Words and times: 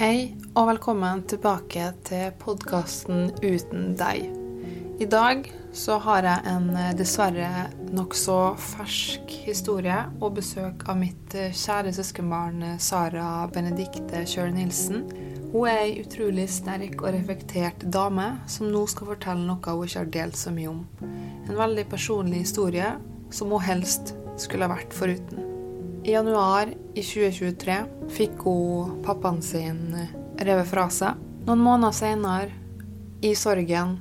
Hei, 0.00 0.30
og 0.56 0.64
velkommen 0.70 1.26
tilbake 1.28 1.90
til 2.08 2.30
podkasten 2.40 3.34
Uten 3.44 3.90
deg. 4.00 4.30
I 4.96 5.04
dag 5.12 5.42
så 5.76 5.98
har 6.00 6.24
jeg 6.24 6.48
en 6.48 6.70
eh, 6.72 6.94
dessverre 6.96 7.66
nokså 7.92 8.36
fersk 8.64 9.34
historie 9.44 9.98
og 10.22 10.38
besøk 10.38 10.86
av 10.88 10.96
mitt 11.02 11.36
eh, 11.36 11.52
kjære 11.52 11.92
søskenbarn 11.98 12.64
eh, 12.64 12.78
Sara 12.80 13.44
Benedikte 13.52 14.24
Kjøl-Nielsen. 14.24 15.04
Hun 15.52 15.68
er 15.68 15.82
ei 15.82 15.92
utrolig 16.00 16.48
sterk 16.48 16.96
og 17.04 17.12
reflektert 17.18 17.84
dame 17.84 18.30
som 18.48 18.72
nå 18.72 18.86
skal 18.88 19.12
fortelle 19.12 19.44
noe 19.44 19.60
hun 19.76 19.84
ikke 19.84 20.00
har 20.00 20.10
delt 20.16 20.40
så 20.40 20.56
mye 20.56 20.72
om. 20.72 20.80
En 21.44 21.60
veldig 21.60 21.84
personlig 21.92 22.46
historie 22.46 22.88
som 23.28 23.52
hun 23.52 23.68
helst 23.68 24.16
skulle 24.40 24.64
ha 24.64 24.72
vært 24.78 24.96
foruten. 24.96 25.49
I 26.04 26.12
januar 26.12 26.68
i 26.94 27.02
2023 27.02 27.74
fikk 28.08 28.44
hun 28.46 29.02
pappaen 29.04 29.42
sin 29.44 29.82
revet 30.40 30.68
fra 30.70 30.86
seg. 30.88 31.18
Noen 31.44 31.60
måneder 31.60 31.92
senere, 31.92 32.54
i 33.20 33.34
sorgen, 33.36 33.98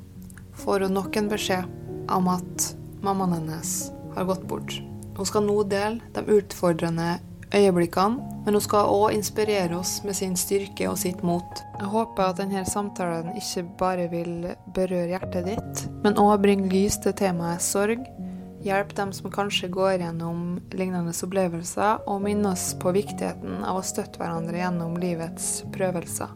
får 0.55 0.85
hun 0.87 0.95
nok 0.95 1.17
en 1.19 1.27
beskjed 1.27 1.67
om 2.15 2.29
at 2.31 2.69
mammaen 3.03 3.35
hennes 3.35 3.73
har 4.15 4.29
gått 4.29 4.45
bort. 4.47 4.77
Hun 5.17 5.27
skal 5.27 5.43
nå 5.43 5.57
dele 5.67 5.99
de 6.15 6.23
utfordrende 6.37 7.17
øyeblikkene, 7.51 8.23
men 8.45 8.55
hun 8.55 8.63
skal 8.63 8.87
òg 8.93 9.17
inspirere 9.17 9.75
oss 9.75 9.97
med 10.07 10.15
sin 10.15 10.39
styrke 10.39 10.87
og 10.87 10.95
sitt 11.01 11.19
mot. 11.27 11.63
Jeg 11.81 11.91
håper 11.91 12.29
at 12.29 12.39
denne 12.39 12.63
samtalen 12.63 13.35
ikke 13.35 13.65
bare 13.81 14.07
vil 14.13 14.53
berøre 14.75 15.11
hjertet 15.11 15.51
ditt, 15.51 15.85
men 16.05 16.15
òg 16.15 16.39
bringe 16.47 16.71
lys 16.71 16.95
til 17.03 17.17
temaet 17.19 17.63
sorg. 17.65 18.07
Hjelp 18.63 18.95
dem 18.95 19.13
som 19.15 19.31
kanskje 19.31 19.69
går 19.71 20.01
gjennom 20.01 20.59
lignende 20.75 21.13
opplevelser, 21.15 22.03
og 22.11 22.25
minne 22.25 22.51
oss 22.51 22.73
på 22.79 22.91
viktigheten 22.91 23.63
av 23.63 23.79
å 23.79 23.85
støtte 23.85 24.19
hverandre 24.19 24.59
gjennom 24.59 24.97
livets 24.99 25.61
prøvelser. 25.75 26.35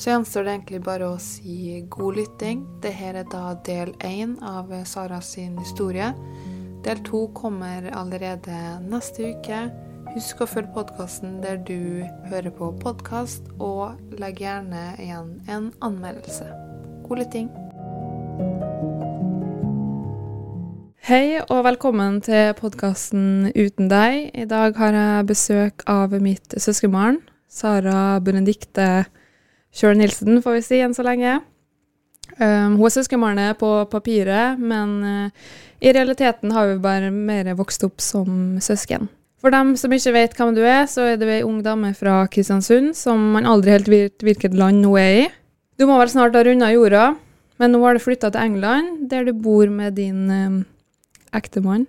Så 0.00 0.14
gjenstår 0.14 0.46
det 0.46 0.52
egentlig 0.54 0.80
bare 0.86 1.10
å 1.12 1.18
si 1.20 1.82
god 1.92 2.16
lytting. 2.16 2.64
Dette 2.80 3.10
er 3.20 3.26
da 3.28 3.52
del 3.68 3.92
én 4.00 4.38
av 4.40 4.72
Sara 4.88 5.20
sin 5.20 5.58
historie. 5.60 6.14
Del 6.86 7.02
to 7.04 7.26
kommer 7.36 7.90
allerede 7.92 8.80
neste 8.86 9.34
uke. 9.34 9.66
Husk 10.14 10.40
å 10.40 10.48
følge 10.48 10.72
podkasten 10.74 11.36
der 11.44 11.60
du 11.68 12.00
hører 12.32 12.50
på 12.56 12.72
podkast, 12.80 13.52
og 13.60 14.00
legg 14.16 14.40
gjerne 14.40 14.94
igjen 14.96 15.36
en 15.52 15.68
anmeldelse. 15.84 16.48
God 17.04 17.20
lytting. 17.20 17.52
Hei 21.00 21.38
og 21.40 21.62
velkommen 21.64 22.18
til 22.20 22.50
podkasten 22.58 23.48
Uten 23.56 23.86
deg. 23.88 24.34
I 24.36 24.44
dag 24.44 24.76
har 24.76 24.92
jeg 24.92 25.26
besøk 25.30 25.84
av 25.88 26.12
mitt 26.20 26.52
søskenbarn, 26.60 27.16
Sara 27.48 28.18
Benedikte 28.20 29.06
Kjøl 29.72 29.96
Nilsen, 29.96 30.42
får 30.44 30.58
vi 30.58 30.64
si 30.66 30.80
enn 30.84 30.92
så 30.92 31.06
lenge. 31.06 31.38
Um, 32.36 32.76
hun 32.76 32.84
er 32.84 32.92
søskenbarnet 32.92 33.56
på 33.62 33.70
papiret, 33.88 34.60
men 34.60 34.92
uh, 35.00 35.54
i 35.80 35.94
realiteten 35.96 36.52
har 36.52 36.68
vi 36.68 36.82
bare 36.84 37.08
mer 37.14 37.48
vokst 37.56 37.86
opp 37.88 38.04
som 38.04 38.58
søsken. 38.60 39.08
For 39.40 39.56
dem 39.56 39.72
som 39.80 39.94
ikke 39.96 40.12
vet 40.18 40.36
hvem 40.36 40.52
du 40.58 40.60
er, 40.66 40.84
så 40.84 41.14
er 41.14 41.16
du 41.16 41.24
ei 41.32 41.40
ung 41.40 41.62
dame 41.64 41.94
fra 41.96 42.26
Kristiansund 42.28 42.92
som 42.98 43.22
man 43.38 43.48
aldri 43.48 43.72
helt 43.72 43.88
vet 43.88 44.26
hvilket 44.26 44.52
land 44.52 44.84
hun 44.84 45.00
er 45.00 45.22
i. 45.22 45.24
Du 45.80 45.86
må 45.88 45.96
vel 45.96 46.12
snart 46.12 46.36
ha 46.36 46.44
runda 46.44 46.68
jorda, 46.74 47.06
men 47.56 47.72
nå 47.72 47.80
har 47.86 47.96
du 47.96 48.04
flytta 48.04 48.28
til 48.34 48.50
England, 48.50 49.08
der 49.08 49.24
du 49.24 49.32
bor 49.32 49.72
med 49.72 49.96
din 49.96 50.28
um, 50.28 50.60
ektemann, 51.36 51.86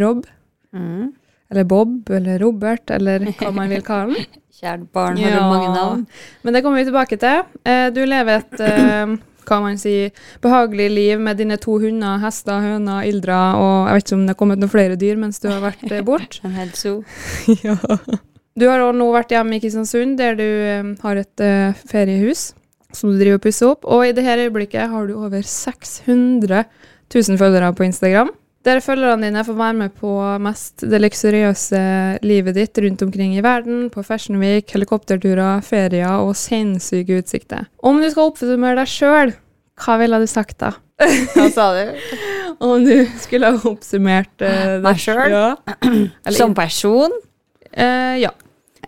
Rob. 0.00 0.26
Mm. 0.72 1.14
Eller 1.50 1.64
Bob, 1.64 2.10
eller 2.10 2.38
Robert, 2.42 2.90
eller 2.90 3.24
hva 3.38 3.52
man 3.56 3.72
vil 3.72 3.84
kalle 3.86 4.18
han. 4.18 4.36
Kjært 4.58 4.88
barn 4.92 5.18
har 5.22 5.36
ja. 5.36 5.42
mange 5.46 5.70
navn. 5.70 6.06
Men 6.42 6.56
det 6.56 6.64
kommer 6.64 6.82
vi 6.82 6.88
tilbake 6.88 7.16
til. 7.20 7.44
Eh, 7.62 7.88
du 7.94 8.02
lever 8.02 8.42
et 8.42 8.62
eh, 8.66 9.18
hva 9.48 9.58
man 9.64 9.78
sier, 9.80 10.12
behagelig 10.44 10.88
liv 10.92 11.20
med 11.22 11.40
dine 11.40 11.56
to 11.60 11.78
hunder, 11.80 12.18
hester, 12.22 12.60
høner, 12.60 13.06
ildra 13.08 13.40
og 13.58 13.76
jeg 13.88 13.98
vet 13.98 14.06
ikke 14.06 14.16
om 14.18 14.24
det 14.26 14.34
har 14.34 14.40
kommet 14.42 14.62
noen 14.62 14.72
flere 14.72 14.98
dyr 15.00 15.20
mens 15.20 15.40
du 15.42 15.48
har 15.50 15.62
vært 15.64 15.84
borte. 15.86 16.02
bort. 16.08 16.40
En 16.46 16.56
hel 16.58 16.72
zoo. 16.76 17.02
ja. 17.66 17.76
Du 18.58 18.66
har 18.66 18.82
også 18.82 18.98
nå 18.98 19.08
vært 19.14 19.32
hjemme 19.32 19.56
i 19.56 19.62
Kristiansund, 19.62 20.18
der 20.20 20.36
du 20.38 20.44
eh, 20.44 20.92
har 21.04 21.22
et 21.22 21.44
eh, 21.44 21.84
feriehus 21.88 22.50
som 22.96 23.12
du 23.12 23.18
driver 23.20 23.38
og 23.38 23.44
pusser 23.44 23.70
opp. 23.70 23.86
Og 23.86 24.06
i 24.06 24.12
dette 24.16 24.36
øyeblikket 24.48 24.90
har 24.90 25.08
du 25.08 25.16
over 25.18 25.44
600 25.44 26.64
000 27.14 27.40
følgere 27.40 27.72
på 27.76 27.86
Instagram. 27.86 28.32
Der 28.66 28.80
følgerne 28.82 29.28
dine 29.28 29.44
får 29.46 29.54
være 29.56 29.76
med 29.78 29.92
på 29.96 30.10
mest 30.42 30.82
det 30.90 30.98
luksuriøse 31.00 31.82
livet 32.26 32.56
ditt 32.58 32.80
rundt 32.82 33.04
omkring 33.06 33.36
i 33.38 33.44
verden, 33.44 33.86
på 33.94 34.02
Fashion 34.02 34.40
Week, 34.42 34.66
helikopterturer, 34.74 35.62
ferier 35.64 36.24
og 36.24 36.34
sinnssyke 36.36 37.20
utsikter. 37.22 37.68
Om 37.78 38.02
du 38.02 38.08
skal 38.10 38.32
oppsummere 38.32 38.80
deg 38.80 38.90
sjøl, 38.90 39.32
hva 39.78 39.96
ville 40.02 40.18
du 40.18 40.26
sagt 40.30 40.58
da? 40.64 40.72
Hva 40.98 41.46
sa 41.54 41.70
du? 41.76 41.94
Om 42.66 42.82
du 42.82 43.06
skulle 43.22 43.52
ha 43.54 43.70
oppsummert 43.70 44.42
uh, 44.42 44.80
deg 44.82 44.98
selv? 44.98 45.30
Ja. 45.30 45.48
Som 46.40 46.56
person, 46.58 47.14
Uh, 47.78 48.16
ja. 48.18 48.30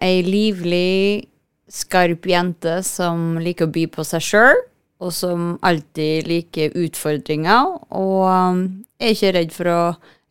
ei 0.01 0.23
livlig, 0.25 1.29
skarp 1.71 2.25
jente 2.27 2.81
som 2.83 3.37
liker 3.39 3.69
å 3.69 3.71
by 3.75 3.85
på 3.93 4.05
seg 4.09 4.25
sjøl, 4.25 4.63
og 5.01 5.13
som 5.17 5.55
alltid 5.65 6.29
liker 6.29 6.77
utfordringer, 6.77 7.75
og 7.97 8.23
um, 8.29 8.63
er 9.01 9.15
ikke 9.15 9.35
redd 9.39 9.53
for 9.55 9.73
å, 9.73 9.83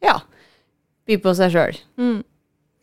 ja, 0.06 0.19
by 1.09 1.18
på 1.24 1.35
seg 1.38 1.53
sjøl. 1.56 1.80
Mm. 1.97 2.19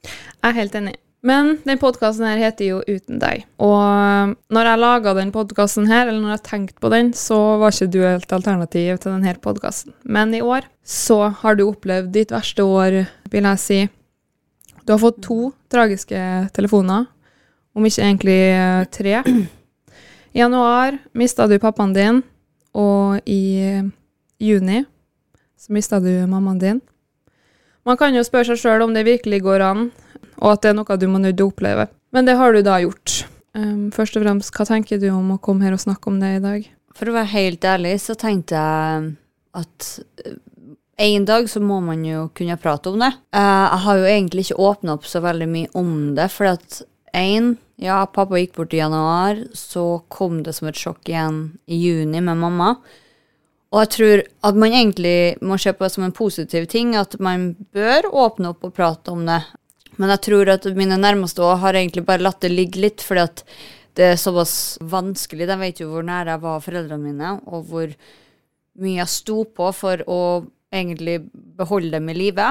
Jeg 0.06 0.48
er 0.50 0.56
helt 0.60 0.78
enig. 0.78 0.96
Men 1.26 1.56
den 1.66 1.78
podkasten 1.82 2.26
her 2.28 2.38
heter 2.38 2.68
jo 2.68 2.76
Uten 2.86 3.18
deg. 3.18 3.46
Og 3.62 4.34
når 4.54 4.68
jeg 4.68 4.82
laga 4.82 5.14
den 5.16 5.32
podkasten 5.34 5.88
her, 5.90 6.06
eller 6.06 6.20
når 6.22 6.36
jeg 6.36 6.46
tenkte 6.46 6.82
på 6.82 6.90
den, 6.92 7.10
så 7.18 7.38
var 7.58 7.74
ikke 7.74 7.90
du 7.90 8.00
et 8.06 8.34
alternativ 8.36 9.00
til 9.02 9.16
denne 9.16 9.34
podkasten. 9.42 9.94
Men 10.04 10.34
i 10.36 10.42
år 10.44 10.68
så 10.86 11.32
har 11.40 11.58
du 11.58 11.66
opplevd 11.66 12.12
ditt 12.14 12.34
verste 12.34 12.62
år, 12.62 13.00
vil 13.32 13.50
jeg 13.50 13.62
si. 13.62 13.80
Du 14.86 14.94
har 14.94 15.02
fått 15.02 15.18
to 15.26 15.50
tragiske 15.72 16.18
telefoner, 16.54 17.08
om 17.74 17.86
ikke 17.88 18.06
egentlig 18.06 18.40
eh, 18.54 18.86
tre. 18.94 19.18
I 20.36 20.38
januar 20.38 20.98
mista 21.16 21.46
du 21.48 21.54
pappaen 21.56 21.94
din, 21.96 22.18
og 22.76 23.24
i 23.24 23.56
eh, 23.56 23.86
juni 24.36 24.82
så 25.56 25.72
mista 25.72 25.96
du 25.96 26.10
mammaen 26.28 26.58
din. 26.60 26.80
Man 27.88 27.96
kan 27.96 28.12
jo 28.12 28.24
spørre 28.26 28.50
seg 28.50 28.60
sjøl 28.60 28.84
om 28.84 28.92
det 28.92 29.06
virkelig 29.06 29.38
går 29.46 29.64
an, 29.64 29.86
og 30.36 30.50
at 30.50 30.66
det 30.66 30.74
er 30.74 30.76
noe 30.76 30.98
du 31.00 31.06
må 31.08 31.22
til 31.24 31.40
å 31.40 31.46
oppleve. 31.48 31.86
Men 32.12 32.28
det 32.28 32.34
har 32.36 32.52
du 32.52 32.60
da 32.66 32.74
gjort. 32.82 33.22
Um, 33.56 33.86
først 33.94 34.18
og 34.20 34.26
fremst, 34.26 34.52
hva 34.52 34.66
tenker 34.68 35.00
du 35.00 35.06
om 35.08 35.30
å 35.32 35.38
komme 35.40 35.64
her 35.64 35.72
og 35.72 35.80
snakke 35.80 36.12
om 36.12 36.18
det 36.20 36.34
i 36.34 36.42
dag? 36.44 36.66
For 36.92 37.08
å 37.08 37.14
være 37.16 37.32
helt 37.32 37.64
ærlig, 37.64 37.94
så 38.04 38.18
tenkte 38.20 38.60
jeg 38.60 39.06
at 39.56 39.88
eh, 40.20 40.36
en 41.06 41.24
dag 41.32 41.48
så 41.48 41.64
må 41.64 41.80
man 41.86 42.04
jo 42.04 42.26
kunne 42.36 42.58
prate 42.60 42.92
om 42.92 43.00
det. 43.00 43.14
Uh, 43.32 43.40
jeg 43.40 43.80
har 43.86 44.02
jo 44.02 44.12
egentlig 44.12 44.44
ikke 44.44 44.68
åpna 44.68 44.98
opp 44.98 45.08
så 45.08 45.24
veldig 45.24 45.48
mye 45.54 45.72
om 45.80 45.96
det, 46.20 46.28
for 46.36 46.52
at 46.52 46.82
én, 47.16 47.54
ja, 47.80 48.04
pappa 48.06 48.38
gikk 48.40 48.54
bort 48.56 48.74
i 48.76 48.80
januar, 48.80 49.40
så 49.56 50.02
kom 50.12 50.42
det 50.44 50.54
som 50.56 50.68
et 50.70 50.78
sjokk 50.78 51.08
igjen 51.08 51.40
i 51.66 51.80
juni 51.80 52.22
med 52.24 52.40
mamma. 52.40 52.74
Og 53.74 53.82
jeg 53.82 53.92
tror 53.96 54.22
at 54.48 54.58
man 54.58 54.72
egentlig 54.72 55.36
må 55.44 55.58
se 55.60 55.72
på 55.74 55.84
det 55.84 55.92
som 55.96 56.06
en 56.06 56.14
positiv 56.16 56.68
ting, 56.72 56.94
at 56.96 57.18
man 57.20 57.50
bør 57.74 58.08
åpne 58.12 58.52
opp 58.54 58.64
og 58.64 58.76
prate 58.76 59.12
om 59.12 59.26
det. 59.28 59.42
Men 59.96 60.12
jeg 60.14 60.24
tror 60.28 60.52
at 60.52 60.68
mine 60.76 60.98
nærmeste 61.00 61.42
også 61.42 61.64
har 61.64 61.78
egentlig 61.78 62.04
bare 62.06 62.24
latt 62.24 62.44
det 62.44 62.52
ligge 62.52 62.80
litt, 62.84 63.04
fordi 63.04 63.24
at 63.24 63.42
det 63.96 64.10
er 64.12 64.20
såpass 64.20 64.76
vanskelig. 64.84 65.48
De 65.48 65.56
vet 65.60 65.80
jo 65.80 65.90
hvor 65.90 66.04
nær 66.06 66.28
jeg 66.28 66.42
var 66.42 66.64
foreldrene 66.64 67.10
mine, 67.10 67.34
og 67.48 67.66
hvor 67.70 67.92
mye 68.76 69.00
jeg 69.00 69.12
sto 69.12 69.42
på 69.56 69.70
for 69.72 70.04
å 70.04 70.20
egentlig 70.74 71.22
beholde 71.32 71.96
dem 71.96 72.10
i 72.12 72.16
live. 72.16 72.50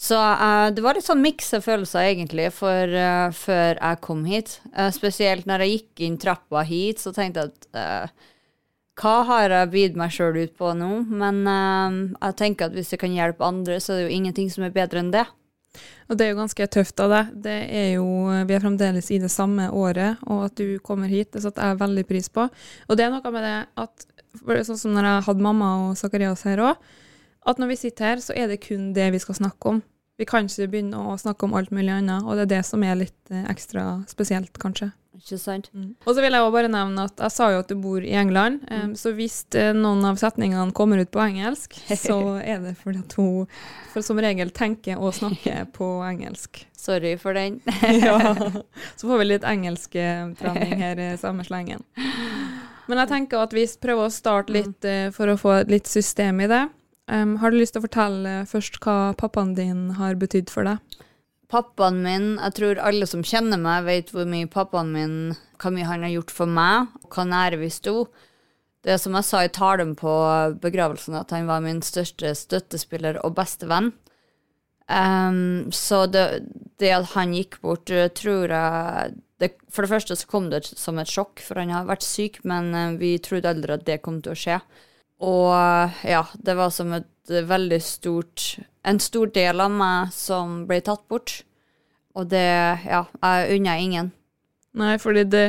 Så 0.00 0.16
uh, 0.16 0.70
det 0.72 0.80
var 0.80 0.96
litt 0.96 1.04
sånn 1.04 1.20
mikse 1.20 1.60
følelser, 1.60 2.06
egentlig, 2.08 2.48
for, 2.56 2.88
uh, 2.88 3.28
før 3.36 3.76
jeg 3.76 4.00
kom 4.06 4.22
hit. 4.24 4.56
Uh, 4.72 4.88
spesielt 4.96 5.48
når 5.48 5.66
jeg 5.66 5.74
gikk 5.74 6.04
inn 6.06 6.20
trappa 6.20 6.62
hit, 6.64 7.02
så 7.02 7.12
tenkte 7.12 7.44
jeg 7.44 7.52
at 7.76 8.14
hva 9.00 9.12
har 9.28 9.52
jeg 9.52 9.68
bydd 9.72 9.94
meg 9.96 10.12
sjøl 10.12 10.38
ut 10.42 10.54
på 10.60 10.72
nå? 10.76 10.88
Men 11.08 11.38
jeg 11.46 12.34
tenker 12.36 12.68
at 12.68 12.74
hvis 12.76 12.90
det 12.92 12.98
kan 13.00 13.14
hjelpe 13.14 13.46
andre, 13.46 13.78
så 13.80 13.94
er 13.94 14.00
det 14.00 14.08
jo 14.10 14.16
ingenting 14.18 14.50
som 14.52 14.66
er 14.66 14.74
bedre 14.74 15.00
enn 15.00 15.12
det. 15.14 15.22
Og 16.10 16.18
det 16.18 16.26
er 16.26 16.32
jo 16.34 16.40
ganske 16.40 16.66
tøft 16.74 17.00
av 17.00 17.14
deg. 17.14 17.30
Det 17.46 17.56
er 17.80 17.86
jo, 17.94 18.04
vi 18.28 18.56
er 18.56 18.60
fremdeles 18.60 19.08
i 19.14 19.20
det 19.22 19.30
samme 19.32 19.70
året, 19.72 20.20
og 20.28 20.50
at 20.50 20.56
du 20.60 20.76
kommer 20.84 21.08
hit, 21.08 21.30
det 21.32 21.44
setter 21.46 21.70
jeg 21.70 21.80
veldig 21.80 22.04
pris 22.10 22.28
på. 22.28 22.44
Og 22.90 22.98
det 22.98 23.06
er 23.06 23.14
noe 23.14 23.32
med 23.32 23.46
det 23.46 23.54
at 23.80 24.04
sånn 24.68 24.82
som 24.82 24.92
når 24.96 25.08
jeg 25.08 25.26
hadde 25.30 25.46
mamma 25.48 25.70
og 25.86 25.96
Zakarias 26.00 26.44
her 26.48 26.64
òg, 26.66 26.90
at 27.48 27.62
når 27.62 27.72
vi 27.72 27.78
sitter 27.80 28.10
her, 28.10 28.20
så 28.20 28.36
er 28.36 28.50
det 28.50 28.60
kun 28.66 28.90
det 28.96 29.08
vi 29.14 29.22
skal 29.22 29.38
snakke 29.38 29.76
om. 29.76 29.80
Vi 30.20 30.26
kan 30.28 30.44
ikke 30.44 30.68
begynne 30.68 31.00
å 31.00 31.16
snakke 31.16 31.46
om 31.46 31.54
alt 31.56 31.70
mulig 31.72 31.94
annet, 31.94 32.26
og 32.26 32.36
det 32.36 32.42
er 32.44 32.56
det 32.58 32.64
som 32.68 32.82
er 32.84 32.98
litt 33.00 33.32
eh, 33.32 33.46
ekstra 33.48 34.02
spesielt, 34.10 34.52
kanskje. 34.60 34.90
Ikke 35.16 35.38
sant? 35.40 35.68
Og 36.06 36.14
så 36.14 36.22
vil 36.22 36.32
jeg 36.32 36.44
også 36.44 36.52
bare 36.54 36.70
nevne 36.70 37.04
at 37.08 37.18
jeg 37.24 37.34
sa 37.34 37.48
jo 37.52 37.60
at 37.60 37.70
du 37.72 37.74
bor 37.80 38.04
i 38.04 38.12
England, 38.16 38.60
mm. 38.68 38.92
så 39.00 39.14
hvis 39.16 39.42
eh, 39.58 39.72
noen 39.76 40.04
av 40.06 40.20
setningene 40.20 40.76
kommer 40.76 41.00
ut 41.00 41.10
på 41.12 41.22
engelsk, 41.24 41.76
så 42.04 42.18
er 42.38 42.60
det 42.64 42.74
fordi 42.80 43.02
at 43.02 43.16
hun 43.16 43.48
for 43.90 44.06
som 44.06 44.20
regel 44.22 44.52
tenker 44.54 45.00
å 45.00 45.12
snakke 45.16 45.64
på 45.76 45.88
engelsk. 46.06 46.62
Sorry 46.76 47.16
for 47.20 47.36
den. 47.36 47.58
ja. 48.04 48.20
Så 48.96 49.08
får 49.08 49.22
vi 49.22 49.30
litt 49.30 49.48
engelsktrening 49.48 50.76
her 50.84 51.00
i 51.00 51.14
samme 51.20 51.44
slengen. 51.48 51.84
Men 52.90 53.02
jeg 53.02 53.10
tenker 53.10 53.44
at 53.44 53.52
vi 53.54 53.64
prøver 53.80 54.08
å 54.08 54.12
starte 54.12 54.54
litt 54.54 54.84
eh, 54.88 55.08
for 55.14 55.32
å 55.32 55.38
få 55.40 55.62
litt 55.70 55.90
system 55.90 56.44
i 56.44 56.48
det. 56.50 56.64
Em, 57.10 57.36
har 57.42 57.50
du 57.50 57.58
lyst 57.58 57.74
til 57.74 57.82
å 57.82 57.88
fortelle 57.88 58.34
først 58.46 58.78
hva 58.84 59.12
pappaen 59.18 59.56
din 59.58 59.88
har 59.98 60.18
betydd 60.20 60.50
for 60.52 60.68
deg? 60.68 60.98
Pappaen 61.50 61.98
min, 62.04 62.26
jeg 62.38 62.54
tror 62.54 62.82
alle 62.86 63.08
som 63.10 63.24
kjenner 63.26 63.58
meg, 63.58 63.86
vet 63.88 64.12
hvor 64.14 64.28
mye 64.30 64.50
pappaen 64.50 64.92
min 64.94 65.16
Hva 65.60 65.72
mye 65.74 65.84
han 65.84 66.04
har 66.06 66.14
gjort 66.14 66.30
for 66.32 66.48
meg, 66.48 66.92
og 67.04 67.12
hva 67.12 67.26
nære 67.28 67.58
vi 67.60 67.66
sto. 67.68 68.06
Det 68.80 68.94
som 68.96 69.12
jeg 69.18 69.26
sa 69.28 69.42
i 69.44 69.50
talen 69.52 69.90
på 69.98 70.12
begravelsen, 70.62 71.18
at 71.18 71.34
han 71.36 71.50
var 71.50 71.60
min 71.60 71.82
største 71.84 72.30
støttespiller 72.38 73.18
og 73.20 73.34
beste 73.36 73.68
venn. 73.68 73.90
Um, 74.88 75.68
så 75.68 76.06
det, 76.08 76.24
det 76.80 76.94
at 76.96 77.12
han 77.12 77.34
gikk 77.36 77.60
bort, 77.60 77.92
eh, 77.92 78.08
tror 78.08 78.50
jeg 78.50 79.12
det, 79.38 79.52
For 79.70 79.84
det 79.84 79.92
første 79.92 80.16
så 80.16 80.30
kom 80.30 80.48
det 80.50 80.64
som 80.66 80.98
et 80.98 81.12
sjokk, 81.12 81.44
for 81.44 81.60
han 81.60 81.70
har 81.74 81.84
vært 81.90 82.08
syk, 82.08 82.40
men 82.48 82.72
eh, 82.74 82.96
vi 82.98 83.12
trodde 83.22 83.52
aldri 83.52 83.76
at 83.76 83.84
det 83.86 84.00
kom 84.02 84.22
til 84.24 84.32
å 84.32 84.40
skje. 84.40 84.56
Og 85.20 86.04
ja, 86.08 86.24
det 86.34 86.56
var 86.56 86.70
som 86.72 86.94
et 86.96 87.06
veldig 87.28 87.78
stort 87.84 88.56
En 88.88 88.98
stor 88.98 89.28
del 89.34 89.60
av 89.60 89.70
meg 89.70 90.14
som 90.16 90.62
ble 90.68 90.80
tatt 90.84 91.02
bort. 91.08 91.42
Og 92.16 92.30
det 92.32 92.46
Ja, 92.88 93.04
jeg 93.20 93.58
unner 93.58 93.82
ingen. 93.82 94.10
Nei, 94.72 94.96
fordi 95.02 95.26
det 95.28 95.44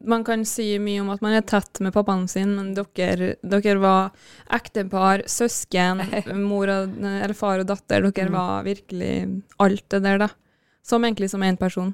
Man 0.00 0.24
kan 0.24 0.46
si 0.48 0.78
mye 0.80 1.02
om 1.02 1.10
at 1.12 1.20
man 1.20 1.34
er 1.36 1.42
tett 1.44 1.76
med 1.84 1.92
pappaen 1.92 2.24
sin, 2.24 2.54
men 2.56 2.70
dere, 2.72 3.34
dere 3.44 3.74
var 3.82 4.14
ektepar, 4.48 5.26
søsken, 5.28 6.00
mor 6.48 6.72
og, 6.72 6.94
eller 7.04 7.36
far 7.36 7.60
og 7.60 7.68
datter. 7.68 8.06
Dere 8.08 8.32
var 8.32 8.64
virkelig 8.64 9.42
alt 9.60 9.84
det 9.92 10.00
der, 10.06 10.22
da. 10.22 10.30
Som 10.80 11.04
egentlig 11.04 11.28
som 11.28 11.44
én 11.44 11.60
person. 11.60 11.92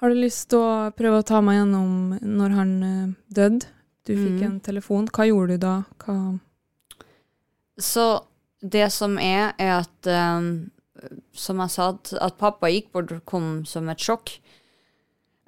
Har 0.00 0.08
du 0.08 0.16
lyst 0.16 0.48
til 0.48 0.64
å 0.64 0.88
prøve 0.96 1.20
å 1.20 1.28
ta 1.28 1.42
meg 1.44 1.58
gjennom 1.58 2.16
når 2.24 2.56
han 2.56 2.72
eh, 2.88 3.14
døde? 3.36 3.75
Du 4.06 4.14
fikk 4.14 4.38
Mm. 4.40 4.44
en 4.46 4.60
telefon. 4.60 5.08
Hva 5.10 5.26
gjorde 5.26 5.56
du 5.56 5.58
da? 5.66 5.74
Hva 6.04 6.38
Så 7.78 8.24
det 8.62 8.90
som 8.92 9.18
er, 9.18 9.52
er 9.58 9.82
at 9.82 10.06
um, 10.06 10.70
Som 11.36 11.58
jeg 11.60 11.70
sa, 11.74 11.90
at, 11.92 12.12
at 12.24 12.38
pappa 12.40 12.70
gikk 12.72 12.92
bort 12.94 13.12
kom 13.28 13.64
som 13.68 13.88
et 13.92 14.00
sjokk. 14.00 14.38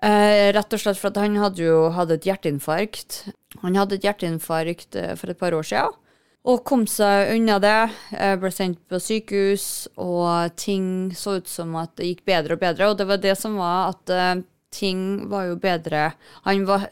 Uh, 0.05 0.53
rett 0.55 0.75
og 0.77 0.79
slett 0.83 0.99
for 1.01 1.09
at 1.09 1.17
han 1.19 1.39
hadde 1.41 1.65
jo 1.65 1.89
hatt 1.91 2.13
et 2.15 2.27
hjerteinfarkt. 2.29 3.33
Han 3.65 3.75
hadde 3.75 3.97
et 3.97 4.05
hjerteinfarkt 4.05 4.95
uh, 5.01 5.15
for 5.19 5.33
et 5.33 5.41
par 5.41 5.57
år 5.57 5.65
siden. 5.67 5.97
Og 6.45 6.63
kom 6.69 6.85
seg 6.87 7.33
unna 7.35 7.57
det. 7.59 7.91
Jeg 8.13 8.39
ble 8.41 8.51
sendt 8.55 8.79
på 8.89 9.01
sykehus, 9.03 9.89
og 9.97 10.55
ting 10.61 11.11
så 11.17 11.39
ut 11.41 11.49
som 11.51 11.75
at 11.81 11.97
det 11.99 12.13
gikk 12.13 12.23
bedre 12.29 12.55
og 12.55 12.63
bedre. 12.63 12.93
Og 12.93 13.01
det 13.01 13.09
var 13.09 13.19
det 13.25 13.35
som 13.41 13.57
var 13.59 13.95
at 13.97 14.13
uh, 14.13 14.45
ting 14.71 15.27
var 15.33 15.49
jo 15.49 15.57
bedre. 15.65 16.11
Han 16.45 16.69
var 16.69 16.87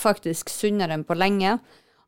faktisk 0.00 0.50
sunnere 0.52 0.96
enn 0.96 1.06
på 1.06 1.16
lenge. 1.18 1.58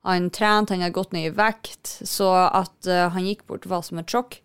Han 0.08 0.30
trente, 0.32 0.72
han 0.72 0.84
hadde 0.84 0.96
gått 0.96 1.12
ned 1.12 1.28
i 1.28 1.34
vekt, 1.36 1.90
så 2.08 2.30
at 2.48 2.88
uh, 2.88 3.10
han 3.12 3.26
gikk 3.26 3.44
bort 3.50 3.68
var 3.68 3.84
som 3.84 4.00
et 4.00 4.08
sjokk. 4.08 4.38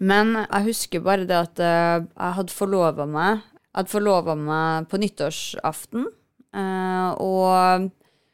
Men 0.00 0.32
jeg 0.38 0.66
husker 0.70 1.04
bare 1.04 1.26
det 1.28 1.36
at 1.36 1.60
uh, 1.60 2.00
jeg 2.00 2.36
hadde 2.38 2.56
forlova 2.56 3.04
meg. 3.04 3.44
Meg 3.70 4.88
på 4.90 4.98
nyttårsaften, 4.98 6.08
uh, 6.56 7.10
og 7.22 7.90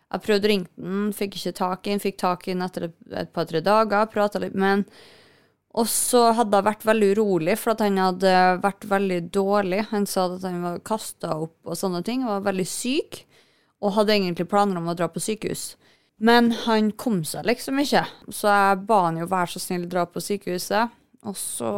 jeg 0.06 0.22
prøvde 0.24 0.48
å 0.48 0.52
ringe 0.52 0.70
den, 0.78 1.10
fikk 1.12 1.36
ikke 1.36 1.58
tak 1.58 1.84
i 1.84 1.92
den, 1.92 2.00
fikk 2.00 2.16
tak 2.22 2.46
i 2.46 2.54
den 2.54 2.64
etter 2.64 2.86
et, 2.88 2.96
et 3.10 3.32
par-tre 3.34 3.60
dager, 3.60 4.08
prata 4.08 4.40
litt 4.40 4.54
med 4.56 4.78
den. 4.78 4.86
Og 5.76 5.90
så 5.92 6.30
hadde 6.38 6.56
jeg 6.56 6.68
vært 6.70 6.86
veldig 6.88 7.08
urolig, 7.18 7.56
for 7.60 7.74
at 7.74 7.82
han 7.84 7.98
hadde 8.00 8.32
vært 8.62 8.86
veldig 8.88 9.18
dårlig. 9.34 9.82
Han 9.90 10.06
sa 10.08 10.24
at 10.30 10.46
han 10.46 10.62
var 10.64 10.78
kasta 10.86 11.34
opp 11.42 11.68
og 11.68 11.76
sånne 11.76 12.00
ting, 12.06 12.24
og 12.24 12.38
var 12.38 12.46
veldig 12.52 12.68
syk, 12.70 13.26
og 13.84 13.96
hadde 13.96 14.14
egentlig 14.16 14.48
planer 14.50 14.78
om 14.80 14.88
å 14.88 14.96
dra 14.96 15.08
på 15.12 15.22
sykehus. 15.22 15.74
Men 16.16 16.48
han 16.64 16.92
kom 16.96 17.20
seg 17.28 17.44
liksom 17.48 17.82
ikke, 17.82 18.06
så 18.32 18.48
jeg 18.48 18.84
ba 18.88 19.02
han 19.08 19.18
jo 19.20 19.28
være 19.28 19.52
så 19.52 19.60
snill 19.60 19.84
dra 19.90 20.06
på 20.08 20.22
sykehuset. 20.24 20.94
Og 21.26 21.36
så 21.36 21.72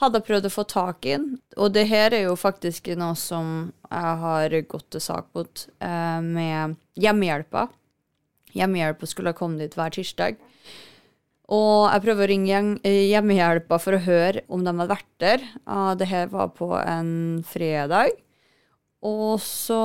hadde 0.00 0.18
jeg 0.18 0.26
prøvd 0.26 0.48
å 0.48 0.52
få 0.52 0.64
tak 0.68 1.06
i 1.06 1.14
han, 1.14 1.28
og 1.56 1.72
det 1.76 1.86
her 1.88 2.14
er 2.16 2.26
jo 2.26 2.34
faktisk 2.38 2.90
noe 2.98 3.14
som 3.18 3.70
jeg 3.86 4.16
har 4.24 4.56
gått 4.68 4.90
til 4.92 5.04
sak 5.04 5.30
mot 5.36 5.66
eh, 5.78 6.20
med 6.24 6.76
hjemmehjelpa. 7.00 7.68
Hjemmehjelpa 8.56 9.08
skulle 9.08 9.32
ha 9.32 9.38
kommet 9.38 9.62
dit 9.62 9.78
hver 9.78 9.94
tirsdag. 9.94 10.42
Og 11.46 11.86
jeg 11.86 12.02
prøver 12.02 12.26
å 12.26 12.30
ringe 12.32 12.60
eh, 12.82 13.06
hjemmehjelpa 13.12 13.78
for 13.78 13.96
å 13.96 14.02
høre 14.02 14.42
om 14.50 14.64
de 14.66 14.72
hadde 14.72 14.90
vært 14.90 15.12
der. 15.22 15.44
Ah, 15.64 15.94
det 15.94 16.10
her 16.10 16.32
var 16.32 16.50
på 16.56 16.72
en 16.80 17.44
fredag. 17.46 18.16
Og 19.06 19.38
så 19.44 19.82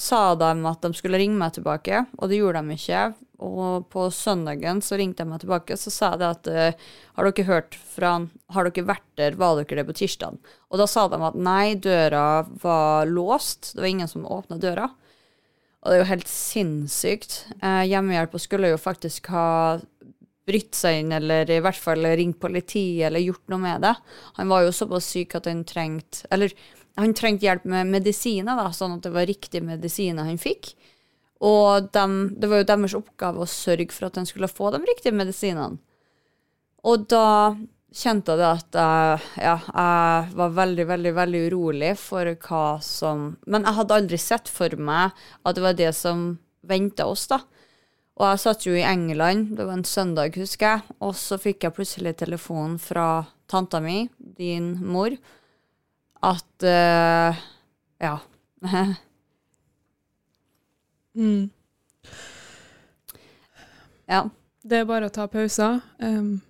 sa 0.00 0.34
de 0.38 0.52
at 0.70 0.84
de 0.84 0.96
skulle 0.96 1.18
ringe 1.20 1.38
meg 1.38 1.54
tilbake, 1.56 2.04
og 2.18 2.30
det 2.30 2.40
gjorde 2.40 2.62
de 2.64 2.76
ikke. 2.76 3.02
Og 3.40 3.86
på 3.92 4.06
søndagen 4.12 4.82
så 4.84 4.98
ringte 5.00 5.24
de 5.24 5.32
meg 5.32 5.42
tilbake, 5.42 5.76
så 5.80 5.92
sa 5.92 6.10
de 6.20 6.26
at 6.28 6.48
eh, 6.50 6.88
har 7.16 7.28
dere 7.28 7.46
hørt 7.48 7.76
fra 7.94 8.14
han, 8.18 8.28
har 8.52 8.68
dere 8.68 8.88
vært 8.90 9.06
der, 9.20 9.36
var 9.40 9.56
dere 9.58 9.80
der 9.80 9.88
på 9.88 9.96
tirsdag? 10.00 10.36
Og 10.68 10.80
da 10.80 10.88
sa 10.90 11.06
de 11.08 11.20
at 11.24 11.38
nei, 11.40 11.76
døra 11.80 12.44
var 12.62 13.08
låst, 13.08 13.72
det 13.74 13.84
var 13.84 13.92
ingen 13.92 14.10
som 14.12 14.28
åpna 14.28 14.60
døra. 14.60 14.90
Og 15.80 15.88
det 15.88 15.96
er 15.96 16.02
jo 16.02 16.10
helt 16.10 16.28
sinnssykt. 16.28 17.38
Eh, 17.60 17.86
hjemmehjelpa 17.88 18.40
skulle 18.40 18.72
jo 18.74 18.80
faktisk 18.80 19.32
ha 19.32 19.48
brytt 20.50 20.76
seg 20.76 21.00
inn, 21.00 21.14
eller 21.14 21.48
i 21.48 21.60
hvert 21.62 21.78
fall 21.78 22.04
ringt 22.18 22.40
politiet, 22.42 23.06
eller 23.08 23.24
gjort 23.24 23.52
noe 23.52 23.62
med 23.62 23.86
det. 23.86 23.94
Han 24.40 24.52
var 24.52 24.66
jo 24.66 24.74
såpass 24.74 25.08
syk 25.14 25.36
at 25.38 25.48
han 25.48 25.64
trengte 25.68 26.26
Eller 26.32 26.52
han 26.98 27.14
trengte 27.16 27.46
hjelp 27.46 27.66
med 27.70 27.90
medisiner, 27.92 28.58
da, 28.58 28.70
sånn 28.74 28.96
at 28.96 29.06
det 29.06 29.12
var 29.14 29.28
riktige 29.28 29.64
medisiner 29.64 30.26
han 30.28 30.40
fikk. 30.40 30.72
Og 31.40 31.88
dem, 31.94 32.16
det 32.36 32.50
var 32.50 32.60
jo 32.60 32.68
deres 32.68 32.96
oppgave 32.98 33.44
å 33.44 33.48
sørge 33.48 33.94
for 33.94 34.10
at 34.10 34.18
han 34.20 34.28
skulle 34.28 34.50
få 34.50 34.72
de 34.74 34.82
riktige 34.84 35.16
medisinene. 35.16 35.80
Og 36.84 37.06
da 37.12 37.54
kjente 37.90 38.36
jeg 38.38 38.46
at 38.46 38.76
jeg, 38.76 39.22
ja, 39.42 39.56
jeg 39.66 40.34
var 40.38 40.52
veldig, 40.58 40.86
veldig 40.90 41.14
veldig 41.16 41.40
urolig 41.50 41.94
for 41.98 42.28
hva 42.46 42.66
som 42.84 43.32
Men 43.50 43.66
jeg 43.66 43.76
hadde 43.80 43.96
aldri 43.96 44.20
sett 44.20 44.48
for 44.52 44.76
meg 44.78 45.16
at 45.42 45.56
det 45.56 45.64
var 45.64 45.74
det 45.78 45.90
som 45.98 46.38
venta 46.60 47.08
oss, 47.08 47.26
da. 47.32 47.40
Og 48.20 48.26
jeg 48.28 48.40
satt 48.42 48.66
jo 48.68 48.76
i 48.76 48.84
England, 48.84 49.54
det 49.56 49.64
var 49.64 49.78
en 49.78 49.86
søndag, 49.88 50.36
husker 50.36 50.74
jeg, 50.74 50.96
og 51.00 51.14
så 51.16 51.38
fikk 51.40 51.64
jeg 51.64 51.76
plutselig 51.76 52.18
telefonen 52.20 52.76
fra 52.82 53.24
tanta 53.48 53.80
mi, 53.80 54.10
din 54.18 54.74
mor, 54.84 55.16
at 56.22 56.62
uh, 56.62 57.36
Ja. 58.00 58.18
mm. 61.14 61.50
ja. 64.06 64.28
Det 64.62 64.76
er 64.76 64.84
bare 64.84 65.08
å 65.08 65.12
ta 65.12 65.26
pauser. 65.28 65.80
Um. 65.98 66.40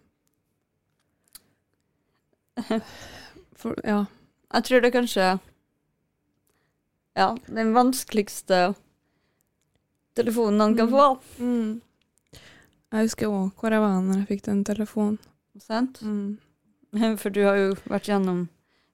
for, 3.61 3.79
ja. 3.87 4.05
Jeg 4.51 4.67
tror 4.67 4.83
det 4.83 4.91
kanskje 4.93 5.39
Ja, 7.17 7.37
den 7.47 7.73
vanskeligste 7.75 8.75
telefonen 10.19 10.61
han 10.61 10.77
kan 10.77 10.91
få. 10.91 11.07
Mm. 11.39 11.81
Jeg 12.91 13.07
husker 13.07 13.31
òg 13.31 13.51
hvor 13.61 13.71
jeg 13.71 13.83
var 13.83 14.01
når 14.03 14.23
jeg 14.23 14.29
fikk 14.33 14.47
den 14.49 14.65
telefonen. 14.67 15.19
Sant? 15.63 16.01
Mm. 16.03 16.39
For 17.23 17.31
du 17.31 17.45
har 17.47 17.59
jo 17.59 17.75
vært 17.91 18.09
gjennom 18.11 18.49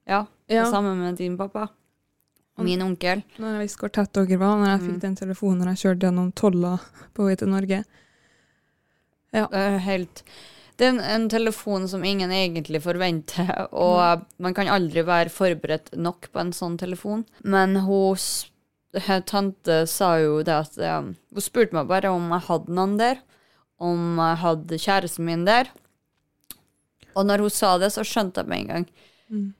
Ja, 0.07 0.25
Ja. 0.49 0.65
sammen 0.71 0.97
med 1.01 1.17
din 1.17 1.37
pappa. 1.37 1.67
Min 2.57 2.81
onkel. 2.81 3.21
Når 3.37 3.51
jeg 3.57 3.61
visste 3.67 3.79
hvor 3.83 3.91
tett 3.93 4.13
dere 4.13 4.37
var, 4.41 4.55
når 4.57 4.67
jeg 4.71 4.79
fikk 4.81 4.95
Mm. 4.95 4.99
den 5.01 5.15
telefonen 5.15 5.59
når 5.61 5.67
jeg 5.75 5.81
kjørte 5.83 5.99
gjennom 6.07 6.31
tolla 6.33 6.79
på 7.13 7.25
vei 7.27 7.35
til 7.35 7.47
Norge. 7.49 7.83
Det 9.31 9.47
er 9.51 9.77
helt 9.79 10.23
Det 10.77 10.85
er 10.85 10.89
en, 10.93 10.99
en 10.99 11.29
telefon 11.29 11.87
som 11.89 12.03
ingen 12.05 12.29
egentlig 12.29 12.81
forventer, 12.83 13.67
og 13.73 14.25
man 14.39 14.53
kan 14.53 14.67
aldri 14.67 15.01
være 15.03 15.29
forberedt 15.33 15.95
nok 15.97 16.27
på 16.31 16.39
en 16.39 16.51
sånn 16.53 16.77
telefon. 16.77 17.25
Men 17.43 17.75
hos 17.87 18.45
Tante 19.25 19.87
sa 19.87 20.17
jo 20.21 20.43
det 20.43 20.53
at 20.53 20.77
eh, 20.77 21.01
Hun 21.01 21.41
spurte 21.41 21.73
meg 21.73 21.87
bare 21.89 22.09
om 22.13 22.29
jeg 22.31 22.45
hadde 22.47 22.69
noen 22.77 22.97
der, 22.97 23.17
om 23.79 24.17
jeg 24.21 24.37
hadde 24.37 24.77
kjæresten 24.81 25.25
min 25.25 25.45
der. 25.45 25.67
Og 27.15 27.25
når 27.25 27.39
hun 27.39 27.49
sa 27.49 27.77
det, 27.81 27.89
så 27.93 28.05
skjønte 28.05 28.37
jeg 28.43 28.47
med 28.47 28.59
en 28.59 28.67
gang. 28.67 28.87
Mm. 29.31 29.53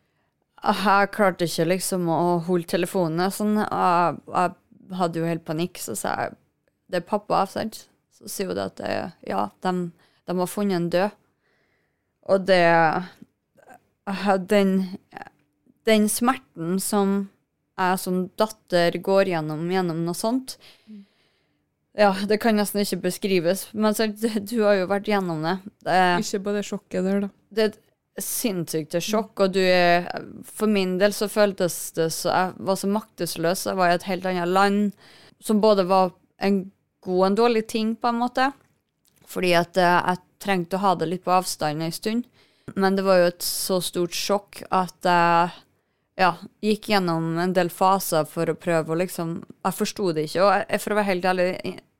Jeg 0.63 1.11
klarte 1.13 1.45
ikke 1.45 1.67
liksom 1.69 2.09
å 2.09 2.39
holde 2.47 2.69
telefonen. 2.71 3.29
Sånn, 3.33 3.59
jeg, 3.61 4.17
jeg 4.33 4.97
hadde 4.97 5.21
jo 5.21 5.29
helt 5.29 5.45
panikk, 5.47 5.79
så 5.81 5.95
sa 5.97 6.15
jeg 6.23 6.35
det 6.87 7.01
er 7.01 7.07
pappa, 7.07 7.43
sant? 7.51 7.83
Så 8.15 8.29
sier 8.31 8.49
hun 8.49 8.59
at 8.63 8.77
det, 8.79 8.91
ja, 9.27 9.49
de, 9.65 9.73
de 10.25 10.35
har 10.39 10.49
funnet 10.49 10.79
en 10.79 10.91
død. 10.93 11.17
Og 12.31 12.45
det 12.47 12.63
eh, 12.63 14.37
den, 14.47 14.71
den 15.87 16.07
smerten 16.11 16.79
som 16.83 17.17
jeg 17.77 17.99
som 18.01 18.23
datter 18.39 18.95
går 19.05 19.29
gjennom 19.33 19.67
gjennom 19.69 19.99
noe 20.07 20.17
sånt 20.17 20.55
Ja, 21.97 22.09
det 22.29 22.39
kan 22.41 22.57
nesten 22.57 22.81
ikke 22.81 23.03
beskrives, 23.07 23.67
men 23.73 23.93
du 23.97 24.57
har 24.63 24.79
jo 24.79 24.89
vært 24.89 25.09
gjennom 25.09 25.43
det. 25.45 25.55
det 25.85 26.01
Ikke 26.21 26.43
på 26.45 26.55
det 26.55 26.65
sjokket 26.67 27.05
der, 27.05 27.23
da. 27.25 27.29
det 27.49 27.69
sinnssykt 28.21 28.95
sjokk, 29.03 29.43
og 29.45 29.53
du 29.55 29.61
er 29.61 30.07
For 30.47 30.69
min 30.69 30.95
del 31.01 31.13
så 31.13 31.27
føltes 31.29 31.91
det 31.97 32.09
så 32.15 32.31
Jeg 32.31 32.53
var 32.69 32.79
så 32.79 32.89
maktesløs. 32.89 33.65
Jeg 33.69 33.77
var 33.77 33.91
i 33.91 33.97
et 33.97 34.07
helt 34.09 34.25
annet 34.25 34.49
land, 34.49 34.79
som 35.39 35.61
både 35.61 35.85
var 35.89 36.15
en 36.41 36.63
god 37.05 37.19
og 37.19 37.27
en 37.27 37.37
dårlig 37.37 37.67
ting, 37.67 37.95
på 37.95 38.09
en 38.09 38.21
måte. 38.23 38.49
Fordi 39.27 39.53
at 39.59 39.77
eh, 39.77 39.99
jeg 40.09 40.23
trengte 40.43 40.77
å 40.77 40.83
ha 40.83 40.95
det 40.95 41.09
litt 41.09 41.25
på 41.25 41.33
avstand 41.33 41.83
en 41.83 41.93
stund. 41.93 42.25
Men 42.75 42.97
det 42.97 43.05
var 43.07 43.21
jo 43.21 43.29
et 43.31 43.45
så 43.45 43.79
stort 43.83 44.15
sjokk 44.15 44.61
at 44.75 45.07
jeg 45.07 45.53
ja, 46.17 46.31
gikk 46.65 46.89
gjennom 46.91 47.37
en 47.39 47.53
del 47.53 47.69
faser 47.69 48.25
for 48.27 48.49
å 48.49 48.57
prøve 48.57 48.91
å 48.91 48.97
liksom 48.97 49.37
Jeg 49.45 49.77
forsto 49.77 50.11
det 50.11 50.27
ikke. 50.27 50.43
Og 50.43 50.51
jeg, 50.57 50.81
for 50.81 50.93
å 50.93 50.99
være 50.99 51.11
helt 51.11 51.29
ærlig, 51.29 51.47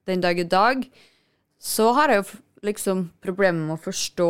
den 0.09 0.24
dag 0.24 0.39
i 0.39 0.47
dag 0.50 0.83
så 1.57 1.91
har 1.97 2.12
jeg 2.12 2.21
jo 2.21 2.39
liksom 2.67 3.07
problemer 3.24 3.63
med 3.65 3.77
å 3.77 3.86
forstå 3.86 4.29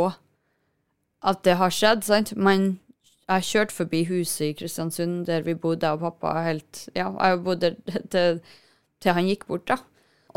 at 1.23 1.43
det 1.45 1.57
har 1.57 1.73
skjedd, 1.73 2.05
sant? 2.05 2.33
Men 2.35 2.77
jeg 3.27 3.47
kjørte 3.49 3.75
forbi 3.75 4.03
huset 4.07 4.45
i 4.45 4.55
Kristiansund 4.55 5.25
der 5.27 5.43
vi 5.43 5.57
bodde, 5.57 5.91
og 5.91 5.99
pappa 6.05 6.39
helt 6.45 6.87
Ja, 6.95 7.11
jeg 7.11 7.43
bodde 7.43 7.75
der 7.75 8.01
til, 8.13 8.41
til 9.03 9.17
han 9.17 9.27
gikk 9.27 9.47
bort, 9.47 9.67
da. 9.67 9.81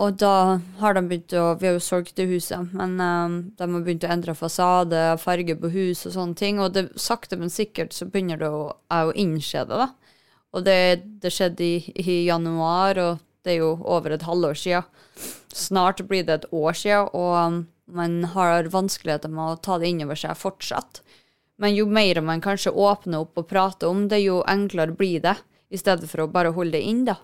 Og 0.00 0.16
da 0.16 0.58
har 0.80 0.94
de 0.96 1.02
begynt 1.04 1.34
å 1.36 1.54
Vi 1.60 1.68
har 1.68 1.74
jo 1.76 1.84
solgt 1.84 2.16
det 2.16 2.28
huset, 2.30 2.72
men 2.72 2.96
um, 3.00 3.38
de 3.56 3.66
har 3.66 3.84
begynt 3.84 4.06
å 4.06 4.12
endre 4.14 4.34
fasade, 4.34 5.00
farge 5.20 5.56
på 5.60 5.70
hus 5.74 6.06
og 6.08 6.14
sånne 6.16 6.38
ting. 6.38 6.60
Og 6.62 6.72
det, 6.74 6.88
sakte, 6.96 7.36
men 7.36 7.52
sikkert 7.52 7.92
så 7.94 8.08
begynner 8.08 8.40
det 8.40 8.48
å, 8.48 8.70
jeg 8.90 9.10
å 9.10 9.16
innse 9.20 9.64
det, 9.68 9.80
da. 9.84 9.90
Og 10.50 10.64
det, 10.66 10.78
det 11.22 11.30
skjedde 11.34 11.66
i, 11.66 11.74
i 12.00 12.16
januar, 12.26 12.98
og 12.98 13.18
det 13.44 13.54
er 13.54 13.62
jo 13.62 13.70
over 13.88 14.14
et 14.14 14.26
halvår 14.26 14.58
siden. 14.58 14.88
Snart 15.54 16.02
blir 16.08 16.26
det 16.26 16.40
et 16.40 16.48
år 16.54 16.76
siden, 16.76 17.08
og 17.16 17.36
um, 17.38 17.60
man 17.90 18.20
har 18.34 18.70
vanskeligheter 18.72 19.32
med 19.32 19.54
å 19.54 19.60
ta 19.64 19.78
det 19.80 19.90
innover 19.90 20.18
seg 20.18 20.38
fortsatt. 20.38 21.02
Men 21.60 21.74
jo 21.76 21.86
mer 21.90 22.22
man 22.24 22.40
kanskje 22.44 22.72
åpner 22.72 23.24
opp 23.24 23.40
og 23.40 23.48
prater 23.50 23.90
om 23.90 24.06
det, 24.08 24.22
jo 24.24 24.40
enklere 24.48 24.96
blir 24.96 25.20
det, 25.24 25.36
i 25.70 25.80
stedet 25.80 26.08
for 26.10 26.24
å 26.24 26.30
bare 26.32 26.54
holde 26.56 26.78
det 26.78 26.84
inn, 26.86 27.04
da. 27.08 27.18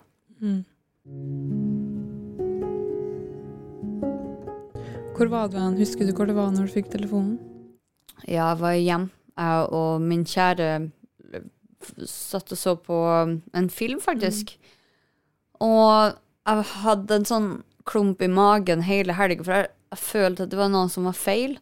Hvor 5.17 5.31
var 5.33 5.49
du 5.49 5.57
hen? 5.57 5.79
Husker 5.79 6.05
du 6.05 6.13
hvor 6.13 6.29
det 6.29 6.37
var 6.37 6.51
når 6.53 6.69
du 6.69 6.75
fikk 6.75 6.91
telefonen? 6.93 7.39
Ja, 8.25 8.51
jeg 8.51 8.61
var 8.61 8.77
hjemme, 8.77 9.09
jeg 9.37 9.67
og 9.77 10.05
min 10.05 10.25
kjære 10.27 10.69
satt 12.09 12.51
og 12.53 12.59
så 12.59 12.73
på 12.81 12.95
um, 13.05 13.37
en 13.57 13.69
film, 13.69 13.99
faktisk. 14.01 14.55
Og 15.63 16.17
jeg 16.47 16.67
hadde 16.83 17.17
en 17.17 17.27
sånn 17.27 17.49
klump 17.87 18.21
i 18.21 18.29
magen 18.31 18.83
hele 18.83 19.15
helga, 19.15 19.43
for 19.43 19.55
jeg, 19.55 19.71
jeg 19.95 20.03
følte 20.03 20.45
at 20.45 20.53
det 20.53 20.59
var 20.59 20.71
noen 20.73 20.91
som 20.91 21.07
var 21.07 21.17
feil. 21.17 21.57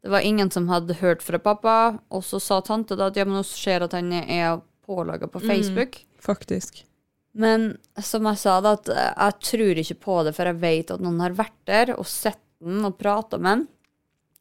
Det 0.00 0.10
var 0.12 0.24
ingen 0.26 0.50
som 0.50 0.68
hadde 0.72 0.98
hørt 1.02 1.22
fra 1.22 1.38
pappa, 1.42 1.78
og 2.08 2.24
så 2.24 2.40
sa 2.42 2.60
tante 2.64 2.96
da 2.98 3.10
at 3.10 3.18
ja, 3.18 3.26
men 3.28 3.38
nå 3.38 3.44
ser 3.46 3.84
at 3.84 3.96
han 3.96 4.12
er 4.20 4.62
pålaga 4.86 5.28
på 5.30 5.42
Facebook. 5.44 6.00
Faktisk. 6.20 6.84
Men 7.32 7.76
som 8.02 8.26
jeg 8.26 8.40
sa, 8.40 8.56
da, 8.64 8.74
at 8.74 8.88
jeg 8.90 9.36
tror 9.46 9.82
ikke 9.82 9.98
på 10.02 10.22
det, 10.26 10.34
for 10.36 10.50
jeg 10.50 10.62
vet 10.62 10.94
at 10.94 11.04
noen 11.04 11.20
har 11.22 11.36
vært 11.38 11.58
der 11.68 11.92
og 11.94 12.08
sett 12.08 12.40
den 12.60 12.82
og 12.84 12.98
prata 12.98 13.38
med 13.38 13.60
den. 13.60 13.68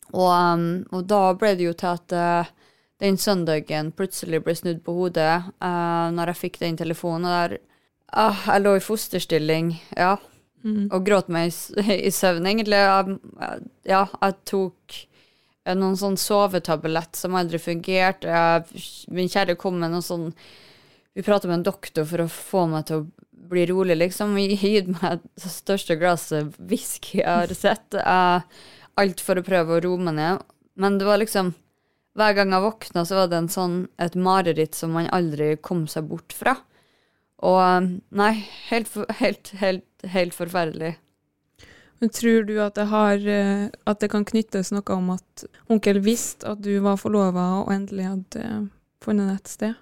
Og, 0.10 0.32
um, 0.34 0.63
og 0.96 1.06
da 1.10 1.22
ble 1.38 1.53
det 1.58 1.68
jo 1.68 1.75
til 1.77 1.91
at 1.91 2.15
uh, 2.18 2.50
den 3.00 3.20
søndagen 3.22 3.91
plutselig 3.96 4.41
ble 4.44 4.56
snudd 4.58 4.82
på 4.86 4.96
hodet 4.96 5.34
uh, 5.62 6.10
når 6.15 6.34
jeg 6.34 6.41
fikk 6.44 6.60
den 6.63 6.79
telefonen. 6.79 7.29
Og 7.29 7.36
der, 7.36 7.60
ah, 8.12 8.46
jeg 8.48 8.63
lå 8.63 8.75
i 8.78 8.84
fosterstilling, 8.84 9.74
ja, 9.98 10.16
og 10.92 11.06
gråt 11.08 11.30
meg 11.32 11.51
i, 11.51 12.00
i 12.10 12.12
søvn, 12.12 12.48
egentlig. 12.50 12.80
Jeg, 12.80 13.20
ja, 13.88 14.06
jeg 14.22 14.39
tok 14.50 14.98
eh, 15.66 15.75
noen 15.75 15.96
sånn 16.00 16.18
sovetablett 16.20 17.20
som 17.20 17.38
aldri 17.39 17.62
fungerte. 17.63 18.28
Jeg, 18.28 18.89
min 19.16 19.32
kjære 19.32 19.58
kom 19.60 19.80
med 19.80 19.96
noe 19.96 20.06
sånn 20.06 20.34
vi 21.13 21.24
pratet 21.24 21.50
med 21.50 21.58
en 21.60 21.63
doktor 21.68 22.06
for 22.08 22.22
å 22.24 22.32
få 22.32 22.66
meg 22.72 22.86
til 22.88 23.01
å 23.01 23.08
bli 23.50 23.66
rolig, 23.68 23.98
liksom. 23.98 24.38
Gitt 24.39 24.92
meg 24.94 25.24
det 25.24 25.51
største 25.51 25.98
glasset 26.00 26.54
whisky 26.58 27.20
jeg 27.20 27.28
har 27.28 27.56
sett. 27.58 27.98
Alt 29.00 29.24
for 29.24 29.39
å 29.39 29.46
prøve 29.46 29.78
å 29.78 29.82
roe 29.84 30.06
meg 30.10 30.20
ned. 30.20 30.46
Men 30.80 31.00
det 31.00 31.10
var 31.10 31.22
liksom 31.22 31.56
Hver 32.18 32.34
gang 32.36 32.51
jeg 32.51 32.63
våkna, 32.63 33.04
så 33.06 33.16
var 33.16 33.28
det 33.32 33.38
en 33.38 33.51
sånn, 33.51 33.75
et 34.01 34.16
mareritt 34.18 34.75
som 34.75 34.92
man 34.92 35.06
aldri 35.16 35.54
kom 35.63 35.86
seg 35.88 36.08
bort 36.10 36.34
fra. 36.36 36.56
Og 37.46 37.60
eh, 37.63 37.91
nei, 38.19 38.34
helt, 38.69 38.96
helt, 39.22 39.53
helt, 39.62 40.10
helt 40.15 40.36
forferdelig. 40.36 40.98
Men 42.00 42.12
tror 42.15 42.46
du 42.48 42.53
at 42.63 42.77
det, 42.79 42.88
har, 42.91 43.19
eh, 43.27 43.67
at 43.88 44.00
det 44.00 44.12
kan 44.12 44.27
knyttes 44.27 44.72
noe 44.72 44.96
om 44.96 45.13
at 45.17 45.46
onkel 45.72 46.00
visste 46.03 46.48
at 46.48 46.62
du 46.63 46.77
var 46.84 47.00
forlova 47.00 47.48
og 47.62 47.74
endelig 47.75 48.08
hadde 48.08 48.43
eh, 48.46 48.67
funnet 49.03 49.34
et 49.36 49.51
sted? 49.51 49.79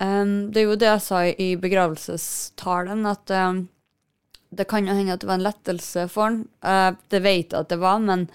Um, 0.00 0.50
det 0.50 0.62
er 0.62 0.66
jo 0.66 0.80
det 0.80 0.88
jeg 0.88 1.04
sa 1.04 1.20
i 1.28 1.52
begravelsestalen, 1.60 3.04
at 3.06 3.30
um, 3.30 3.60
det 4.50 4.66
kan 4.70 4.88
jo 4.88 4.96
hende 4.96 5.14
at 5.14 5.22
det 5.22 5.28
var 5.28 5.38
en 5.38 5.46
lettelse 5.46 6.06
for 6.10 6.26
han. 6.26 6.40
Uh, 6.64 6.96
det 7.12 7.20
vet 7.24 7.52
jeg 7.54 7.60
at 7.60 7.70
det 7.70 7.78
var, 7.80 8.00
men 8.02 8.26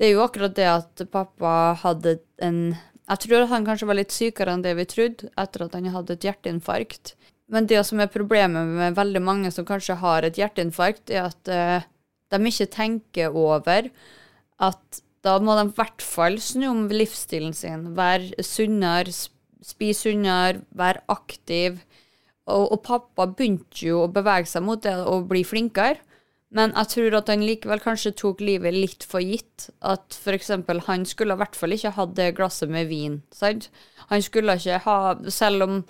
det 0.00 0.08
er 0.08 0.16
jo 0.16 0.24
akkurat 0.24 0.56
det 0.56 0.66
at 0.66 1.04
pappa 1.12 1.76
hadde 1.84 2.18
en 2.42 2.74
Jeg 3.04 3.20
tror 3.24 3.44
at 3.44 3.52
han 3.52 3.66
kanskje 3.66 3.88
var 3.88 3.98
litt 3.98 4.14
sykere 4.14 4.54
enn 4.54 4.64
det 4.64 4.72
vi 4.78 4.86
trodde, 4.88 5.28
etter 5.40 5.66
at 5.66 5.74
han 5.76 5.90
hadde 5.92 6.16
et 6.16 6.24
hjerteinfarkt. 6.24 7.14
Men 7.52 7.68
det 7.68 7.82
som 7.84 8.00
er 8.00 8.12
problemet 8.12 8.70
med 8.78 8.96
veldig 8.96 9.20
mange 9.20 9.50
som 9.52 9.66
kanskje 9.68 9.98
har 10.00 10.24
et 10.24 10.38
hjerteinfarkt, 10.40 11.12
er 11.12 11.28
at 11.28 11.50
uh, 11.52 11.84
de 12.32 12.40
ikke 12.48 12.70
tenker 12.72 13.36
over 13.36 13.90
at 14.64 15.02
da 15.24 15.36
må 15.40 15.56
de 15.56 15.68
i 15.68 15.76
hvert 15.76 16.04
fall 16.04 16.38
snu 16.40 16.66
om 16.70 16.86
livsstilen 16.92 17.52
sin. 17.56 17.90
Være 17.96 18.44
sunnere, 18.44 19.12
spise 19.64 20.08
sunnere, 20.08 20.64
være 20.76 21.04
aktiv. 21.12 21.78
Og, 22.44 22.74
og 22.76 22.82
pappa 22.84 23.28
begynte 23.30 23.86
jo 23.86 24.02
å 24.04 24.10
bevege 24.12 24.48
seg 24.48 24.64
mot 24.66 24.82
det 24.84 24.96
og 25.08 25.28
bli 25.30 25.44
flinkere. 25.48 26.00
Men 26.54 26.70
jeg 26.78 26.90
tror 26.92 27.16
at 27.18 27.30
han 27.32 27.42
likevel 27.42 27.82
kanskje 27.82 28.14
tok 28.14 28.42
livet 28.44 28.76
litt 28.76 29.04
for 29.10 29.24
gitt. 29.24 29.68
At 29.82 30.14
eksempel 30.30 30.84
han 30.86 31.06
skulle 31.08 31.34
i 31.34 31.40
hvert 31.42 31.58
fall 31.58 31.74
ikke 31.74 31.94
hatt 31.96 32.14
det 32.18 32.30
glasset 32.38 32.70
med 32.70 32.86
vin. 32.92 33.18
Sant? 33.34 33.68
Han 34.12 34.22
skulle 34.22 34.54
ikke 34.60 34.78
ha 34.84 34.98
Selv 35.34 35.66
om, 35.66 35.80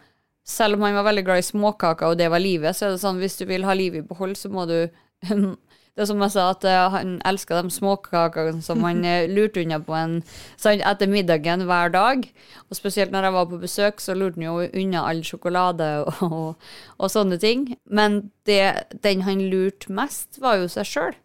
selv 0.44 0.78
om 0.78 0.86
han 0.86 0.96
var 0.96 1.08
veldig 1.10 1.24
glad 1.26 1.42
i 1.42 1.46
småkaker, 1.50 2.12
og 2.14 2.18
det 2.20 2.30
var 2.32 2.42
livet, 2.42 2.76
så 2.76 2.88
er 2.88 2.94
det 2.94 3.02
sånn 3.04 3.20
hvis 3.20 3.36
du 3.40 3.44
vil 3.50 3.68
ha 3.68 3.76
livet 3.76 4.04
i 4.04 4.08
behold, 4.08 4.36
så 4.40 4.48
må 4.52 4.64
du 4.70 4.78
Det 5.94 6.02
er 6.02 6.08
som 6.10 6.22
jeg 6.24 6.34
sa, 6.34 6.44
at 6.50 6.64
eh, 6.66 6.84
han 6.90 7.10
elska 7.22 7.60
de 7.62 7.70
småkakene 7.70 8.62
som 8.66 8.82
han 8.82 9.04
eh, 9.06 9.28
lurte 9.36 9.62
unna 9.62 9.78
på 9.78 9.94
en 9.94 10.16
sant, 10.58 10.82
etter 10.82 11.10
middagen 11.10 11.62
hver 11.68 11.92
dag. 11.94 12.24
Og 12.66 12.78
spesielt 12.78 13.14
når 13.14 13.28
jeg 13.28 13.36
var 13.36 13.46
på 13.50 13.60
besøk, 13.62 14.02
så 14.02 14.16
lurte 14.18 14.40
han 14.40 14.48
jo 14.48 14.82
unna 14.82 15.04
all 15.06 15.22
sjokolade 15.26 15.90
og, 16.26 16.58
og 16.98 17.12
sånne 17.14 17.38
ting. 17.42 17.68
Men 17.86 18.24
det, 18.50 18.90
den 19.06 19.22
han 19.28 19.46
lurte 19.52 19.94
mest, 19.94 20.42
var 20.42 20.58
jo 20.58 20.66
seg 20.72 20.90
sjøl. 20.90 21.16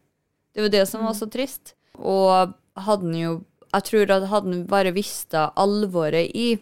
Det 0.53 0.67
var 0.67 0.73
det 0.77 0.85
som 0.91 1.05
var 1.07 1.17
så 1.17 1.29
trist. 1.33 1.73
Og 1.97 2.53
hadde 2.79 3.09
han 3.09 3.17
jo 3.17 3.31
Jeg 3.73 3.85
tror 3.89 4.11
at 4.13 4.29
hadde 4.31 4.53
han 4.53 4.61
bare 4.69 4.93
visst 4.95 5.35
alvoret 5.35 6.31
i 6.31 6.53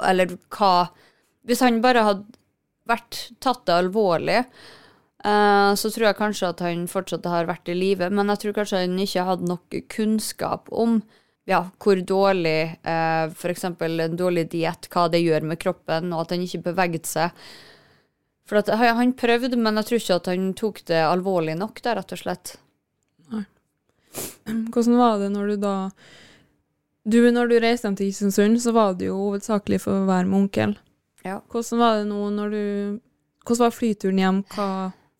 Eller 0.00 0.32
hva 0.48 0.88
Hvis 1.44 1.60
han 1.60 1.82
bare 1.84 2.06
hadde 2.06 2.24
vært 2.88 3.18
tatt 3.44 3.66
det 3.68 3.74
alvorlig, 3.74 4.38
eh, 5.28 5.70
så 5.76 5.92
tror 5.92 6.08
jeg 6.08 6.18
kanskje 6.18 6.50
at 6.50 6.64
han 6.64 6.88
fortsatt 6.90 7.28
har 7.28 7.48
vært 7.50 7.70
i 7.70 7.76
live. 7.76 8.10
Men 8.10 8.32
jeg 8.32 8.44
tror 8.44 8.58
kanskje 8.60 8.82
han 8.84 8.98
ikke 9.04 9.26
hadde 9.28 9.48
nok 9.52 9.78
kunnskap 9.92 10.72
om 10.72 11.00
ja, 11.48 11.62
hvor 11.80 12.00
dårlig 12.04 12.58
eh, 12.82 13.24
f.eks. 13.32 13.64
en 13.64 14.16
dårlig 14.20 14.48
diett, 14.52 14.88
hva 14.92 15.06
det 15.08 15.22
gjør 15.22 15.46
med 15.48 15.60
kroppen, 15.62 16.12
og 16.12 16.26
at 16.26 16.34
han 16.34 16.44
ikke 16.44 16.66
beveget 16.66 17.08
seg. 17.08 17.48
For 18.48 18.60
at, 18.60 18.68
han 18.80 18.96
han 18.96 19.14
prøvde, 19.16 19.56
men 19.56 19.80
jeg 19.80 19.88
tror 19.88 20.02
ikke 20.02 20.18
at 20.22 20.30
han 20.32 20.50
tok 20.56 20.82
det 20.88 21.00
alvorlig 21.04 21.56
nok, 21.60 21.80
da, 21.84 21.96
rett 21.96 22.12
og 22.16 22.20
slett. 22.20 22.54
Hvordan 24.72 25.00
var 25.00 25.18
det 25.22 25.32
når 25.34 25.52
du 25.52 25.56
da 25.62 25.74
du, 27.08 27.22
Når 27.32 27.48
du 27.48 27.54
reiste 27.60 27.88
hjem 27.88 27.96
til 27.96 28.10
Kristiansund, 28.10 28.60
så 28.60 28.72
var 28.76 28.96
det 28.98 29.08
jo 29.08 29.16
hovedsakelig 29.16 29.80
for 29.80 30.02
å 30.02 30.08
være 30.08 30.28
med 30.28 30.42
onkel. 30.42 30.74
Ja. 31.24 31.38
Hvordan 31.48 31.80
var 31.80 31.96
det 31.96 32.08
nå 32.10 32.18
når 32.36 32.52
du 32.52 32.64
Hvordan 33.46 33.64
var 33.64 33.72
flyturen 33.72 34.20
hjem? 34.20 34.40
Hva 34.52 34.68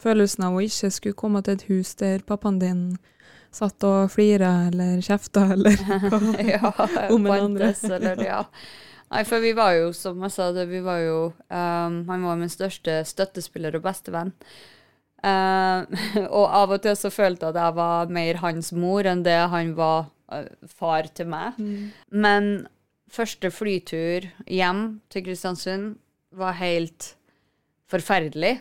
følelsen 0.02 0.46
av 0.48 0.56
å 0.56 0.64
ikke 0.64 0.90
skulle 0.94 1.18
komme 1.18 1.42
til 1.44 1.58
et 1.58 1.68
hus 1.70 1.94
der 1.98 2.24
pappaen 2.26 2.60
din 2.62 2.82
satt 3.54 3.82
og 3.86 4.10
flira 4.12 4.68
eller 4.68 5.00
kjefta 5.04 5.46
eller 5.54 5.78
hva? 6.10 6.20
ja, 6.44 6.72
Om 7.14 7.28
bantes, 7.28 7.84
eller 7.88 8.22
ja. 8.24 8.42
Nei, 9.08 9.22
for 9.24 9.40
vi 9.40 9.54
var 9.56 9.72
jo, 9.78 9.92
som 9.96 10.20
jeg 10.26 10.34
sa, 10.34 10.50
det, 10.52 10.66
vi 10.68 10.82
var 10.84 10.98
jo 11.00 11.20
um, 11.48 12.02
Han 12.10 12.26
var 12.28 12.36
min 12.36 12.50
største 12.52 13.00
støttespiller 13.08 13.78
og 13.78 13.86
bestevenn. 13.86 14.34
Uh, 15.24 15.88
og 16.28 16.44
av 16.44 16.74
og 16.76 16.82
til 16.84 16.92
så 16.94 17.10
følte 17.10 17.48
jeg 17.48 17.56
at 17.56 17.62
jeg 17.62 17.76
var 17.78 18.12
mer 18.12 18.42
hans 18.44 18.68
mor 18.76 19.08
enn 19.08 19.24
det 19.24 19.38
han 19.50 19.72
var 19.78 20.10
uh, 20.28 20.44
far 20.68 21.08
til 21.16 21.30
meg. 21.32 21.56
Men 22.12 22.68
første 23.08 23.48
flytur 23.48 24.28
hjem 24.44 25.00
til 25.08 25.24
Kristiansund 25.24 25.96
var 26.36 26.60
helt 26.60 27.14
forferdelig. 27.88 28.58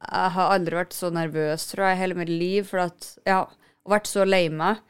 Jeg 0.00 0.32
har 0.36 0.54
aldri 0.54 0.78
vært 0.78 0.96
så 0.96 1.10
nervøs, 1.12 1.66
tror 1.70 1.90
jeg, 1.90 2.00
hele 2.00 2.16
mitt 2.16 2.32
liv, 2.32 2.64
for 2.70 2.86
at 2.88 3.12
Ja, 3.28 3.44
vært 3.88 4.08
så 4.08 4.24
lei 4.24 4.46
meg. 4.48 4.80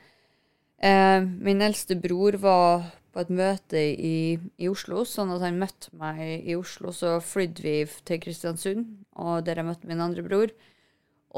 Eh, 0.80 1.20
min 1.20 1.60
eldste 1.62 1.96
bror 2.00 2.38
var 2.40 2.88
på 3.10 3.24
et 3.24 3.32
møte 3.34 3.80
i, 3.80 4.38
i 4.56 4.68
Oslo, 4.70 5.02
sånn 5.04 5.32
at 5.34 5.42
han 5.42 5.58
møtte 5.60 5.90
meg 5.98 6.46
i 6.46 6.54
Oslo. 6.56 6.94
Så 6.94 7.18
flydde 7.24 7.64
vi 7.64 7.76
til 8.06 8.20
Kristiansund, 8.22 8.86
og 9.18 9.42
der 9.46 9.60
jeg 9.60 9.68
møtte 9.68 9.90
min 9.90 10.02
andre 10.04 10.24
bror. 10.26 10.54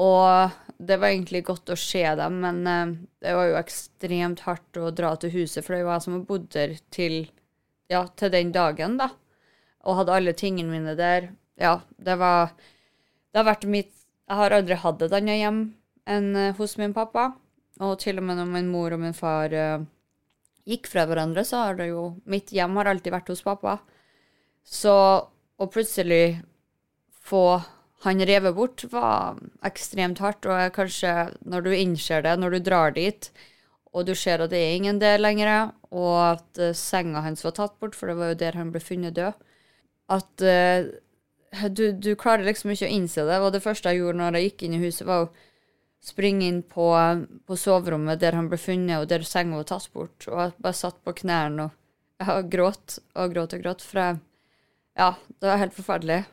Og 0.03 0.53
det 0.81 0.97
var 1.01 1.11
egentlig 1.11 1.43
godt 1.45 1.73
å 1.73 1.77
se 1.77 2.03
dem, 2.17 2.39
men 2.45 2.61
eh, 2.69 2.93
det 3.25 3.33
var 3.37 3.49
jo 3.49 3.59
ekstremt 3.59 4.45
hardt 4.47 4.79
å 4.81 4.93
dra 4.93 5.15
til 5.17 5.33
huset, 5.35 5.63
for 5.65 5.75
det 5.75 5.85
var 5.87 5.99
jeg 5.99 6.07
som 6.07 6.15
bodde 6.19 6.29
bodd 6.29 6.47
der 6.55 6.77
til, 6.93 7.17
ja, 7.91 8.05
til 8.17 8.33
den 8.33 8.53
dagen, 8.55 8.97
da. 9.01 9.11
Og 9.83 9.99
hadde 9.99 10.15
alle 10.15 10.33
tingene 10.37 10.71
mine 10.71 10.95
der. 10.97 11.33
Ja, 11.59 11.79
det 12.01 12.15
var 12.21 12.53
Det 13.33 13.41
har 13.41 13.49
vært 13.49 13.65
mitt 13.65 13.91
Jeg 14.29 14.39
har 14.39 14.53
aldri 14.55 14.75
hatt 14.79 15.01
et 15.03 15.13
annet 15.17 15.41
hjem 15.41 15.57
enn 16.07 16.35
eh, 16.37 16.53
hos 16.55 16.77
min 16.79 16.93
pappa. 16.95 17.33
Og 17.83 17.97
til 17.99 18.21
og 18.21 18.27
med 18.27 18.37
når 18.37 18.51
min 18.53 18.69
mor 18.71 18.93
og 18.93 19.01
min 19.01 19.17
far 19.17 19.51
eh, 19.51 19.83
gikk 20.69 20.87
fra 20.91 21.07
hverandre, 21.09 21.43
så 21.43 21.65
har 21.65 21.79
det 21.79 21.89
jo 21.89 22.13
Mitt 22.29 22.53
hjem 22.53 22.77
har 22.79 22.91
alltid 22.91 23.11
vært 23.11 23.31
hos 23.33 23.43
pappa. 23.43 23.79
Så 24.63 24.93
å 24.93 25.67
plutselig 25.67 26.43
få 27.23 27.59
han 28.03 28.23
revet 28.27 28.55
bort, 28.55 28.83
var 28.91 29.39
ekstremt 29.65 30.21
hardt. 30.23 30.45
Og 30.45 30.75
kanskje, 30.75 31.33
når 31.43 31.65
du 31.65 31.71
innser 31.75 32.23
det, 32.23 32.37
når 32.39 32.57
du 32.57 32.59
drar 32.69 32.95
dit, 32.95 33.29
og 33.93 34.07
du 34.07 34.13
ser 34.17 34.43
at 34.43 34.51
det 34.53 34.59
er 34.59 34.75
ingen 34.77 34.99
der 35.01 35.21
lenger, 35.21 35.73
og 35.93 36.15
at 36.21 36.61
eh, 36.61 36.77
senga 36.77 37.23
hans 37.25 37.43
var 37.45 37.57
tatt 37.57 37.79
bort, 37.79 37.97
for 37.97 38.11
det 38.11 38.19
var 38.19 38.33
jo 38.33 38.41
der 38.43 38.59
han 38.59 38.71
ble 38.73 38.81
funnet 38.83 39.17
død, 39.17 39.35
at 40.13 40.45
eh, 40.45 40.93
du, 41.69 41.91
du 41.91 42.13
klarer 42.19 42.45
liksom 42.47 42.73
ikke 42.73 42.87
å 42.87 42.93
innse 42.93 43.25
det. 43.27 43.39
Og 43.41 43.53
det 43.53 43.63
første 43.63 43.91
jeg 43.91 44.01
gjorde 44.01 44.19
når 44.21 44.39
jeg 44.39 44.49
gikk 44.49 44.65
inn 44.65 44.77
i 44.77 44.83
huset, 44.83 45.05
var 45.07 45.27
å 45.27 45.31
springe 46.03 46.47
inn 46.49 46.61
på, 46.67 46.89
på 47.47 47.57
soverommet 47.59 48.19
der 48.19 48.35
han 48.35 48.49
ble 48.51 48.59
funnet, 48.59 48.99
og 48.99 49.09
der 49.11 49.23
senga 49.27 49.61
var 49.61 49.69
tatt 49.69 49.89
bort. 49.93 50.27
Og 50.27 50.39
jeg 50.39 50.55
bare 50.65 50.79
satt 50.79 50.99
på 51.05 51.15
knærne 51.23 51.69
og 52.23 52.49
gråt 52.51 52.99
og 53.19 53.35
gråt 53.35 53.55
og 53.55 53.63
gråt. 53.63 53.85
For 53.85 54.01
jeg, 54.01 54.19
ja, 54.99 55.13
det 55.39 55.51
var 55.51 55.61
helt 55.61 55.77
forferdelig. 55.77 56.23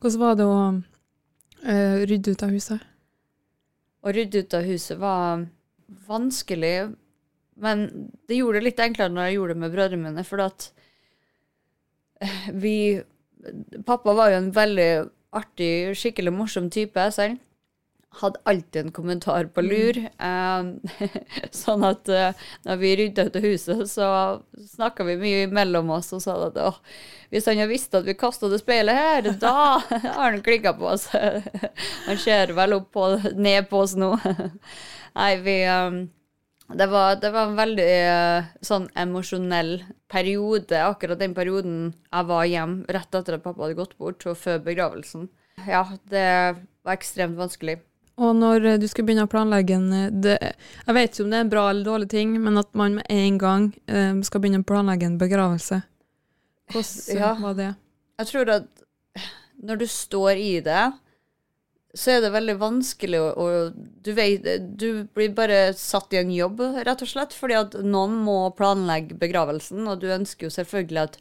Hvordan 0.00 0.20
var 0.20 0.36
det 0.38 0.48
å 0.48 0.58
uh, 0.58 1.96
rydde 2.04 2.34
ut 2.34 2.44
av 2.46 2.52
huset? 2.54 2.90
Å 4.04 4.12
rydde 4.12 4.44
ut 4.44 4.58
av 4.58 4.68
huset 4.68 5.00
var 5.00 5.46
vanskelig, 6.08 6.76
men 7.64 7.86
det 8.28 8.38
gjorde 8.40 8.60
det 8.60 8.68
litt 8.68 8.82
enklere 8.82 9.12
når 9.14 9.28
jeg 9.28 9.36
gjorde 9.38 9.54
det 9.54 9.62
med 9.62 9.74
brødrene 9.74 10.10
mine, 10.10 10.24
for 10.26 10.42
at 10.44 10.68
eh, 12.20 12.48
vi 12.52 12.76
Pappa 13.86 14.14
var 14.16 14.32
jo 14.32 14.42
en 14.42 14.52
veldig 14.54 14.90
artig, 15.34 15.96
skikkelig 15.98 16.32
morsom 16.34 16.70
type, 16.72 17.08
selv. 17.14 17.40
Hadde 18.14 18.38
alltid 18.46 18.76
en 18.78 18.92
kommentar 18.94 19.48
på 19.50 19.64
lur. 19.64 19.96
Mm. 20.22 20.76
sånn 21.64 21.82
at 21.86 22.08
eh, 22.08 22.44
når 22.62 22.78
vi 22.78 22.92
rydda 23.00 23.24
ut 23.26 23.38
av 23.40 23.46
huset, 23.48 23.82
så 23.90 24.08
snakka 24.76 25.06
vi 25.08 25.16
mye 25.18 25.48
mellom 25.50 25.90
oss 25.96 26.12
og 26.14 26.22
sa 26.22 26.36
at 26.46 26.60
åh, 26.62 26.78
hvis 27.34 27.48
han 27.50 27.58
hadde 27.58 27.72
visst 27.72 27.96
at 27.98 28.06
vi 28.06 28.14
kasta 28.14 28.50
det 28.52 28.60
speilet 28.62 28.94
her, 28.94 29.30
da 29.42 29.54
har 30.18 30.28
han 30.28 30.42
klikka 30.46 30.76
på 30.78 30.92
oss. 30.94 31.08
han 32.06 32.22
ser 32.22 32.54
vel 32.54 32.78
opp 32.78 32.92
på, 32.94 33.08
ned 33.34 33.66
på 33.72 33.82
oss 33.82 33.96
nå. 33.98 34.14
Nei, 35.14 35.32
vi 35.42 35.58
um, 35.66 36.04
det, 36.72 36.86
var, 36.88 37.16
det 37.20 37.30
var 37.34 37.50
en 37.50 37.56
veldig 37.58 37.88
eh, 37.92 38.44
sånn 38.64 38.86
emosjonell 38.96 39.82
periode, 40.10 40.78
akkurat 40.80 41.18
den 41.20 41.34
perioden 41.36 41.80
jeg 41.92 42.28
var 42.30 42.44
hjemme 42.48 42.84
rett 42.88 43.14
etter 43.14 43.36
at 43.36 43.44
pappa 43.44 43.66
hadde 43.66 43.76
gått 43.78 43.96
bort, 43.98 44.24
og 44.30 44.38
før 44.40 44.62
begravelsen. 44.64 45.28
Ja, 45.68 45.84
det 46.10 46.24
var 46.84 46.96
ekstremt 46.96 47.36
vanskelig. 47.38 47.78
Og 48.16 48.36
når 48.38 48.64
eh, 48.72 48.78
du 48.78 48.86
skal 48.88 49.04
begynne 49.08 49.26
å 49.26 49.30
planlegge 49.30 49.74
en 49.74 49.88
eh, 49.92 50.10
det, 50.12 50.36
Jeg 50.86 50.94
vet 50.94 51.10
ikke 51.12 51.24
om 51.24 51.32
det 51.32 51.38
er 51.40 51.46
en 51.46 51.52
bra 51.52 51.64
eller 51.70 51.84
dårlig 51.88 52.08
ting, 52.12 52.36
men 52.42 52.58
at 52.60 52.70
man 52.78 53.00
med 53.00 53.08
en 53.10 53.38
gang 53.42 53.64
eh, 53.90 54.12
skal 54.26 54.40
begynne 54.44 54.62
å 54.62 54.68
planlegge 54.68 55.08
en 55.10 55.18
begravelse. 55.18 55.80
Hvordan 56.72 57.18
Ja. 57.18 57.34
var 57.42 57.54
det? 57.58 57.70
Jeg 58.22 58.30
tror 58.30 58.50
at 58.54 58.68
når 59.64 59.76
du 59.82 59.86
står 59.90 60.38
i 60.38 60.60
det, 60.64 60.84
så 61.94 62.16
er 62.16 62.24
det 62.24 62.32
veldig 62.34 62.56
vanskelig 62.58 63.20
å, 63.22 63.28
å 63.38 63.46
du, 63.74 64.10
vet, 64.16 64.46
du 64.78 65.04
blir 65.14 65.34
bare 65.36 65.68
satt 65.78 66.14
i 66.14 66.18
en 66.18 66.32
jobb, 66.34 66.60
rett 66.86 67.04
og 67.04 67.10
slett, 67.10 67.36
fordi 67.36 67.56
at 67.58 67.78
noen 67.86 68.16
må 68.26 68.38
planlegge 68.58 69.16
begravelsen, 69.20 69.86
og 69.86 70.02
du 70.02 70.10
ønsker 70.14 70.48
jo 70.48 70.54
selvfølgelig 70.56 71.04
at 71.04 71.18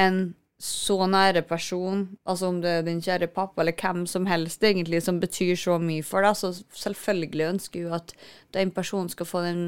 en 0.00 0.20
så 0.56 0.96
nære 1.04 1.42
person, 1.44 2.06
altså 2.24 2.48
om 2.48 2.62
det 2.64 2.70
er 2.78 2.86
din 2.86 3.02
kjære 3.04 3.28
pappa 3.34 3.60
eller 3.60 3.76
hvem 3.76 4.06
som 4.08 4.24
helst 4.28 4.64
egentlig 4.64 5.02
som 5.04 5.20
betyr 5.20 5.52
så 5.60 5.76
mye 5.80 6.04
for 6.06 6.24
deg, 6.24 6.38
så 6.40 6.54
selvfølgelig 6.72 7.50
ønsker 7.50 7.84
jo 7.84 7.92
at 7.96 8.14
den 8.56 8.72
personen 8.72 9.12
skal 9.12 9.28
få 9.28 9.44
den 9.44 9.66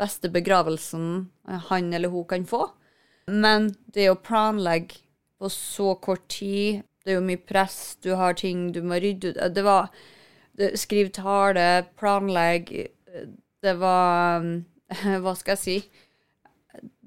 beste 0.00 0.30
begravelsen 0.32 1.28
han 1.68 1.92
eller 1.92 2.08
hun 2.08 2.24
kan 2.24 2.48
få. 2.48 2.70
Men 3.28 3.74
det 3.92 4.08
å 4.08 4.16
planlegge 4.16 5.02
på 5.40 5.50
så 5.52 5.92
kort 6.00 6.24
tid, 6.32 6.80
det 7.04 7.12
er 7.12 7.18
jo 7.18 7.24
mye 7.24 7.40
press, 7.40 7.96
du 8.04 8.12
har 8.18 8.36
ting 8.36 8.70
du 8.74 8.82
må 8.84 9.00
rydde 9.00 9.32
ut 9.32 9.42
Det 9.54 9.64
var 9.64 9.88
Skriv 10.76 11.08
tale, 11.16 11.86
planlegg 11.96 12.72
Det 13.64 13.74
var 13.80 14.44
Hva 15.24 15.34
skal 15.38 15.56
jeg 15.56 15.64
si? 15.64 16.06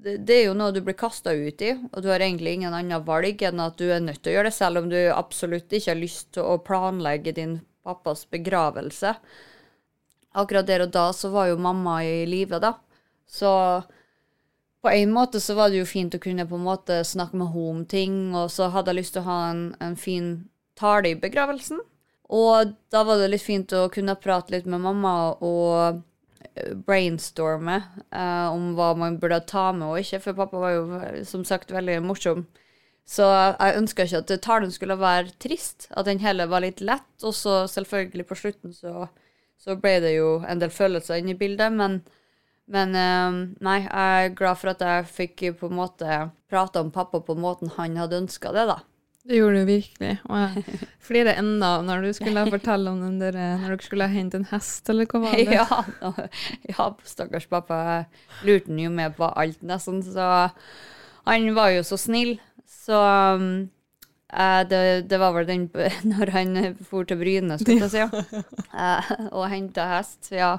det 0.04 0.34
er 0.34 0.42
jo 0.48 0.56
noe 0.56 0.72
du 0.74 0.82
blir 0.84 0.96
kasta 0.98 1.32
ut 1.32 1.62
i, 1.64 1.70
og 1.72 2.02
du 2.04 2.10
har 2.12 2.20
egentlig 2.20 2.58
ingen 2.58 2.74
annen 2.76 3.04
valg 3.06 3.40
enn 3.46 3.62
at 3.64 3.78
du 3.80 3.86
er 3.88 4.02
nødt 4.04 4.20
til 4.20 4.34
å 4.34 4.36
gjøre 4.36 4.50
det, 4.50 4.56
selv 4.58 4.82
om 4.82 4.90
du 4.92 4.98
absolutt 5.08 5.72
ikke 5.72 5.94
har 5.94 6.00
lyst 6.00 6.34
til 6.36 6.44
å 6.44 6.58
planlegge 6.60 7.32
din 7.36 7.54
pappas 7.84 8.26
begravelse. 8.32 9.14
Akkurat 10.36 10.68
der 10.68 10.84
og 10.84 10.92
da 10.92 11.06
så 11.16 11.30
var 11.32 11.48
jo 11.48 11.60
mamma 11.62 12.02
i 12.04 12.24
live, 12.28 12.60
da. 12.60 12.74
Så 13.24 13.48
på 14.84 14.92
en 14.92 15.12
måte 15.14 15.40
så 15.40 15.56
var 15.56 15.72
det 15.72 15.80
jo 15.80 15.88
fint 15.88 16.14
å 16.14 16.20
kunne 16.22 16.46
på 16.48 16.58
en 16.58 16.66
måte 16.66 17.00
snakke 17.08 17.38
med 17.40 17.50
henne 17.54 17.70
om 17.74 17.84
ting, 17.88 18.16
og 18.36 18.50
så 18.52 18.68
hadde 18.74 18.92
jeg 18.92 19.00
lyst 19.00 19.16
til 19.16 19.24
å 19.24 19.30
ha 19.30 19.38
en, 19.50 19.66
en 19.80 19.96
fin 19.96 20.32
tale 20.78 21.14
i 21.14 21.18
begravelsen. 21.18 21.80
Og 22.34 22.74
da 22.92 23.04
var 23.04 23.20
det 23.20 23.30
litt 23.32 23.44
fint 23.44 23.72
å 23.76 23.86
kunne 23.92 24.16
prate 24.20 24.54
litt 24.54 24.68
med 24.68 24.82
mamma 24.84 25.14
og 25.44 26.02
brainstorme 26.86 27.80
eh, 28.10 28.48
om 28.52 28.74
hva 28.78 28.92
man 28.98 29.18
burde 29.20 29.40
ta 29.48 29.70
med 29.74 29.88
og 29.88 30.02
ikke, 30.02 30.20
for 30.22 30.38
pappa 30.38 30.60
var 30.62 30.76
jo 30.76 31.24
som 31.26 31.44
sagt 31.46 31.72
veldig 31.74 31.98
morsom. 32.04 32.44
Så 33.04 33.26
jeg 33.28 33.76
ønska 33.80 34.06
ikke 34.06 34.22
at 34.22 34.32
talen 34.44 34.72
skulle 34.72 34.96
være 34.96 35.34
trist, 35.42 35.90
at 35.92 36.06
den 36.08 36.22
heller 36.22 36.48
var 36.48 36.64
litt 36.64 36.80
lett. 36.80 37.10
Og 37.22 37.34
så 37.36 37.64
selvfølgelig 37.68 38.24
på 38.30 38.38
slutten 38.38 38.72
så, 38.72 39.08
så 39.60 39.76
ble 39.76 39.98
det 40.00 40.14
jo 40.14 40.38
en 40.48 40.62
del 40.62 40.72
følelser 40.72 41.20
inne 41.20 41.34
i 41.34 41.40
bildet, 41.40 41.74
men, 41.76 42.00
men 42.70 42.96
eh, 42.96 43.36
nei, 43.64 43.78
jeg 43.84 44.24
er 44.24 44.34
glad 44.38 44.60
for 44.60 44.72
at 44.72 44.82
jeg 44.84 45.10
fikk 45.10 45.44
på 45.60 45.68
en 45.68 45.78
måte 45.78 46.18
prate 46.50 46.80
om 46.80 46.92
pappa 46.94 47.20
på 47.24 47.36
måten 47.36 47.72
han 47.76 47.98
hadde 48.00 48.22
ønska 48.24 48.54
det, 48.56 48.66
da. 48.70 48.80
Det 49.24 49.38
gjorde 49.38 49.62
du 49.62 49.68
virkelig. 49.68 50.10
Og 50.28 50.40
jeg 50.40 50.80
flirer 51.08 51.38
enda 51.40 51.76
når 51.84 52.04
du 52.04 52.10
skulle 52.16 52.44
fortelle 52.54 52.92
om 52.92 53.00
den 53.04 53.20
der, 53.22 53.38
når 53.60 53.74
dere 53.74 53.86
skulle 53.86 54.08
hente 54.12 54.40
en 54.40 54.48
hest, 54.50 54.88
eller 54.92 55.08
hva 55.08 55.22
var 55.24 55.38
det? 55.38 55.46
Ja, 55.56 55.84
ja, 56.74 56.88
stakkars 57.08 57.48
pappa 57.52 57.80
jeg 57.84 58.48
lurte 58.48 58.72
han 58.72 58.82
jo 58.84 58.92
med 58.92 59.16
på 59.16 59.28
alt 59.28 59.64
nesten, 59.64 60.02
så 60.04 60.50
han 61.24 61.48
var 61.56 61.72
jo 61.72 61.86
så 61.88 62.00
snill. 62.00 62.36
Så 62.68 62.96
Eh, 64.34 64.60
det, 64.68 64.82
det 65.10 65.18
var 65.22 65.34
vel 65.36 65.46
den 65.46 65.68
når 66.12 66.32
han 66.34 66.58
for 66.82 67.06
til 67.06 67.20
Bryne, 67.20 67.58
skulle 67.60 67.86
jeg 67.86 67.94
si. 67.94 68.42
Eh, 68.84 69.10
og 69.30 69.46
henta 69.52 69.86
hest. 69.92 70.32
Ja. 70.34 70.56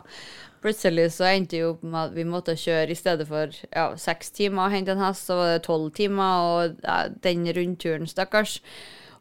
Plutselig 0.64 1.12
så 1.14 1.28
endte 1.30 1.60
jo 1.60 1.74
opp 1.74 1.82
med 1.84 2.00
at 2.00 2.14
vi 2.16 2.24
måtte 2.26 2.56
kjøre 2.58 2.90
i 2.90 2.98
stedet 2.98 3.28
for 3.30 3.52
ja, 3.70 3.90
seks 4.02 4.32
timer 4.34 4.66
og 4.66 4.74
hente 4.74 4.96
en 4.96 5.04
hest, 5.04 5.28
så 5.28 5.38
var 5.38 5.52
det 5.52 5.66
tolv 5.68 5.92
timer, 5.94 6.46
og 6.48 6.80
uh, 6.88 7.04
den 7.22 7.44
rundturen, 7.54 8.08
stakkars. 8.10 8.56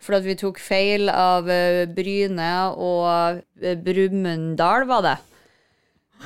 For 0.01 0.17
at 0.17 0.25
vi 0.25 0.39
tok 0.41 0.61
feil 0.63 1.11
av 1.11 1.51
eh, 1.51 1.85
Bryne 1.91 2.49
og 2.81 3.43
Brumunddal, 3.85 4.87
var 4.89 5.05
det. 5.05 5.15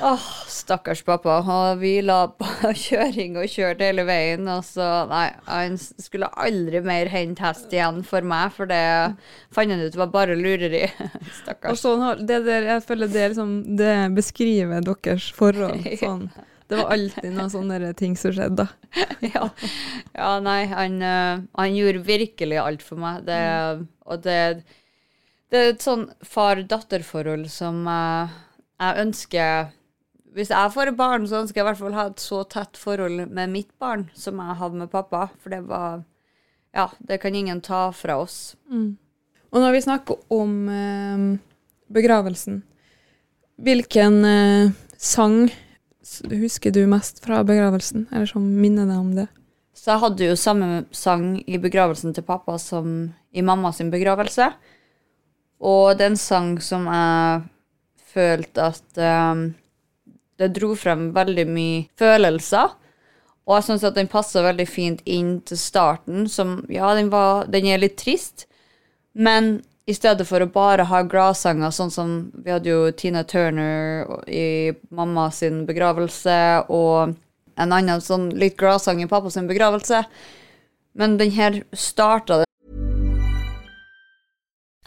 Åh, 0.01 0.25
stakkars 0.47 1.01
pappa. 1.03 1.29
Han 1.29 1.79
vi 1.79 2.01
la 2.01 2.27
på 2.31 2.47
kjøring 2.85 3.37
og 3.39 3.49
kjørte 3.51 3.87
hele 3.89 4.05
veien. 4.07 4.47
Og 4.51 4.63
så, 4.67 4.87
nei, 5.09 5.27
han 5.47 5.77
skulle 5.79 6.29
aldri 6.39 6.81
mer 6.85 7.11
hente 7.11 7.43
hest 7.43 7.73
igjen 7.75 8.01
for 8.07 8.25
meg, 8.27 8.53
for 8.55 8.69
det 8.69 8.81
fant 9.55 9.73
han 9.73 9.83
ut 9.83 9.97
var 9.99 10.11
bare 10.13 10.37
lureri. 10.39 10.85
Stakkars. 11.41 11.83
sånn 11.83 12.25
det 12.27 12.43
der, 12.47 12.69
jeg 12.75 12.85
føler 12.87 13.11
det, 13.11 13.25
liksom, 13.33 13.55
det 13.79 13.95
beskriver 14.15 14.85
deres 14.85 15.31
forhold. 15.35 15.83
Sånn. 16.03 16.29
Det 16.69 16.77
var 16.77 16.91
alltid 16.93 17.31
noen 17.33 17.49
sånne 17.49 17.93
ting 17.97 18.13
som 18.19 18.29
skjedde. 18.35 18.67
Ja. 19.25 19.47
ja, 20.13 20.33
nei, 20.45 20.59
han, 20.69 20.99
eh, 21.01 21.39
han 21.57 21.73
gjorde 21.73 22.03
virkelig 22.05 22.59
alt 22.61 22.85
for 22.85 23.01
meg. 23.01 23.23
Det, 23.25 23.39
og 24.05 24.21
det, 24.21 24.37
det 25.49 25.63
er 25.63 25.71
et 25.73 25.81
sånn 25.81 26.05
far-datter-forhold 26.21 27.47
som 27.49 27.81
eh, 27.89 28.37
jeg 28.79 29.01
ønsker 29.01 29.73
Hvis 30.35 30.51
jeg 30.53 30.73
får 30.73 30.91
et 30.91 30.97
barn, 30.99 31.25
så 31.27 31.41
ønsker 31.41 31.59
jeg 31.59 31.65
i 31.65 31.69
hvert 31.71 31.79
fall 31.79 31.97
ha 31.97 32.05
et 32.11 32.21
så 32.21 32.43
tett 32.49 32.77
forhold 32.77 33.23
med 33.33 33.49
mitt 33.49 33.71
barn 33.81 34.09
som 34.13 34.37
jeg 34.41 34.59
hadde 34.59 34.81
med 34.83 34.91
pappa. 34.93 35.27
For 35.41 35.53
det 35.53 35.63
var 35.69 36.03
Ja, 36.75 36.91
det 36.99 37.17
kan 37.23 37.33
ingen 37.33 37.61
ta 37.65 37.87
fra 37.91 38.19
oss. 38.21 38.55
Og 39.49 39.57
når 39.63 39.71
vi 39.73 39.81
snakker 39.81 40.19
om 40.29 40.51
eh, 40.69 41.23
begravelsen, 41.89 42.61
hvilken 43.57 44.19
eh, 44.25 44.71
sang 44.97 45.49
husker 46.29 46.71
du 46.71 46.83
mest 46.87 47.23
fra 47.25 47.41
begravelsen, 47.43 48.07
eller 48.11 48.29
som 48.29 48.45
minner 48.45 48.85
deg 48.85 49.01
om 49.01 49.15
det? 49.17 49.27
Så 49.73 49.93
jeg 49.93 50.03
hadde 50.03 50.27
jo 50.27 50.35
samme 50.37 50.83
sang 50.91 51.39
i 51.47 51.57
begravelsen 51.57 52.13
til 52.13 52.25
pappa 52.27 52.57
som 52.61 53.09
i 53.31 53.41
mamma 53.41 53.71
sin 53.73 53.89
begravelse. 53.89 54.51
Og 55.59 55.97
det 55.97 56.05
er 56.05 56.11
en 56.13 56.19
sang 56.19 56.51
som 56.63 56.85
jeg 56.87 57.41
følte 58.13 58.69
at 58.71 59.01
um, 59.33 59.43
det 60.39 60.53
dro 60.55 60.73
frem 60.79 61.09
veldig 61.15 61.45
mye 61.49 61.87
følelser. 61.99 62.75
Og 63.49 63.55
jeg 63.57 63.65
syns 63.65 63.85
at 63.87 63.97
den 63.97 64.09
passer 64.11 64.45
veldig 64.45 64.67
fint 64.69 65.01
inn 65.09 65.39
til 65.47 65.57
starten, 65.57 66.27
som 66.29 66.61
Ja, 66.69 66.93
den, 66.95 67.09
var, 67.09 67.47
den 67.49 67.65
er 67.67 67.81
litt 67.81 67.97
trist, 67.97 68.45
men 69.13 69.59
i 69.89 69.95
stedet 69.97 70.27
for 70.29 70.43
å 70.45 70.51
bare 70.53 70.85
ha 70.85 70.99
gladsanger, 71.01 71.71
sånn 71.73 71.89
som 71.89 72.11
vi 72.45 72.53
hadde 72.53 72.69
jo 72.69 72.91
Tina 72.93 73.23
Turner 73.25 74.05
i 74.29 74.69
mamma 74.93 75.31
sin 75.33 75.63
begravelse, 75.65 76.35
og 76.69 77.15
en 77.59 77.73
annen 77.73 78.03
sånn 78.03 78.29
litt 78.37 78.57
gladsang 78.59 79.01
i 79.01 79.09
pappa 79.09 79.31
sin 79.33 79.49
begravelse. 79.49 80.03
Men 80.93 81.17
den 81.17 81.33
her 81.33 81.63
starta 81.73 82.43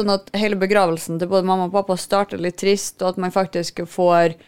Sånn 0.00 0.14
at 0.14 0.30
hele 0.38 0.56
begravelsen 0.56 1.18
til 1.20 1.28
både 1.28 1.44
mamma 1.48 1.68
og 1.68 1.74
pappa 1.74 1.96
starter 2.00 2.40
litt 2.40 2.56
trist, 2.60 3.00
og 3.02 3.14
at 3.14 3.20
man 3.20 3.34
faktisk 3.34 3.82
får 3.88 4.38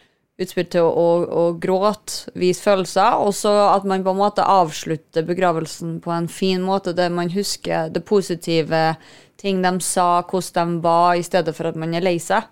utspill 0.40 0.68
til 0.72 0.86
å, 0.86 0.92
å, 0.92 1.08
å 1.28 1.42
gråte, 1.60 2.32
vise 2.38 2.64
følelser, 2.64 3.18
og 3.20 3.34
så 3.36 3.52
at 3.74 3.84
man 3.88 4.04
på 4.04 4.14
en 4.14 4.22
måte 4.22 4.46
avslutter 4.48 5.26
begravelsen 5.28 5.98
på 6.02 6.14
en 6.14 6.28
fin 6.32 6.62
måte, 6.64 6.94
der 6.96 7.12
man 7.12 7.30
husker 7.34 7.92
det 7.92 8.04
positive, 8.08 8.94
ting 9.42 9.60
de 9.62 9.74
sa, 9.84 10.22
hvordan 10.24 10.78
de 10.78 10.82
var, 10.86 11.18
i 11.18 11.26
stedet 11.26 11.54
for 11.56 11.68
at 11.68 11.78
man 11.78 11.94
er 11.94 12.04
lei 12.04 12.16
seg. 12.22 12.48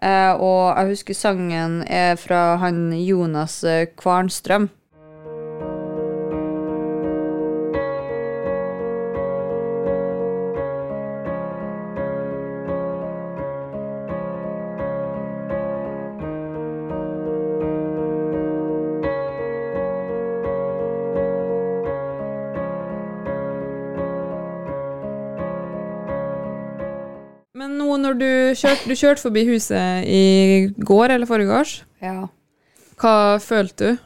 Eh, 0.00 0.32
og 0.32 0.72
jeg 0.72 0.94
husker 0.94 1.16
sangen 1.16 1.80
er 1.84 2.16
fra 2.16 2.56
han 2.62 2.88
Jonas 2.96 3.60
eh, 3.68 3.86
Kvarnstrøm. 4.00 4.70
Nå 27.80 27.96
når 28.04 28.18
du 28.20 28.28
kjørte, 28.60 28.86
du 28.88 28.94
kjørte 28.96 29.24
forbi 29.24 29.46
huset 29.48 30.04
i 30.06 30.22
går 30.84 31.16
eller 31.16 31.26
foregårs, 31.30 31.80
Ja. 32.04 32.28
hva 33.00 33.16
følte 33.42 33.90
du? 33.96 33.98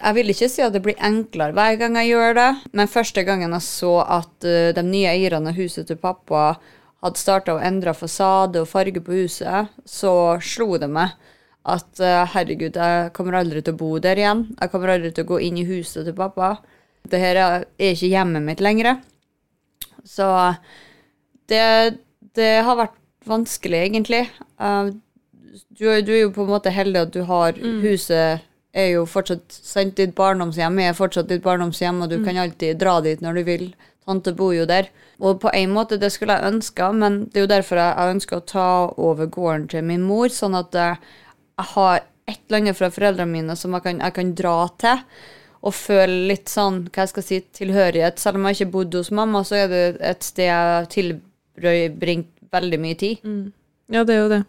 Jeg 0.00 0.16
vil 0.16 0.30
ikke 0.32 0.48
si 0.48 0.62
at 0.64 0.72
det 0.72 0.80
blir 0.84 0.96
enklere 1.04 1.52
hver 1.56 1.74
gang 1.80 1.96
jeg 2.00 2.14
gjør 2.14 2.36
det, 2.38 2.50
men 2.72 2.88
første 2.88 3.24
gangen 3.26 3.52
jeg 3.52 3.64
så 3.66 3.90
at 4.00 4.46
eh, 4.48 4.70
de 4.76 4.84
nye 4.86 5.10
eierne 5.12 5.50
av 5.52 5.58
huset 5.60 5.90
til 5.90 5.98
pappa 6.00 6.54
hadde 7.04 7.20
starta 7.20 7.56
å 7.56 7.60
endre 7.64 7.92
fasade 7.96 8.62
og 8.62 8.68
farge 8.70 9.02
på 9.04 9.18
huset, 9.18 9.68
så 9.88 10.12
slo 10.44 10.70
det 10.80 10.88
meg 10.92 11.12
at 11.68 12.00
eh, 12.00 12.22
herregud, 12.32 12.78
jeg 12.80 13.12
kommer 13.16 13.36
aldri 13.42 13.60
til 13.64 13.76
å 13.76 13.80
bo 13.82 13.90
der 14.00 14.16
igjen. 14.22 14.46
Jeg 14.56 14.72
kommer 14.72 14.94
aldri 14.94 15.10
til 15.12 15.26
å 15.26 15.30
gå 15.34 15.40
inn 15.44 15.58
i 15.60 15.66
huset 15.68 16.06
til 16.08 16.16
pappa. 16.16 16.54
Det 17.04 17.20
her 17.20 17.36
er 17.36 17.66
er 17.76 17.92
ikke 17.92 18.08
hjemmet 18.14 18.44
mitt 18.46 18.64
lenger. 18.64 19.02
Så 20.08 20.24
det, 21.50 21.64
det 22.38 22.52
har 22.66 22.78
vært 22.78 22.96
vanskelig, 23.28 23.82
egentlig. 23.90 24.24
Eh, 24.60 24.92
du, 25.68 25.84
du 25.84 26.14
er 26.14 26.22
jo 26.24 26.32
på 26.34 26.46
en 26.46 26.54
måte 26.54 26.72
heldig 26.72 27.04
at 27.06 27.12
du 27.14 27.22
har 27.28 27.58
huset 27.82 28.46
er 28.70 28.92
jo 28.92 29.06
fortsatt 29.08 29.50
sendt 29.50 29.96
ditt 29.98 30.12
barndomshjem 30.18 30.78
er 30.78 30.96
fortsatt 30.96 31.30
ditt 31.30 31.42
barndomshjem, 31.42 32.04
og 32.04 32.12
du 32.12 32.20
kan 32.24 32.38
alltid 32.38 32.78
dra 32.78 33.00
dit 33.02 33.22
når 33.22 33.40
du 33.40 33.42
vil. 33.48 33.64
Tante 34.06 34.32
bor 34.34 34.54
jo 34.54 34.66
der. 34.66 34.88
Og 35.20 35.40
på 35.42 35.50
en 35.54 35.74
måte, 35.74 35.98
det 36.00 36.12
skulle 36.14 36.38
jeg 36.38 36.54
ønska, 36.54 36.90
men 36.96 37.24
det 37.30 37.42
er 37.42 37.44
jo 37.44 37.50
derfor 37.50 37.80
jeg, 37.82 38.14
ønsker 38.14 38.38
å 38.38 38.46
ta 38.48 38.68
over 38.96 39.28
gården 39.28 39.66
til 39.74 39.84
min 39.86 40.06
mor, 40.06 40.32
sånn 40.32 40.56
at 40.58 40.74
jeg, 40.74 40.96
jeg 41.60 41.68
har 41.74 42.00
et 42.30 42.40
eller 42.46 42.60
annet 42.62 42.78
fra 42.78 42.88
foreldrene 42.94 43.34
mine 43.34 43.56
som 43.58 43.74
jeg 43.76 43.84
kan, 43.84 44.00
jeg 44.00 44.16
kan 44.16 44.32
dra 44.38 44.56
til. 44.80 45.04
Og 45.60 45.76
føle 45.76 46.30
litt 46.30 46.48
sånn, 46.48 46.86
hva 46.88 47.04
jeg 47.04 47.10
skal 47.10 47.26
si, 47.26 47.38
tilhørighet. 47.58 48.22
Selv 48.22 48.38
om 48.38 48.46
jeg 48.48 48.56
ikke 48.56 48.74
bodde 48.78 49.02
hos 49.02 49.10
mamma, 49.12 49.42
så 49.44 49.58
er 49.60 49.66
det 49.68 49.82
et 50.08 50.24
sted 50.24 50.48
jeg 50.48 50.86
tilbringer 51.62 52.26
veldig 52.50 52.80
mye 52.82 52.98
tid. 52.98 53.28
Ja, 53.90 54.04
det 54.04 54.16
er 54.16 54.24
jo 54.24 54.32
det. 54.32 54.42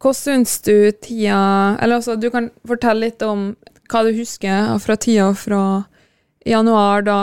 Hva 0.00 0.14
syns 0.16 0.56
du 0.64 0.90
tida 0.96 1.76
Eller 1.80 1.98
altså, 1.98 2.16
du 2.16 2.30
kan 2.32 2.48
fortelle 2.66 3.10
litt 3.10 3.22
om 3.22 3.52
hva 3.90 4.04
du 4.06 4.14
husker 4.16 4.78
fra 4.80 4.96
tida 4.96 5.32
fra 5.34 5.62
januar 6.46 7.02
da 7.04 7.20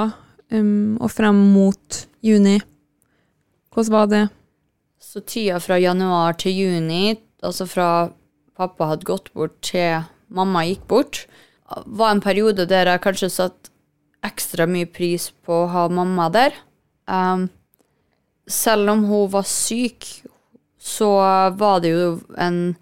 um, 0.51 0.97
og 0.99 1.09
frem 1.13 1.37
mot 1.53 2.01
juni. 2.19 2.57
Hvordan 3.71 3.93
var 3.93 4.09
det? 4.11 4.23
Så 5.07 5.21
tida 5.23 5.55
fra 5.63 5.77
januar 5.79 6.35
til 6.35 6.51
juni, 6.51 7.15
altså 7.39 7.63
fra 7.69 7.89
pappa 8.59 8.89
hadde 8.89 9.07
gått 9.07 9.29
bort 9.37 9.53
til 9.63 10.01
mamma 10.27 10.65
gikk 10.67 10.83
bort, 10.89 11.21
var 11.85 12.11
en 12.11 12.23
periode 12.23 12.65
der 12.67 12.91
jeg 12.91 13.03
kanskje 13.05 13.29
satt 13.31 13.71
ekstra 14.27 14.67
mye 14.67 14.89
pris 14.91 15.29
på 15.47 15.61
å 15.61 15.69
ha 15.71 15.85
mamma 15.87 16.27
der. 16.33 16.59
Um, 17.07 17.47
selv 18.51 18.91
om 18.97 19.07
hun 19.07 19.31
var 19.31 19.47
syk, 19.47 20.09
så 20.75 21.13
var 21.55 21.79
det 21.85 21.95
jo 21.95 22.11
en 22.35 22.75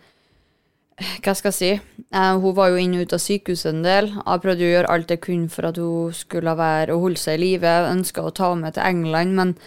Hva 0.96 1.34
skal 1.36 1.52
jeg 1.52 1.56
si? 1.60 1.72
Uh, 2.16 2.40
hun 2.40 2.54
var 2.56 2.72
jo 2.72 2.80
inn 2.80 2.94
og 2.96 3.04
ut 3.04 3.14
av 3.18 3.20
sykehuset 3.20 3.74
en 3.74 3.82
del. 3.84 4.14
Jeg 4.16 4.42
prøvde 4.42 4.64
å 4.64 4.70
gjøre 4.74 4.94
alt 4.94 5.12
jeg 5.12 5.22
kunne 5.26 5.52
for 5.52 5.68
at 5.68 5.78
hun 5.78 6.14
skulle 6.16 6.54
være 6.58 6.96
og 6.96 7.02
holde 7.04 7.22
seg 7.22 7.36
i 7.36 7.44
live. 7.44 7.74
Ønska 7.92 8.24
å 8.24 8.32
ta 8.32 8.54
henne 8.54 8.64
med 8.64 8.78
til 8.78 8.88
England, 8.88 9.36
men 9.36 9.60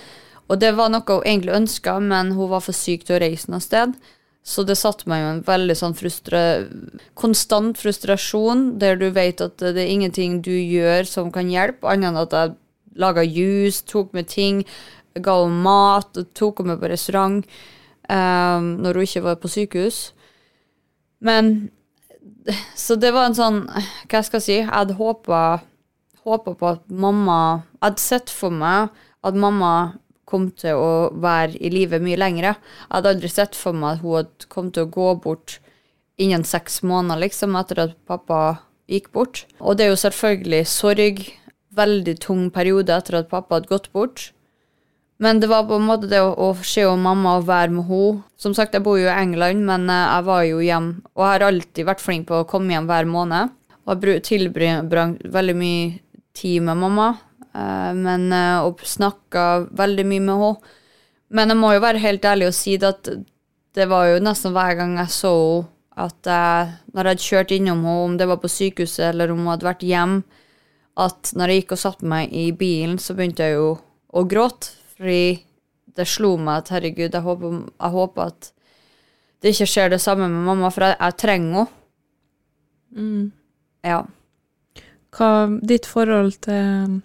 og 0.49 0.61
det 0.61 0.73
var 0.77 0.93
noe 0.93 1.05
hun 1.05 1.27
egentlig 1.27 1.57
ønska, 1.57 1.99
men 2.01 2.33
hun 2.37 2.51
var 2.51 2.65
for 2.65 2.77
syk 2.77 3.05
til 3.05 3.19
å 3.19 3.21
reise 3.23 3.51
noe 3.53 3.61
sted. 3.65 3.93
Så 4.49 4.65
det 4.65 4.79
satte 4.81 5.09
meg 5.11 5.21
jo 5.21 5.31
en 5.35 5.43
veldig 5.45 5.75
sånn 5.77 5.97
frustra 5.97 6.43
konstant 7.19 7.77
frustrasjon, 7.77 8.79
der 8.81 8.97
du 8.97 9.11
vet 9.13 9.43
at 9.45 9.61
det 9.61 9.83
er 9.83 9.93
ingenting 9.93 10.39
du 10.45 10.55
gjør 10.55 11.05
som 11.09 11.33
kan 11.35 11.51
hjelpe, 11.53 11.85
annet 11.91 12.13
enn 12.13 12.23
at 12.23 12.37
jeg 12.37 12.55
laga 12.99 13.23
juice, 13.23 13.85
tok 13.85 14.15
med 14.17 14.31
ting, 14.33 14.63
ga 15.15 15.37
henne 15.43 15.63
mat, 15.65 16.17
tok 16.35 16.63
henne 16.63 16.75
med 16.75 16.83
på 16.83 16.91
restaurant 16.93 17.45
um, 18.09 18.71
når 18.81 18.99
hun 18.99 19.09
ikke 19.09 19.25
var 19.27 19.41
på 19.43 19.53
sykehus. 19.53 20.01
Men 21.21 21.71
Så 22.77 22.97
det 22.97 23.11
var 23.13 23.27
en 23.29 23.35
sånn 23.37 23.57
Hva 24.09 24.21
skal 24.23 24.39
jeg 24.39 24.45
si? 24.45 24.55
Jeg 24.61 24.69
hadde 24.71 24.95
håpa 24.97 25.59
på 26.23 26.69
at 26.69 26.85
mamma 26.89 27.65
Jeg 27.75 27.83
hadde 27.83 28.03
sett 28.05 28.31
for 28.33 28.55
meg 28.55 28.95
at 29.27 29.35
mamma 29.35 29.99
kom 30.29 30.51
til 30.59 30.77
å 30.77 30.93
være 31.17 31.57
i 31.57 31.73
live 31.73 32.01
mye 32.05 32.19
lenger. 32.21 32.53
Jeg 32.53 32.93
hadde 32.93 33.13
aldri 33.15 33.33
sett 33.33 33.59
for 33.59 33.77
meg 33.77 33.99
at 33.99 34.05
hun 34.05 34.17
hadde 34.19 34.49
kommet 34.53 34.77
til 34.77 34.87
å 34.87 34.93
gå 34.93 35.11
bort 35.25 35.59
innen 36.19 36.45
seks 36.45 36.83
måneder, 36.83 37.23
liksom, 37.25 37.57
etter 37.59 37.85
at 37.87 37.99
pappa 38.09 38.41
gikk 38.91 39.13
bort. 39.15 39.45
Og 39.61 39.79
det 39.79 39.87
er 39.87 39.95
jo 39.95 40.03
selvfølgelig 40.07 40.65
sorg. 40.71 41.23
Veldig 41.79 42.17
tung 42.25 42.49
periode 42.51 42.91
etter 42.91 43.21
at 43.21 43.31
pappa 43.31 43.59
hadde 43.59 43.71
gått 43.71 43.93
bort. 43.95 44.31
Men 45.19 45.41
det 45.43 45.51
var 45.51 45.67
på 45.67 45.77
en 45.79 45.87
måte 45.87 46.09
det 46.11 46.21
å, 46.23 46.31
å 46.31 46.49
se 46.63 46.85
mamma 46.99 47.37
og 47.39 47.49
være 47.49 47.75
med 47.75 47.89
henne. 47.91 48.25
Som 48.39 48.55
sagt, 48.55 48.75
jeg 48.75 48.85
bor 48.87 48.99
jo 48.99 49.09
i 49.09 49.15
England, 49.15 49.65
men 49.67 49.89
eh, 49.91 50.05
jeg 50.07 50.27
var 50.29 50.43
jo 50.47 50.61
hjemme. 50.63 51.01
Og 51.17 51.25
jeg 51.25 51.33
har 51.35 51.47
alltid 51.49 51.89
vært 51.89 52.05
flink 52.05 52.29
på 52.31 52.43
å 52.43 52.49
komme 52.49 52.75
hjem 52.75 52.87
hver 52.91 53.09
måned. 53.11 53.55
Og 53.89 54.05
jeg 54.07 54.23
tilbrakte 54.27 55.33
veldig 55.35 55.57
mye 55.59 55.89
tid 56.39 56.63
med 56.67 56.79
mamma. 56.83 57.09
Uh, 57.57 57.93
men 57.97 58.29
uh, 58.35 58.67
og 58.67 58.85
snakka 58.87 59.69
veldig 59.77 60.07
mye 60.09 60.25
med 60.25 60.45
henne. 60.45 60.77
Men 61.29 61.53
jeg 61.53 61.61
må 61.61 61.75
jo 61.75 61.85
være 61.85 62.01
helt 62.01 62.25
ærlig 62.25 62.49
og 62.49 62.57
si 62.57 62.79
at 62.81 63.11
det 63.77 63.87
var 63.91 64.07
jo 64.09 64.23
nesten 64.25 64.55
hver 64.57 64.79
gang 64.79 64.97
jeg 65.01 65.15
så 65.15 65.35
henne, 65.35 65.75
at 65.99 66.29
jeg, 66.31 66.75
når 66.95 67.09
jeg 67.09 67.11
hadde 67.11 67.27
kjørt 67.27 67.53
innom 67.57 67.81
henne, 67.83 68.05
om 68.07 68.13
det 68.21 68.29
var 68.31 68.39
på 68.39 68.51
sykehuset 68.53 69.09
eller 69.09 69.33
om 69.33 69.41
hun 69.43 69.51
hadde 69.51 69.67
vært 69.67 69.83
hjemme, 69.83 70.45
at 70.99 71.33
når 71.35 71.51
jeg 71.51 71.63
gikk 71.63 71.75
og 71.75 71.81
satte 71.83 72.11
meg 72.11 72.35
i 72.35 72.45
bilen, 72.55 72.99
så 73.03 73.17
begynte 73.19 73.47
jeg 73.47 73.57
jo 73.57 73.73
å 74.15 74.23
gråte. 74.31 74.75
Fordi 74.99 75.41
det 75.99 76.07
slo 76.11 76.37
meg 76.39 76.63
at 76.63 76.73
herregud, 76.75 77.15
jeg 77.15 77.25
håper, 77.25 77.59
jeg 77.71 77.95
håper 77.95 78.33
at 78.33 78.49
det 79.43 79.53
ikke 79.55 79.69
skjer 79.71 79.93
det 79.95 80.01
samme 80.03 80.27
med 80.31 80.47
mamma, 80.47 80.71
for 80.75 80.87
jeg, 80.87 80.99
jeg 80.99 81.19
trenger 81.23 81.51
henne. 81.59 81.67
Mm. 82.99 83.27
Ja. 83.87 84.01
Hva 85.15 85.31
ditt 85.71 85.87
forhold 85.87 86.39
til 86.47 86.99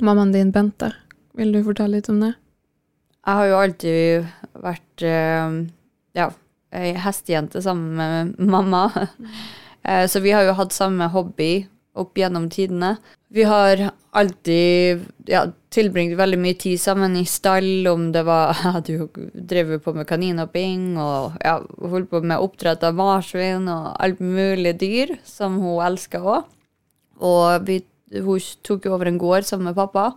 mammaen 0.00 0.32
din, 0.34 0.52
Bente? 0.54 0.92
Vil 1.38 1.52
du 1.54 1.60
fortelle 1.66 1.98
litt 1.98 2.10
om 2.12 2.22
det? 2.22 2.32
Jeg 3.24 3.38
har 3.40 3.48
jo 3.48 3.60
alltid 3.60 4.32
vært 4.64 5.04
uh, 5.08 5.60
ja, 6.16 6.30
ei 6.74 6.94
hestejente 7.00 7.62
sammen 7.64 7.94
med 7.98 8.34
mamma. 8.54 8.86
uh, 9.86 10.04
så 10.10 10.22
vi 10.24 10.34
har 10.34 10.46
jo 10.48 10.56
hatt 10.58 10.76
samme 10.76 11.08
hobby 11.14 11.66
opp 11.94 12.18
gjennom 12.18 12.48
tidene. 12.50 12.96
Vi 13.34 13.46
har 13.46 13.80
alltid 14.14 15.04
ja, 15.30 15.44
tilbringt 15.74 16.16
veldig 16.18 16.38
mye 16.38 16.56
tid 16.58 16.78
sammen 16.80 17.16
i 17.18 17.24
stall, 17.26 17.86
om 17.90 18.10
det 18.14 18.24
var 18.26 18.54
Jeg 18.62 18.74
hadde 18.76 18.98
jo 18.98 19.08
drevet 19.34 19.82
på 19.84 19.94
med 19.96 20.08
kaninhopping 20.10 20.98
og 21.02 21.38
ja, 21.42 21.56
holdt 21.62 22.10
på 22.12 22.22
med 22.22 22.42
oppdrett 22.42 22.84
av 22.86 22.98
marsvin 22.98 23.70
og 23.70 23.94
alt 23.98 24.22
mulig 24.22 24.76
dyr, 24.82 25.16
som 25.26 25.58
hun 25.62 25.82
elska 25.86 26.22
òg. 26.22 26.50
Og 27.24 27.66
vi 27.66 27.80
hun 28.22 28.48
tok 28.66 28.86
jo 28.86 28.94
over 28.94 29.10
en 29.10 29.18
gård 29.18 29.48
sammen 29.48 29.70
med 29.70 29.78
pappa. 29.78 30.12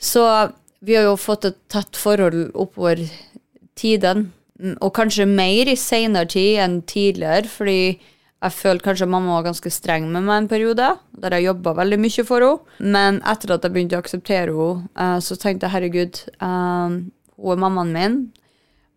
Så 0.00 0.24
vi 0.80 0.96
har 0.96 1.04
jo 1.10 1.16
fått 1.20 1.44
et 1.48 1.58
tett 1.68 1.98
forhold 1.98 2.54
oppover 2.56 3.02
tiden, 3.76 4.30
og 4.80 4.94
kanskje 4.96 5.28
mer 5.28 5.68
i 5.68 5.76
seinere 5.78 6.28
tid 6.28 6.60
enn 6.64 6.80
tidligere, 6.88 7.48
fordi 7.48 7.82
jeg 8.40 8.56
følte 8.56 8.86
kanskje 8.86 9.08
mamma 9.12 9.34
var 9.36 9.50
ganske 9.50 9.70
streng 9.72 10.06
med 10.08 10.24
meg 10.24 10.42
en 10.42 10.48
periode, 10.48 10.86
der 11.20 11.36
jeg 11.36 11.50
jobba 11.50 11.74
veldig 11.76 11.98
mye 12.00 12.24
for 12.24 12.44
henne. 12.44 12.76
Men 12.96 13.20
etter 13.28 13.52
at 13.52 13.64
jeg 13.66 13.74
begynte 13.74 13.98
å 13.98 14.04
akseptere 14.04 14.54
henne, 14.56 14.88
eh, 14.96 15.18
så 15.24 15.36
tenkte 15.36 15.68
jeg 15.68 15.74
herregud, 15.74 16.20
um, 16.40 17.00
hun 17.36 17.52
er 17.56 17.60
mammaen 17.60 17.92
min, 17.96 18.20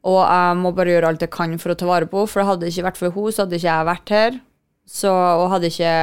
og 0.08 0.20
jeg 0.24 0.60
må 0.60 0.72
bare 0.76 0.96
gjøre 0.96 1.12
alt 1.12 1.24
jeg 1.24 1.32
kan 1.32 1.60
for 1.60 1.74
å 1.74 1.78
ta 1.80 1.88
vare 1.88 2.08
på 2.08 2.24
henne, 2.24 2.32
for 2.32 2.48
hadde 2.48 2.64
det 2.64 2.72
ikke 2.72 2.88
vært 2.88 3.02
for 3.02 3.18
henne, 3.18 3.36
så 3.36 3.44
hadde 3.44 3.60
ikke 3.60 3.72
jeg 3.72 3.90
vært 3.92 4.16
her. 4.16 4.40
Så, 4.84 5.12
og 5.12 5.52
hadde 5.52 5.72
ikke 5.72 5.96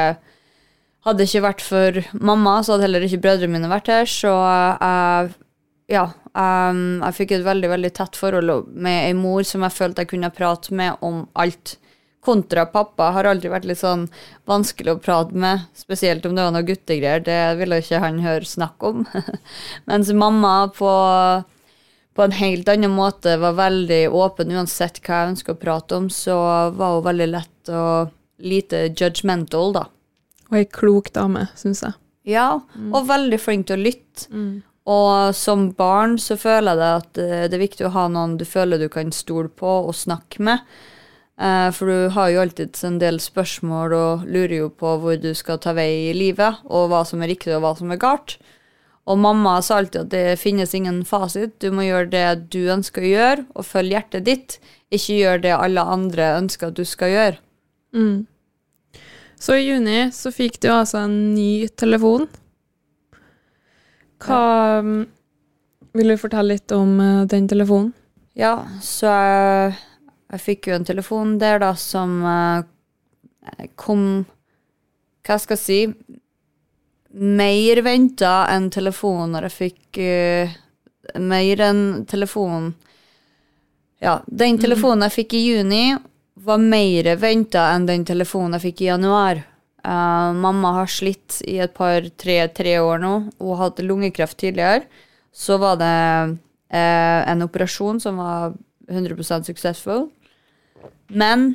hadde 1.06 1.22
det 1.22 1.28
ikke 1.30 1.46
vært 1.46 1.62
for 1.64 2.00
mamma, 2.20 2.58
så 2.62 2.74
hadde 2.74 2.86
heller 2.88 3.04
ikke 3.06 3.22
brødrene 3.24 3.54
mine 3.54 3.70
vært 3.72 3.90
her. 3.92 4.08
Så 4.08 4.32
jeg, 4.32 5.30
ja, 5.90 6.06
um, 6.36 6.82
jeg 7.00 7.16
fikk 7.16 7.36
et 7.36 7.46
veldig 7.46 7.70
veldig 7.72 7.92
tett 7.96 8.18
forhold 8.20 8.72
med 8.72 9.06
ei 9.08 9.14
mor 9.16 9.46
som 9.48 9.64
jeg 9.66 9.76
følte 9.76 10.04
jeg 10.04 10.12
kunne 10.14 10.34
prate 10.34 10.76
med 10.76 11.00
om 11.06 11.24
alt. 11.40 11.78
Kontra 12.20 12.66
pappa 12.68 13.06
har 13.16 13.24
aldri 13.24 13.48
vært 13.48 13.64
litt 13.64 13.80
sånn 13.80 14.02
vanskelig 14.44 14.92
å 14.92 15.00
prate 15.00 15.32
med, 15.40 15.62
spesielt 15.72 16.26
om 16.28 16.34
det 16.36 16.42
var 16.44 16.52
noe 16.52 16.66
guttegreier. 16.68 17.22
Det 17.24 17.38
ville 17.56 17.78
ikke 17.80 18.02
han 18.02 18.18
høre 18.20 18.44
snakk 18.44 18.84
om. 18.84 19.06
Mens 19.88 20.10
mamma 20.12 20.68
på, 20.76 20.90
på 22.12 22.26
en 22.26 22.36
helt 22.36 22.68
annen 22.68 22.92
måte 22.92 23.38
var 23.40 23.56
veldig 23.56 24.02
åpen 24.12 24.52
uansett 24.52 25.00
hva 25.00 25.22
jeg 25.22 25.32
ønsker 25.32 25.56
å 25.56 25.62
prate 25.62 25.96
om, 25.96 26.10
så 26.12 26.36
var 26.76 26.98
hun 26.98 27.08
veldig 27.08 27.30
lett 27.32 27.72
og 27.72 28.12
lite 28.44 28.90
judgmental, 28.92 29.72
da. 29.78 29.86
Og 30.50 30.58
ei 30.58 30.66
klok 30.66 31.12
dame, 31.14 31.46
syns 31.58 31.84
jeg. 31.86 31.96
Ja, 32.28 32.60
mm. 32.74 32.90
og 32.92 33.08
veldig 33.08 33.38
flink 33.40 33.68
til 33.68 33.78
å 33.78 33.84
lytte. 33.88 34.26
Mm. 34.30 34.60
Og 34.90 35.34
som 35.36 35.68
barn 35.76 36.16
så 36.18 36.36
føler 36.40 36.72
jeg 36.72 36.80
det 36.80 36.92
at 37.00 37.20
eh, 37.20 37.42
det 37.50 37.56
er 37.58 37.66
viktig 37.66 37.86
å 37.86 37.94
ha 37.94 38.06
noen 38.10 38.38
du 38.40 38.46
føler 38.48 38.80
du 38.80 38.88
kan 38.92 39.12
stole 39.14 39.50
på 39.52 39.74
og 39.86 39.94
snakke 39.96 40.42
med. 40.46 40.64
Eh, 41.40 41.68
for 41.76 41.88
du 41.88 42.08
har 42.16 42.30
jo 42.32 42.40
alltid 42.42 42.80
en 42.84 42.98
del 43.00 43.20
spørsmål 43.22 43.94
og 43.96 44.24
lurer 44.28 44.56
jo 44.58 44.70
på 44.72 44.96
hvor 45.02 45.20
du 45.20 45.30
skal 45.36 45.60
ta 45.62 45.74
vei 45.76 46.10
i 46.10 46.16
livet, 46.16 46.64
og 46.68 46.90
hva 46.90 47.04
som 47.08 47.22
er 47.22 47.32
riktig 47.32 47.54
og 47.56 47.62
hva 47.64 47.74
som 47.78 47.92
er 47.92 48.00
galt. 48.02 48.38
Og 49.10 49.18
mamma 49.18 49.56
sa 49.64 49.80
alltid 49.80 50.04
at 50.04 50.10
det 50.12 50.40
finnes 50.40 50.74
ingen 50.76 51.00
fasit. 51.08 51.56
Du 51.62 51.70
må 51.74 51.86
gjøre 51.86 52.10
det 52.12 52.26
du 52.52 52.60
ønsker 52.70 53.04
å 53.04 53.14
gjøre, 53.14 53.46
og 53.56 53.66
følge 53.66 53.96
hjertet 53.96 54.26
ditt. 54.26 54.58
Ikke 54.92 55.16
gjør 55.16 55.40
det 55.46 55.54
alle 55.56 55.86
andre 55.96 56.34
ønsker 56.38 56.70
at 56.70 56.78
du 56.78 56.84
skal 56.86 57.14
gjøre. 57.14 57.40
Mm. 57.96 58.18
Så 59.40 59.56
i 59.56 59.64
juni 59.64 60.10
så 60.12 60.32
fikk 60.34 60.60
du 60.60 60.68
altså 60.68 61.04
en 61.06 61.16
ny 61.32 61.68
telefon. 61.80 62.28
Hva 64.20 64.42
ja. 64.80 65.06
Vil 65.96 66.12
du 66.12 66.18
fortelle 66.20 66.54
litt 66.54 66.70
om 66.74 66.98
uh, 67.02 67.26
den 67.26 67.48
telefonen? 67.50 67.92
Ja, 68.38 68.54
så 68.82 69.10
jeg, 69.10 69.72
jeg, 70.30 70.42
fikk 70.44 70.68
jo 70.70 70.76
en 70.76 70.86
telefon 70.86 71.32
der, 71.40 71.58
da, 71.62 71.72
som 71.74 72.20
uh, 72.22 72.62
kom 73.80 74.24
Hva 75.26 75.38
skal 75.42 75.58
jeg 75.58 75.64
si 75.64 75.80
Mer 77.10 77.80
venta 77.82 78.44
enn 78.52 78.68
telefon 78.70 79.34
når 79.34 79.48
jeg 79.48 79.56
fikk 79.56 80.00
uh, 80.04 80.54
Mer 81.18 81.64
enn 81.66 81.82
telefon 82.06 82.70
Ja, 83.98 84.20
den 84.30 84.60
mm. 84.60 84.62
telefonen 84.62 85.08
jeg 85.08 85.16
fikk 85.18 85.34
i 85.34 85.44
juni, 85.48 85.84
var 86.34 86.60
mer 86.62 87.14
venta 87.20 87.70
enn 87.74 87.86
den 87.88 88.04
telefonen 88.08 88.58
jeg 88.58 88.70
fikk 88.70 88.84
i 88.84 88.90
januar. 88.90 89.42
Uh, 89.80 90.36
mamma 90.36 90.74
har 90.76 90.90
slitt 90.92 91.40
i 91.48 91.56
et 91.64 91.72
par, 91.76 92.04
tre, 92.20 92.42
tre 92.52 92.76
år 92.80 93.00
nå. 93.00 93.14
Hun 93.40 93.60
hadde 93.60 93.86
lungekreft 93.86 94.38
tidligere. 94.40 94.84
Så 95.32 95.56
var 95.62 95.78
det 95.80 95.96
uh, 96.36 97.20
en 97.30 97.46
operasjon 97.46 98.00
som 98.02 98.20
var 98.20 98.54
100% 98.90 99.48
successful. 99.48 100.08
Men 101.08 101.54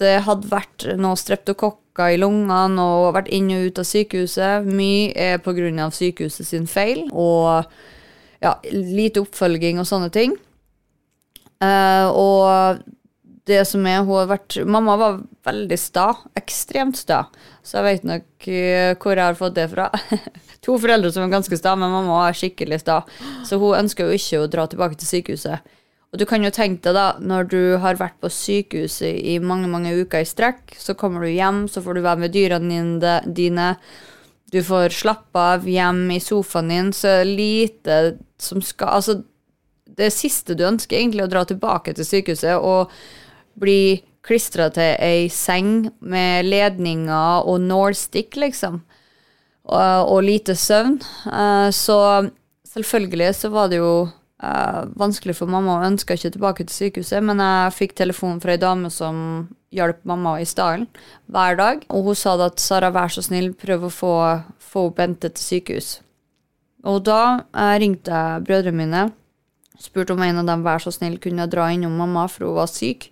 det 0.00 0.22
hadde 0.26 0.50
vært 0.50 0.86
noe 0.98 1.18
streptokokker 1.18 2.14
i 2.14 2.20
lungene 2.20 2.82
og 2.82 3.12
vært 3.18 3.30
inn 3.34 3.50
og 3.52 3.68
ut 3.68 3.82
av 3.82 3.88
sykehuset. 3.88 4.66
Mye 4.66 5.12
er 5.12 5.42
pga. 5.44 5.90
sykehuset 5.92 6.48
sin 6.48 6.66
feil 6.66 7.04
og 7.12 7.68
ja, 8.42 8.56
lite 8.72 9.22
oppfølging 9.22 9.78
og 9.78 9.86
sånne 9.86 10.10
ting. 10.14 10.34
Uh, 11.62 12.08
og 12.10 12.82
det 13.50 13.64
som 13.66 13.86
er, 13.90 14.04
hun 14.06 14.20
har 14.20 14.28
vært 14.30 14.56
Mamma 14.70 14.94
var 15.00 15.20
veldig 15.46 15.78
sta. 15.80 16.12
Ekstremt 16.38 16.98
sta. 17.00 17.24
Så 17.66 17.80
jeg 17.80 17.86
vet 17.88 18.06
nok 18.06 18.48
eh, 18.48 18.92
hvor 19.02 19.18
jeg 19.18 19.24
har 19.24 19.38
fått 19.38 19.56
det 19.58 19.68
fra. 19.72 19.88
to 20.64 20.76
foreldre 20.78 21.10
som 21.10 21.26
er 21.26 21.32
ganske 21.32 21.58
sta, 21.58 21.74
men 21.78 21.90
mamma 21.90 22.20
er 22.28 22.38
skikkelig 22.38 22.82
sta. 22.84 23.00
Så 23.48 23.58
hun 23.58 23.80
ønsker 23.80 24.06
jo 24.06 24.18
ikke 24.18 24.44
å 24.44 24.50
dra 24.50 24.68
tilbake 24.70 24.98
til 25.00 25.10
sykehuset. 25.10 25.74
Og 26.12 26.20
du 26.20 26.26
kan 26.28 26.44
jo 26.44 26.52
tenke 26.52 26.84
deg, 26.84 26.94
da, 26.94 27.06
når 27.24 27.46
du 27.48 27.60
har 27.80 27.98
vært 27.98 28.18
på 28.20 28.28
sykehuset 28.30 29.16
i 29.16 29.38
mange 29.40 29.70
mange 29.72 29.94
uker 29.96 30.22
i 30.22 30.28
strekk, 30.28 30.76
så 30.76 30.94
kommer 30.98 31.24
du 31.24 31.32
hjem, 31.32 31.64
så 31.72 31.80
får 31.82 31.96
du 31.96 32.02
være 32.04 32.22
med 32.26 32.34
dyrene 32.34 33.14
dine. 33.24 33.70
Du 34.52 34.60
får 34.62 34.92
slappe 34.92 35.46
av 35.56 35.64
hjem 35.64 36.04
i 36.12 36.20
sofaen 36.20 36.68
din, 36.68 36.92
så 36.92 37.22
lite 37.24 38.18
som 38.36 38.60
skal 38.62 39.00
Altså, 39.00 39.22
det 39.96 40.12
siste 40.12 40.54
du 40.54 40.66
ønsker, 40.68 40.98
egentlig, 40.98 41.24
er 41.24 41.30
å 41.30 41.32
dra 41.32 41.46
tilbake 41.48 41.96
til 41.96 42.06
sykehuset 42.06 42.60
og 42.60 42.92
bli 43.60 44.02
klistra 44.22 44.68
til 44.74 44.94
ei 45.02 45.28
seng 45.32 45.90
med 46.00 46.46
ledninger 46.46 47.46
og 47.48 47.60
nålstikk, 47.64 48.38
liksom. 48.38 48.82
Og, 49.62 50.10
og 50.10 50.22
lite 50.26 50.56
søvn. 50.58 50.98
Uh, 51.26 51.70
så 51.74 51.98
selvfølgelig 52.72 53.34
så 53.38 53.50
var 53.52 53.70
det 53.70 53.78
jo 53.78 53.94
uh, 54.42 54.82
vanskelig 54.98 55.36
for 55.38 55.50
mamma 55.50 55.78
og 55.78 55.88
ønska 55.90 56.16
ikke 56.18 56.32
tilbake 56.34 56.66
til 56.66 56.74
sykehuset, 56.74 57.22
men 57.22 57.42
jeg 57.42 57.76
fikk 57.78 57.96
telefon 57.98 58.40
fra 58.42 58.56
ei 58.56 58.62
dame 58.62 58.90
som 58.90 59.48
hjalp 59.72 60.02
mamma 60.08 60.36
i 60.42 60.46
stallen 60.48 60.88
hver 61.30 61.58
dag. 61.58 61.86
Og 61.90 62.10
hun 62.10 62.18
sa 62.18 62.36
at 62.44 62.60
Sara, 62.62 62.92
vær 62.94 63.12
så 63.12 63.24
snill, 63.24 63.52
prøv 63.54 63.88
å 63.88 63.92
få, 63.92 64.14
få 64.58 64.88
Bente 64.96 65.30
til 65.30 65.46
sykehus. 65.46 65.96
Og 66.86 67.04
da 67.06 67.22
uh, 67.54 67.74
ringte 67.78 68.10
jeg 68.10 68.46
brødrene 68.46 68.78
mine, 68.78 69.08
spurte 69.82 70.14
om 70.14 70.22
en 70.22 70.42
av 70.42 70.46
dem 70.50 70.62
vær 70.66 70.82
så 70.82 70.92
snill 70.94 71.18
kunne 71.22 71.46
dra 71.50 71.70
innom 71.74 71.94
mamma, 71.98 72.26
for 72.30 72.50
hun 72.50 72.58
var 72.58 72.70
syk. 72.70 73.10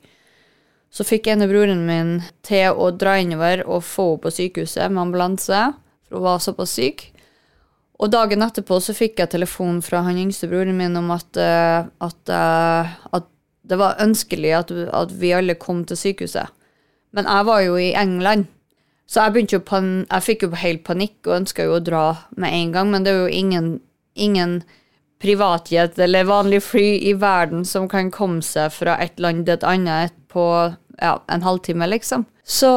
Så 0.91 1.07
fikk 1.07 1.29
ene 1.31 1.47
broren 1.51 1.85
min 1.87 2.17
til 2.47 2.75
å 2.75 2.91
dra 2.91 3.15
innover 3.23 3.63
og 3.67 3.85
få 3.87 4.13
henne 4.13 4.25
på 4.25 4.33
sykehuset 4.35 4.91
med 4.91 5.05
ambulanse, 5.05 5.61
for 6.09 6.19
hun 6.19 6.27
var 6.27 6.43
såpass 6.43 6.75
syk. 6.75 7.05
Og 8.01 8.11
dagen 8.11 8.43
etterpå 8.43 8.79
så 8.83 8.95
fikk 8.97 9.21
jeg 9.21 9.31
telefon 9.35 9.79
fra 9.85 10.01
han 10.07 10.19
yngste 10.19 10.49
broren 10.51 10.79
min 10.79 10.97
om 10.99 11.13
at, 11.15 11.29
uh, 11.37 11.85
at, 12.01 12.33
uh, 12.33 12.95
at 13.13 13.29
det 13.71 13.79
var 13.79 14.01
ønskelig 14.03 14.55
at, 14.57 14.73
at, 14.73 15.13
vi 15.21 15.35
alle 15.37 15.59
kom 15.61 15.85
til 15.87 16.01
sykehuset. 16.01 16.49
Men 17.15 17.29
jeg 17.29 17.47
var 17.47 17.63
jo 17.67 17.77
i 17.79 17.93
England, 17.99 18.49
så 19.11 19.27
jeg, 19.27 19.47
jo 19.53 19.61
jeg 19.61 20.25
fikk 20.27 20.45
jo 20.47 20.51
helt 20.59 20.85
panikk 20.87 21.27
og 21.27 21.41
ønska 21.43 21.67
jo 21.67 21.77
å 21.77 21.85
dra 21.85 22.05
med 22.39 22.55
en 22.55 22.75
gang, 22.75 22.91
men 22.91 23.07
det 23.07 23.13
er 23.13 23.25
jo 23.25 23.39
ingen, 23.43 23.71
ingen 24.15 24.61
privatjet 25.21 25.99
eller 25.99 26.29
vanlig 26.29 26.63
fly 26.65 26.87
i 27.11 27.15
verden 27.21 27.65
som 27.69 27.89
kan 27.89 28.11
komme 28.11 28.43
seg 28.45 28.73
fra 28.73 28.97
et 29.03 29.21
land 29.21 29.45
til 29.47 29.59
et 29.59 29.67
annet 29.69 30.15
på 30.33 30.45
ja, 31.01 31.17
en 31.29 31.45
halvtime, 31.45 31.89
liksom. 31.91 32.25
Så 32.45 32.71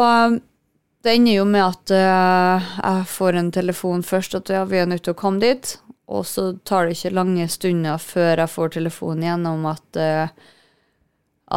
det 1.04 1.18
ender 1.18 1.36
jo 1.36 1.46
med 1.48 1.66
at 1.66 1.92
uh, 1.92 2.74
jeg 2.80 3.08
får 3.12 3.40
en 3.40 3.52
telefon 3.52 4.04
først 4.08 4.38
at 4.40 4.52
ja, 4.54 4.64
vi 4.70 4.80
er 4.80 4.88
nødt 4.88 5.04
til 5.04 5.16
å 5.16 5.20
komme 5.20 5.44
dit. 5.44 5.76
Og 6.08 6.24
så 6.28 6.52
tar 6.68 6.88
det 6.88 6.98
ikke 6.98 7.16
lange 7.18 7.48
stunder 7.52 8.00
før 8.00 8.44
jeg 8.44 8.52
får 8.54 8.76
telefon 8.78 9.24
igjen 9.24 9.48
om 9.50 9.68
at, 9.72 10.00
uh, 10.00 10.32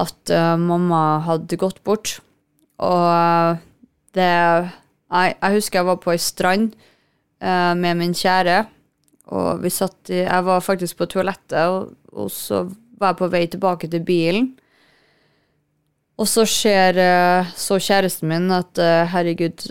at 0.02 0.34
uh, 0.34 0.54
mamma 0.58 1.20
hadde 1.26 1.60
gått 1.62 1.82
bort. 1.86 2.16
Og 2.82 3.62
det 4.18 4.26
jeg, 4.26 4.66
jeg, 5.12 5.52
husker 5.54 5.80
jeg 5.80 5.88
var 5.92 6.02
på 6.02 6.12
ei 6.12 6.20
strand 6.20 6.74
med 7.36 7.98
min 7.98 8.14
kjære, 8.16 8.62
og 9.26 9.62
vi 9.64 9.72
satt 9.74 10.12
i 10.14 10.22
Jeg 10.22 10.44
var 10.46 10.62
faktisk 10.62 11.00
på 11.00 11.08
toalettet, 11.10 11.58
og, 11.66 11.96
og 12.12 12.30
så 12.30 12.66
var 13.00 13.12
jeg 13.12 13.20
på 13.20 13.30
vei 13.32 13.42
tilbake 13.50 13.90
til 13.90 14.04
bilen. 14.06 14.52
Og 16.16 16.28
så 16.30 16.46
ser 16.48 16.96
eh, 17.00 17.50
så 17.58 17.76
kjæresten 17.82 18.30
min 18.30 18.48
at 18.54 18.78
eh, 18.80 19.04
herregud, 19.12 19.66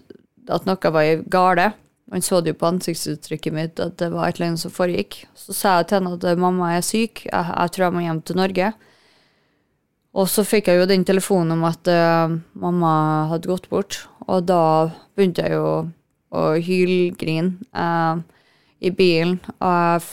at 0.51 0.67
noe 0.67 0.91
var 0.93 1.23
gale. 1.31 1.71
Han 2.13 2.21
så 2.21 2.37
det 2.43 2.53
jo 2.53 2.59
på 2.61 2.67
ansiktsuttrykket 2.69 3.55
mitt 3.55 3.79
at 3.81 3.95
det 3.97 4.11
var 4.13 4.29
et 4.29 4.37
eller 4.37 4.51
annet 4.51 4.61
som 4.61 4.73
foregikk. 4.73 5.23
Så 5.33 5.55
sa 5.57 5.79
jeg 5.79 5.89
til 5.89 5.99
henne 5.99 6.13
at 6.19 6.27
eh, 6.29 6.37
mamma 6.37 6.75
er 6.75 6.85
syk, 6.85 7.25
jeg, 7.25 7.31
jeg, 7.33 7.73
tror 7.73 7.87
jeg 7.87 7.95
må 7.95 8.03
hjem 8.05 8.21
til 8.21 8.39
Norge. 8.39 8.69
Og 10.15 10.29
så 10.31 10.45
fikk 10.47 10.69
jeg 10.69 10.79
jo 10.79 10.87
den 10.87 11.03
telefonen 11.03 11.57
om 11.57 11.65
at 11.67 11.89
uh, 11.91 12.31
mamma 12.55 12.91
hadde 13.33 13.49
gått 13.51 13.65
bort, 13.67 13.97
og 14.31 14.45
da 14.47 14.87
begynte 15.11 15.43
jeg 15.43 15.57
jo 15.57 15.65
å 16.31 16.43
hylgrine 16.63 17.57
uh, 17.75 18.21
i 18.85 18.91
bilen. 18.93 19.39
Og 19.57 19.73
jeg, 19.73 20.05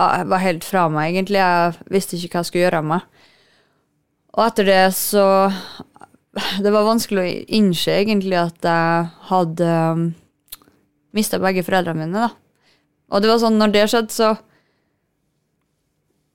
jeg, 0.00 0.28
var 0.32 0.44
helt 0.44 0.66
fra 0.66 0.84
meg, 0.92 1.14
egentlig. 1.14 1.40
Jeg 1.40 1.92
visste 1.96 2.18
ikke 2.18 2.34
hva 2.34 2.44
jeg 2.44 2.50
skulle 2.50 2.66
gjøre 2.66 2.82
av 2.82 2.90
meg. 2.92 3.24
Og 4.36 4.44
etter 4.44 4.68
det 4.68 4.82
så 4.94 5.24
Det 6.62 6.70
var 6.70 6.86
vanskelig 6.86 7.22
å 7.22 7.30
innse 7.58 7.96
egentlig 7.98 8.36
at 8.38 8.62
jeg 8.62 9.06
hadde 9.32 9.70
um, 9.90 10.04
mista 11.16 11.40
begge 11.42 11.64
foreldrene 11.66 12.06
mine, 12.06 12.28
da. 12.28 12.30
Og 13.10 13.22
det 13.22 13.30
var 13.32 13.40
sånn, 13.42 13.58
når 13.58 13.74
det 13.74 13.88
skjedde, 13.90 14.14
så 14.14 14.30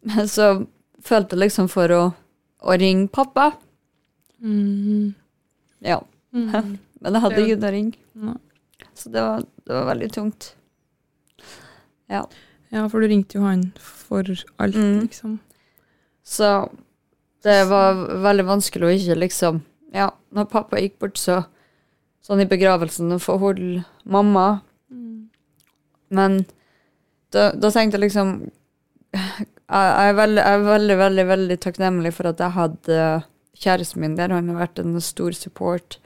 Så 0.36 0.50
følte 1.06 1.38
jeg 1.38 1.46
liksom 1.46 1.70
for 1.72 1.92
å, 1.94 2.02
å 2.66 2.76
ringe 2.82 3.08
pappa. 3.14 3.52
Mm. 4.42 5.14
Ja. 5.86 6.02
Mm. 6.34 6.78
Men 7.02 7.18
jeg 7.18 7.24
hadde 7.24 7.42
ingen 7.44 7.66
å 7.66 7.72
ringe. 7.74 8.36
Så 8.96 9.12
det 9.14 9.22
var, 9.22 9.44
det 9.66 9.74
var, 9.74 9.86
veldig 9.92 10.12
tungt. 10.16 10.55
Ja. 12.12 12.26
Ja, 12.74 12.88
for 12.92 13.02
du 13.02 13.08
ringte 13.08 13.38
jo 13.38 13.46
han 13.46 13.70
for 13.80 14.28
alt, 14.58 14.76
mm. 14.76 15.06
liksom. 15.06 15.40
Så 16.26 16.50
det 17.46 17.60
var 17.70 18.00
veldig 18.26 18.48
vanskelig 18.48 18.88
å 18.88 18.94
ikke 18.96 19.20
liksom 19.22 19.62
Ja, 19.96 20.10
når 20.34 20.50
pappa 20.52 20.82
gikk 20.82 20.98
bort, 21.00 21.20
så 21.22 21.44
Sånn 22.26 22.42
i 22.42 22.48
begravelsen, 22.50 23.12
få 23.22 23.36
holde 23.38 23.84
mamma. 24.10 24.64
Mm. 24.90 25.28
Men 26.18 26.40
da, 27.30 27.52
da, 27.54 27.70
tenkte 27.70 28.00
jeg 28.00 28.08
liksom 28.08 28.32
jeg, 29.14 29.46
er 29.70 30.16
veldig, 30.18 30.42
jeg, 30.42 30.56
er 30.56 30.66
veldig, 30.66 30.96
veldig, 31.04 31.26
veldig 31.30 31.58
takknemlig 31.62 32.14
for 32.18 32.32
at 32.32 32.42
jeg 32.42 32.56
hadde 32.56 33.04
kjæresten 33.62 34.02
min 34.02 34.18
der. 34.18 34.34
Han 34.34 34.50
har 34.50 34.64
vært 34.64 34.82
en 34.82 34.98
stor 35.06 35.38
support 35.38 36.00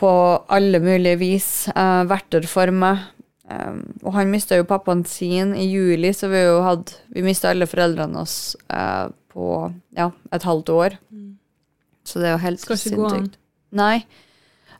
på 0.00 0.10
alle 0.52 0.80
mulige 0.80 1.20
vis. 1.20 1.50
Uh, 1.76 2.08
vært 2.08 2.30
der 2.32 2.48
for 2.48 2.72
meg. 2.72 3.04
Um, 3.46 3.82
og 4.02 4.16
han 4.16 4.30
mista 4.32 4.56
jo 4.58 4.66
pappaen 4.66 5.04
sin 5.06 5.52
i 5.54 5.68
juli, 5.70 6.10
så 6.10 6.26
vi 6.32 6.40
jo 6.42 6.56
hadde 6.66 6.96
Vi 7.14 7.22
mista 7.22 7.52
alle 7.52 7.68
foreldrene 7.70 8.18
oss 8.18 8.56
uh, 8.74 9.06
på 9.30 9.72
ja, 9.94 10.10
et 10.34 10.42
halvt 10.42 10.72
år. 10.74 10.96
Mm. 11.10 11.36
Så 12.06 12.22
det 12.22 12.30
er 12.30 12.34
jo 12.34 12.42
helt 12.42 13.12
an. 13.12 13.30
Nei. 13.70 13.96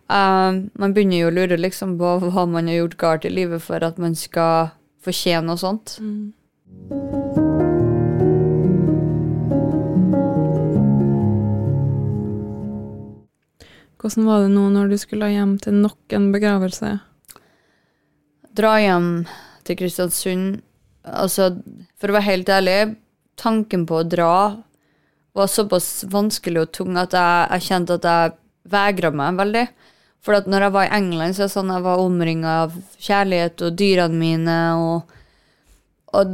Um, 0.06 0.68
man 0.78 0.94
begynner 0.94 1.24
jo 1.24 1.30
å 1.30 1.34
lure 1.34 1.58
liksom 1.58 1.96
på 1.98 2.16
hva 2.30 2.46
man 2.50 2.70
har 2.70 2.82
gjort 2.82 2.98
galt 2.98 3.26
i 3.26 3.34
livet 3.34 3.62
for 3.62 3.82
at 3.86 3.98
man 4.02 4.18
skal 4.18 4.72
fortjene 5.06 5.46
noe 5.46 5.62
sånt. 5.62 5.98
Mm. 6.02 6.32
Hvordan 14.06 14.26
var 14.28 14.44
det 14.44 14.50
nå 14.54 14.68
når 14.70 14.90
du 14.92 14.98
skulle 15.02 15.32
hjem 15.32 15.56
til 15.58 15.78
nok 15.82 16.14
en 16.14 16.30
begravelse? 16.34 16.98
Dra 18.56 18.76
hjem 18.80 19.10
til 19.66 19.78
Kristiansund. 19.80 20.60
Altså, 21.06 21.50
for 22.00 22.10
å 22.10 22.16
være 22.16 22.30
helt 22.30 22.50
ærlig, 22.50 22.78
tanken 23.38 23.84
på 23.88 24.00
å 24.00 24.06
dra 24.08 24.36
var 25.36 25.50
såpass 25.52 26.06
vanskelig 26.08 26.62
og 26.64 26.72
tung 26.72 26.96
at 26.96 27.12
jeg, 27.14 27.48
jeg 27.52 27.66
kjente 27.68 27.98
at 27.98 28.08
jeg 28.08 28.36
vegra 28.72 29.12
meg 29.14 29.36
veldig. 29.40 29.66
For 30.24 30.38
at 30.38 30.48
når 30.50 30.66
jeg 30.66 30.74
var 30.74 30.86
i 30.88 30.94
England, 30.96 31.36
så 31.36 31.44
var 31.44 31.50
det 31.50 31.54
sånn 31.54 31.74
jeg 31.74 31.84
var 31.84 32.02
omringa 32.02 32.54
av 32.64 32.78
kjærlighet 33.08 33.66
og 33.66 33.76
dyrene 33.78 34.18
mine. 34.18 34.56
Og, 34.80 35.18
og 36.16 36.32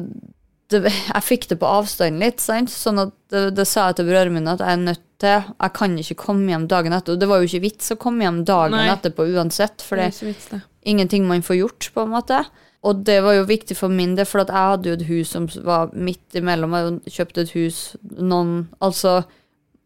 det, 0.72 0.82
jeg 0.88 1.26
fikk 1.26 1.48
det 1.50 1.58
på 1.60 1.68
avstand 1.68 2.22
litt. 2.22 2.40
sant? 2.40 2.72
Sånn 2.72 3.02
at 3.02 3.12
det, 3.34 3.48
det 3.58 3.66
sa 3.68 3.90
jeg 3.90 4.00
til 4.00 4.08
brødrene 4.08 4.38
mine 4.38 4.54
at 4.54 4.64
jeg 4.64 4.78
er 4.78 4.84
nødt 4.86 5.06
til 5.22 5.34
Jeg 5.34 5.70
kan 5.76 5.92
ikke 6.00 6.18
komme 6.18 6.50
hjem 6.50 6.64
dagen 6.70 6.96
etter. 6.96 7.14
Og 7.14 7.20
det 7.20 7.28
var 7.30 7.42
jo 7.42 7.50
ikke 7.50 7.66
vits 7.66 7.92
å 7.94 8.00
komme 8.00 8.24
hjem 8.24 8.40
dagen 8.48 8.78
Nei. 8.78 8.88
etterpå 8.94 9.28
uansett, 9.34 9.84
for 9.84 10.00
det 10.00 10.08
er 10.08 10.62
ingenting 10.82 11.26
man 11.28 11.42
får 11.42 11.56
gjort, 11.56 11.90
på 11.94 12.04
en 12.04 12.14
måte. 12.14 12.44
Og 12.82 13.04
det 13.06 13.20
var 13.22 13.36
jo 13.36 13.46
viktig 13.46 13.76
for 13.78 13.92
min 13.92 14.16
del, 14.18 14.26
for 14.26 14.42
jeg 14.42 14.50
hadde 14.54 14.90
jo 14.90 14.96
et 14.98 15.06
hus 15.06 15.34
som 15.36 15.46
var 15.62 15.92
midt 15.94 16.34
imellom. 16.38 16.74
Jeg 16.74 17.14
kjøpte 17.18 17.44
et 17.44 17.54
hus 17.54 17.82
noen 18.18 18.56
Altså 18.82 19.22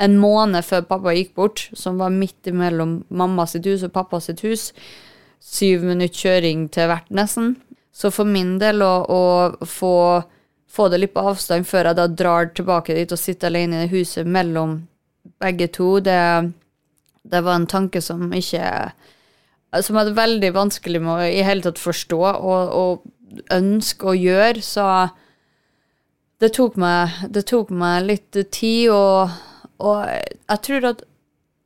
en 0.01 0.17
måned 0.21 0.65
før 0.65 0.85
pappa 0.89 1.13
gikk 1.17 1.35
bort, 1.37 1.67
som 1.77 2.01
var 2.01 2.13
midt 2.13 2.49
imellom 2.49 2.99
mamma 3.09 3.47
sitt 3.49 3.69
hus 3.69 3.85
og 3.85 3.95
pappa 3.95 4.21
sitt 4.21 4.43
hus. 4.45 4.71
Syv 5.41 5.85
minutter 5.85 6.17
kjøring 6.17 6.67
til 6.73 6.89
hvert, 6.91 7.09
nesten. 7.13 7.55
Så 7.97 8.11
for 8.13 8.29
min 8.29 8.57
del 8.61 8.83
å, 8.85 8.93
å 9.09 9.23
få, 9.65 9.95
få, 10.69 10.89
det 10.93 11.01
litt 11.01 11.15
på 11.17 11.25
avstand 11.31 11.69
før 11.69 11.91
jeg 11.91 11.99
da 12.01 12.07
drar 12.13 12.51
tilbake 12.53 12.97
dit 12.97 13.13
og 13.13 13.21
sitter 13.21 13.49
alene 13.49 13.79
i 13.79 13.87
det 13.87 13.93
huset 13.95 14.29
mellom 14.29 14.83
begge 15.41 15.69
to, 15.73 15.97
det, 16.05 16.21
det 17.25 17.41
var 17.45 17.57
en 17.57 17.69
tanke 17.69 18.03
som 18.05 18.29
ikke 18.37 18.67
som 19.85 19.97
hadde 20.01 20.15
veldig 20.17 20.51
vanskelig 20.57 21.01
med 21.03 21.13
å 21.13 21.27
i 21.29 21.43
hele 21.45 21.63
tatt 21.65 21.79
forstå 21.83 22.19
og, 22.21 22.73
og 22.81 23.43
ønske 23.53 24.07
å 24.09 24.15
gjøre, 24.17 24.63
så 24.65 24.87
det 26.41 26.53
tok 26.57 26.77
meg, 26.81 27.11
det 27.33 27.45
tok 27.49 27.71
meg 27.73 28.05
litt 28.11 28.39
tid 28.53 28.91
og, 28.93 29.31
Og 29.79 30.05
jeg 30.09 30.61
tror 30.65 30.85
at 30.93 31.03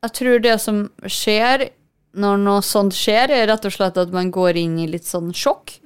Jeg 0.02 0.12
tror 0.18 0.38
det 0.42 0.56
som 0.60 0.78
skjer 1.06 1.68
når 2.18 2.38
noe 2.42 2.62
sånt 2.66 2.94
skjer, 2.96 3.30
er 3.30 3.46
rett 3.46 3.66
og 3.68 3.70
slett 3.74 3.98
at 4.00 4.10
man 4.10 4.32
går 4.34 4.56
inn 4.58 4.78
i 4.82 4.86
litt 4.90 5.04
sånn 5.06 5.28
sjokk. 5.36 5.76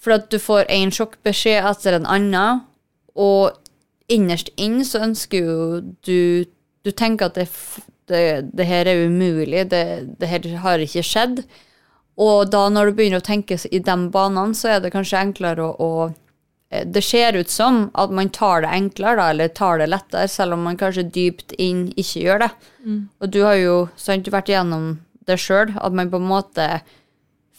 For 0.00 0.16
at 0.16 0.30
du 0.32 0.38
får 0.42 0.64
én 0.72 0.90
sjokkbeskjed 0.90 1.62
etter 1.68 1.94
en 1.98 2.06
annen, 2.10 2.62
og 3.14 3.52
innerst 4.10 4.50
inn 4.56 4.80
så 4.84 5.02
ønsker 5.06 5.44
jo 5.44 5.80
du 6.02 6.44
Du 6.82 6.90
tenker 6.96 7.26
at 7.28 7.34
det, 7.36 7.44
f- 7.46 7.84
det, 8.10 8.24
det 8.52 8.66
her 8.68 8.90
er 8.90 9.06
umulig, 9.08 9.64
det, 9.72 9.84
det 10.20 10.30
her 10.30 10.48
har 10.64 10.82
ikke 10.82 11.04
skjedd. 11.06 11.44
Og 12.20 12.50
da 12.52 12.66
når 12.68 12.90
du 12.90 12.98
begynner 12.98 13.22
å 13.22 13.24
tenke 13.24 13.56
i 13.70 13.80
de 13.80 13.96
banene, 14.12 14.56
så 14.56 14.74
er 14.74 14.82
det 14.84 14.92
kanskje 14.92 15.22
enklere 15.22 15.64
å, 15.64 15.70
å 15.80 15.92
eh, 16.70 16.84
Det 16.84 17.02
ser 17.06 17.38
ut 17.38 17.50
som 17.50 17.86
at 17.94 18.12
man 18.12 18.32
tar 18.34 18.66
det 18.66 18.72
enklere, 18.76 19.16
da, 19.20 19.28
eller 19.32 19.54
tar 19.56 19.80
det 19.80 19.88
lettere, 19.88 20.28
selv 20.28 20.58
om 20.58 20.66
man 20.68 20.80
kanskje 20.80 21.08
dypt 21.08 21.54
inn 21.58 21.88
ikke 21.96 22.24
gjør 22.26 22.44
det. 22.44 22.50
Og 23.20 23.32
du 23.32 23.40
har 23.46 23.56
jo 23.60 23.76
sant, 23.96 24.28
vært 24.28 24.52
igjennom 24.52 24.98
det 25.26 25.38
sjøl, 25.40 25.72
at 25.76 25.96
man 25.96 26.10
på 26.12 26.20
en 26.20 26.28
måte 26.28 26.68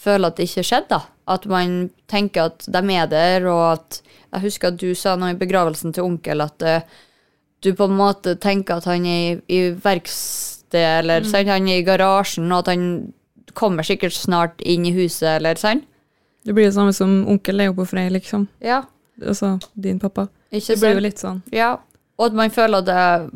føler 0.02 0.30
at 0.30 0.38
det 0.38 0.50
ikke 0.50 0.68
skjedde. 0.68 0.98
da. 0.98 1.02
At 1.32 1.46
man 1.50 1.90
tenker 2.12 2.50
at 2.50 2.66
de 2.68 2.82
er 2.98 3.08
der, 3.08 3.48
og 3.50 3.66
at 3.78 4.02
Jeg 4.32 4.42
husker 4.46 4.68
at 4.70 4.78
du 4.80 4.94
sa 4.96 5.18
noe 5.20 5.34
i 5.34 5.36
begravelsen 5.36 5.92
til 5.92 6.06
onkel 6.08 6.40
at 6.40 6.64
eh, 6.64 6.86
du 7.62 7.74
på 7.78 7.86
en 7.86 7.98
måte 7.98 8.36
tenker 8.42 8.82
at 8.82 8.88
han 8.90 9.06
er 9.06 9.20
i, 9.22 9.40
i 9.54 9.60
verksted, 9.84 10.82
eller 11.02 11.26
sant, 11.28 11.50
han 11.52 11.68
er 11.70 11.82
i 11.82 11.86
garasjen, 11.86 12.50
og 12.52 12.64
at 12.64 12.74
han 12.74 12.86
kommer 13.58 13.86
sikkert 13.86 14.16
snart 14.16 14.62
inn 14.64 14.88
i 14.88 14.94
huset, 14.96 15.38
eller 15.38 15.60
sant? 15.60 15.86
Det 16.42 16.56
blir 16.58 16.66
det 16.70 16.74
samme 16.74 16.94
som 16.96 17.22
onkel 17.30 17.60
Leo 17.60 17.76
på 17.78 17.86
Frei, 17.86 18.08
liksom. 18.10 18.48
Ja, 18.66 18.84
Altså 19.22 19.60
din 19.74 20.00
pappa. 20.00 20.28
ikke 20.52 20.74
Det 20.74 20.80
blir 20.80 20.96
jo 20.96 21.04
litt 21.06 21.20
sånn. 21.22 21.42
Ja, 21.54 21.76
og 22.18 22.26
at 22.26 22.38
man 22.38 22.54
føler 22.54 22.82
at 22.82 23.32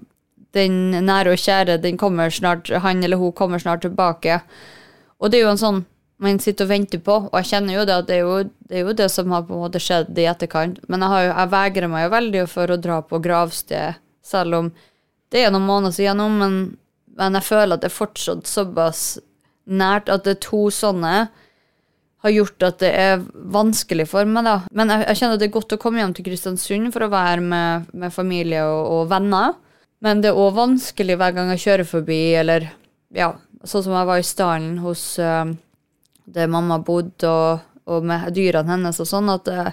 den 0.55 0.91
nære 1.05 1.36
og 1.36 1.41
kjære, 1.41 1.82
den 1.84 1.97
kommer 1.97 2.30
snart, 2.30 2.69
han 2.69 3.03
eller 3.03 3.17
hun 3.17 3.34
kommer 3.34 3.59
snart 3.59 3.82
tilbake. 3.82 4.39
Og 5.19 5.32
det 5.32 5.39
er 5.39 5.45
jo 5.45 5.51
en 5.51 5.61
sånn 5.61 5.84
man 6.17 6.39
sitter 6.39 6.63
og 6.63 6.71
venter 6.71 7.01
på, 7.03 7.15
og 7.28 7.34
jeg 7.41 7.49
kjenner 7.49 7.76
jo 7.76 7.86
det 7.86 7.95
at 7.95 8.07
det 8.07 8.15
er 8.15 8.21
jo 8.23 8.36
det, 8.45 8.78
er 8.78 8.86
jo 8.88 8.93
det 8.95 9.09
som 9.11 9.34
har 9.36 9.43
på 9.43 9.53
en 9.53 9.65
måte 9.65 9.82
skjedd 9.84 10.15
i 10.17 10.28
etterkant. 10.32 10.80
Men 10.88 11.03
jeg, 11.03 11.11
har 11.11 11.23
jo, 11.26 11.32
jeg 11.34 11.51
vegrer 11.51 11.91
meg 11.91 12.05
jo 12.05 12.11
veldig 12.13 12.43
for 12.47 12.71
å 12.71 12.78
dra 12.80 13.01
på 13.03 13.19
gravsted, 13.19 13.99
selv 14.26 14.59
om 14.59 14.73
det 15.34 15.43
er 15.43 15.53
noen 15.53 15.67
måneder 15.67 15.95
siden 15.95 16.21
nå, 16.21 16.28
men, 16.39 16.59
men 17.17 17.39
jeg 17.39 17.47
føler 17.47 17.76
at 17.76 17.84
det 17.84 17.89
er 17.91 17.97
fortsatt 17.97 18.49
såpass 18.49 19.07
nært 19.65 20.11
at 20.13 20.26
det 20.26 20.36
er 20.36 20.45
to 20.45 20.67
sånne 20.73 21.15
har 22.26 22.34
gjort 22.34 22.63
at 22.65 22.80
det 22.82 22.89
er 22.97 23.26
vanskelig 23.53 24.07
for 24.09 24.26
meg, 24.30 24.47
da. 24.47 24.55
Men 24.73 24.89
jeg, 24.89 25.03
jeg 25.11 25.19
kjenner 25.19 25.38
at 25.38 25.43
det 25.43 25.47
er 25.49 25.57
godt 25.57 25.76
å 25.76 25.82
komme 25.82 26.01
hjem 26.01 26.15
til 26.17 26.26
Kristiansund 26.26 26.89
for 26.95 27.05
å 27.05 27.11
være 27.13 27.43
med, 27.45 27.91
med 27.93 28.13
familie 28.13 28.63
og, 28.65 28.82
og 28.95 29.11
venner. 29.11 29.53
Men 30.05 30.23
det 30.23 30.32
er 30.32 30.39
òg 30.41 30.55
vanskelig 30.57 31.19
hver 31.21 31.36
gang 31.36 31.51
jeg 31.53 31.63
kjører 31.67 31.89
forbi, 31.89 32.19
eller 32.39 32.65
ja, 33.13 33.30
sånn 33.61 33.86
som 33.86 33.93
jeg 33.93 34.09
var 34.09 34.21
i 34.21 34.26
stallen 34.26 34.80
hos 34.82 35.03
uh, 35.21 35.45
der 36.26 36.49
mamma 36.51 36.80
bodde, 36.86 37.30
og, 37.30 37.61
og 37.86 38.09
med 38.09 38.26
dyrene 38.34 38.73
hennes 38.73 39.01
og 39.01 39.09
sånn, 39.09 39.30
at 39.34 39.45
det, 39.45 39.67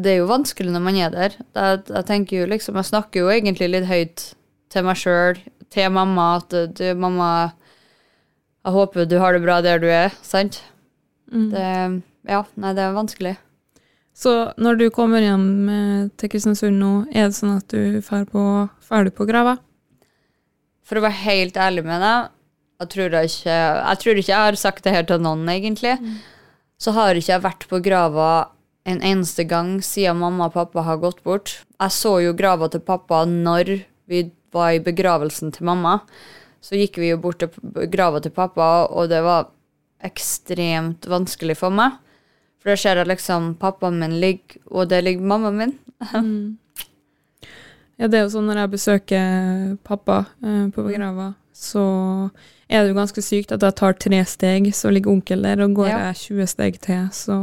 det, 0.00 0.10
er 0.12 0.20
jo 0.22 0.30
vanskelig 0.30 0.72
når 0.72 0.82
man 0.84 0.98
er 1.00 1.12
der. 1.14 1.36
Jeg, 1.56 1.82
jeg 1.90 2.06
tenker 2.08 2.40
jo 2.40 2.50
liksom, 2.50 2.78
jeg 2.80 2.90
snakker 2.90 3.24
jo 3.24 3.32
egentlig 3.32 3.70
litt 3.72 3.88
høyt 3.90 4.26
til 4.72 4.86
meg 4.86 4.98
sjøl, 4.98 5.40
til 5.74 5.92
mamma, 5.94 6.28
at 6.40 6.54
du, 6.78 6.84
mamma, 6.98 7.30
jeg 8.64 8.76
håper 8.76 9.08
du 9.08 9.18
har 9.22 9.36
det 9.36 9.42
bra 9.44 9.60
der 9.64 9.82
du 9.82 9.88
er, 9.90 10.14
sant? 10.24 10.62
Det, 11.30 11.66
ja, 12.30 12.44
nei, 12.60 12.72
det 12.76 12.84
er 12.84 12.96
vanskelig. 12.96 13.34
Så 14.14 14.32
når 14.62 14.78
du 14.78 14.84
kommer 14.94 15.24
hjem 15.24 15.46
eh, 15.68 16.02
til 16.20 16.30
Kristiansund 16.30 16.78
nå, 16.78 16.92
er 17.10 17.28
det 17.28 17.38
sånn 17.38 17.56
at 17.56 17.66
du 17.72 17.98
drar 17.98 18.28
på, 18.30 18.42
drar 18.86 19.08
du 19.08 19.10
på 19.14 19.26
grava? 19.26 19.56
For 20.86 21.00
å 21.00 21.02
være 21.02 21.24
helt 21.24 21.58
ærlig 21.58 21.82
med 21.86 22.02
deg, 22.04 22.30
jeg 22.82 22.90
tror 22.92 23.14
ikke 23.22 23.54
Jeg 23.54 23.98
tror 24.02 24.18
ikke 24.18 24.32
jeg 24.32 24.46
har 24.46 24.56
sagt 24.58 24.84
det 24.84 24.92
her 24.94 25.06
til 25.08 25.22
noen, 25.22 25.46
egentlig. 25.48 25.94
Så 26.78 26.92
har 26.94 27.16
ikke 27.16 27.32
jeg 27.32 27.44
vært 27.44 27.66
på 27.70 27.80
grava 27.82 28.30
en 28.84 29.00
eneste 29.00 29.44
gang 29.48 29.78
siden 29.82 30.18
mamma 30.20 30.46
og 30.50 30.54
pappa 30.58 30.82
har 30.84 30.98
gått 31.00 31.22
bort. 31.24 31.54
Jeg 31.80 31.90
så 31.96 32.18
jo 32.24 32.34
grava 32.36 32.68
til 32.70 32.80
pappa 32.84 33.22
når 33.28 33.78
vi 34.10 34.30
var 34.52 34.74
i 34.76 34.82
begravelsen 34.84 35.52
til 35.56 35.64
mamma. 35.66 36.00
Så 36.64 36.76
gikk 36.78 36.98
vi 37.00 37.10
jo 37.10 37.18
bort 37.20 37.40
til 37.40 37.88
grava 37.92 38.20
til 38.24 38.32
pappa, 38.32 38.86
og 38.90 39.08
det 39.12 39.22
var 39.24 39.48
ekstremt 40.04 41.06
vanskelig 41.08 41.56
for 41.60 41.72
meg. 41.72 41.96
For 42.60 42.72
da 42.72 42.76
ser 42.80 43.00
jeg 43.00 43.08
liksom 43.10 43.54
pappaen 43.60 43.98
min 44.00 44.18
ligger, 44.20 44.60
og 44.72 44.88
det 44.92 45.02
ligger 45.04 45.26
mammaen 45.32 45.58
min. 45.62 45.74
Ja, 47.94 48.08
det 48.10 48.18
er 48.18 48.24
jo 48.24 48.30
sånn 48.32 48.48
når 48.50 48.58
jeg 48.58 48.70
besøker 48.72 49.74
pappa 49.86 50.16
eh, 50.42 50.64
på 50.74 50.82
begrava, 50.82 51.28
så 51.54 51.82
er 52.66 52.82
det 52.82 52.88
jo 52.90 52.96
ganske 52.96 53.22
sykt 53.22 53.52
at 53.54 53.62
jeg 53.62 53.76
tar 53.78 53.94
tre 54.02 54.18
steg, 54.26 54.66
så 54.74 54.90
ligger 54.90 55.12
onkel 55.12 55.44
der, 55.46 55.62
og 55.62 55.76
går 55.78 55.92
Ja. 55.92 55.98
jeg 56.08 56.16
20 56.24 56.48
steg 56.50 56.80
til, 56.82 57.04
så 57.14 57.36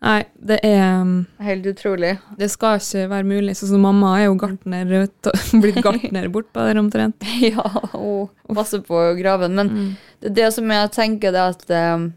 Nei, 0.00 0.22
det 0.40 0.56
er 0.64 1.02
mm, 1.04 1.16
Helt 1.44 1.66
utrolig. 1.68 2.14
Det 2.40 2.46
skal 2.48 2.78
ikke 2.80 3.02
være 3.10 3.26
mulig. 3.28 3.52
Sånn 3.58 3.74
som 3.74 3.82
mamma 3.84 4.14
er 4.16 4.30
jo 4.30 4.38
gartner, 4.40 4.86
blitt 5.62 5.82
gartner 5.84 6.30
bortpå 6.32 6.64
der 6.70 6.80
omtrent. 6.80 7.20
Ja, 7.50 7.66
og 7.98 8.30
passer 8.56 8.80
på 8.86 9.02
graven. 9.20 9.58
Men 9.58 9.68
Mm. 9.74 9.90
det, 10.24 10.32
det 10.38 10.48
som 10.56 10.70
jeg 10.72 10.90
tenker, 10.96 11.34
det 11.36 11.42
er 11.42 11.52
at 11.52 11.70
eh, 11.76 12.08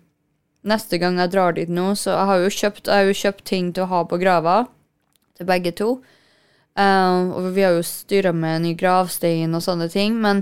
neste 0.64 0.98
gang 1.02 1.20
jeg 1.20 1.34
drar 1.36 1.54
dit 1.60 1.68
nå, 1.70 1.90
så 2.00 2.14
jeg 2.16 2.30
har 2.32 2.40
jo 2.46 2.56
kjøpt, 2.56 2.88
jeg 2.88 2.96
har 3.04 3.10
jo 3.12 3.20
kjøpt 3.26 3.44
ting 3.52 3.74
til 3.76 3.84
å 3.84 3.92
ha 3.92 4.04
på 4.08 4.20
grava 4.22 4.58
til 5.38 5.50
begge 5.50 5.76
to. 5.76 5.98
Uh, 6.74 7.30
og 7.38 7.52
vi 7.54 7.62
har 7.68 7.76
jo 7.76 7.84
styra 7.86 8.32
med 8.34 8.64
ny 8.64 8.72
gravstein 8.80 9.52
og 9.54 9.62
sånne 9.62 9.92
ting. 9.94 10.16
Men 10.24 10.40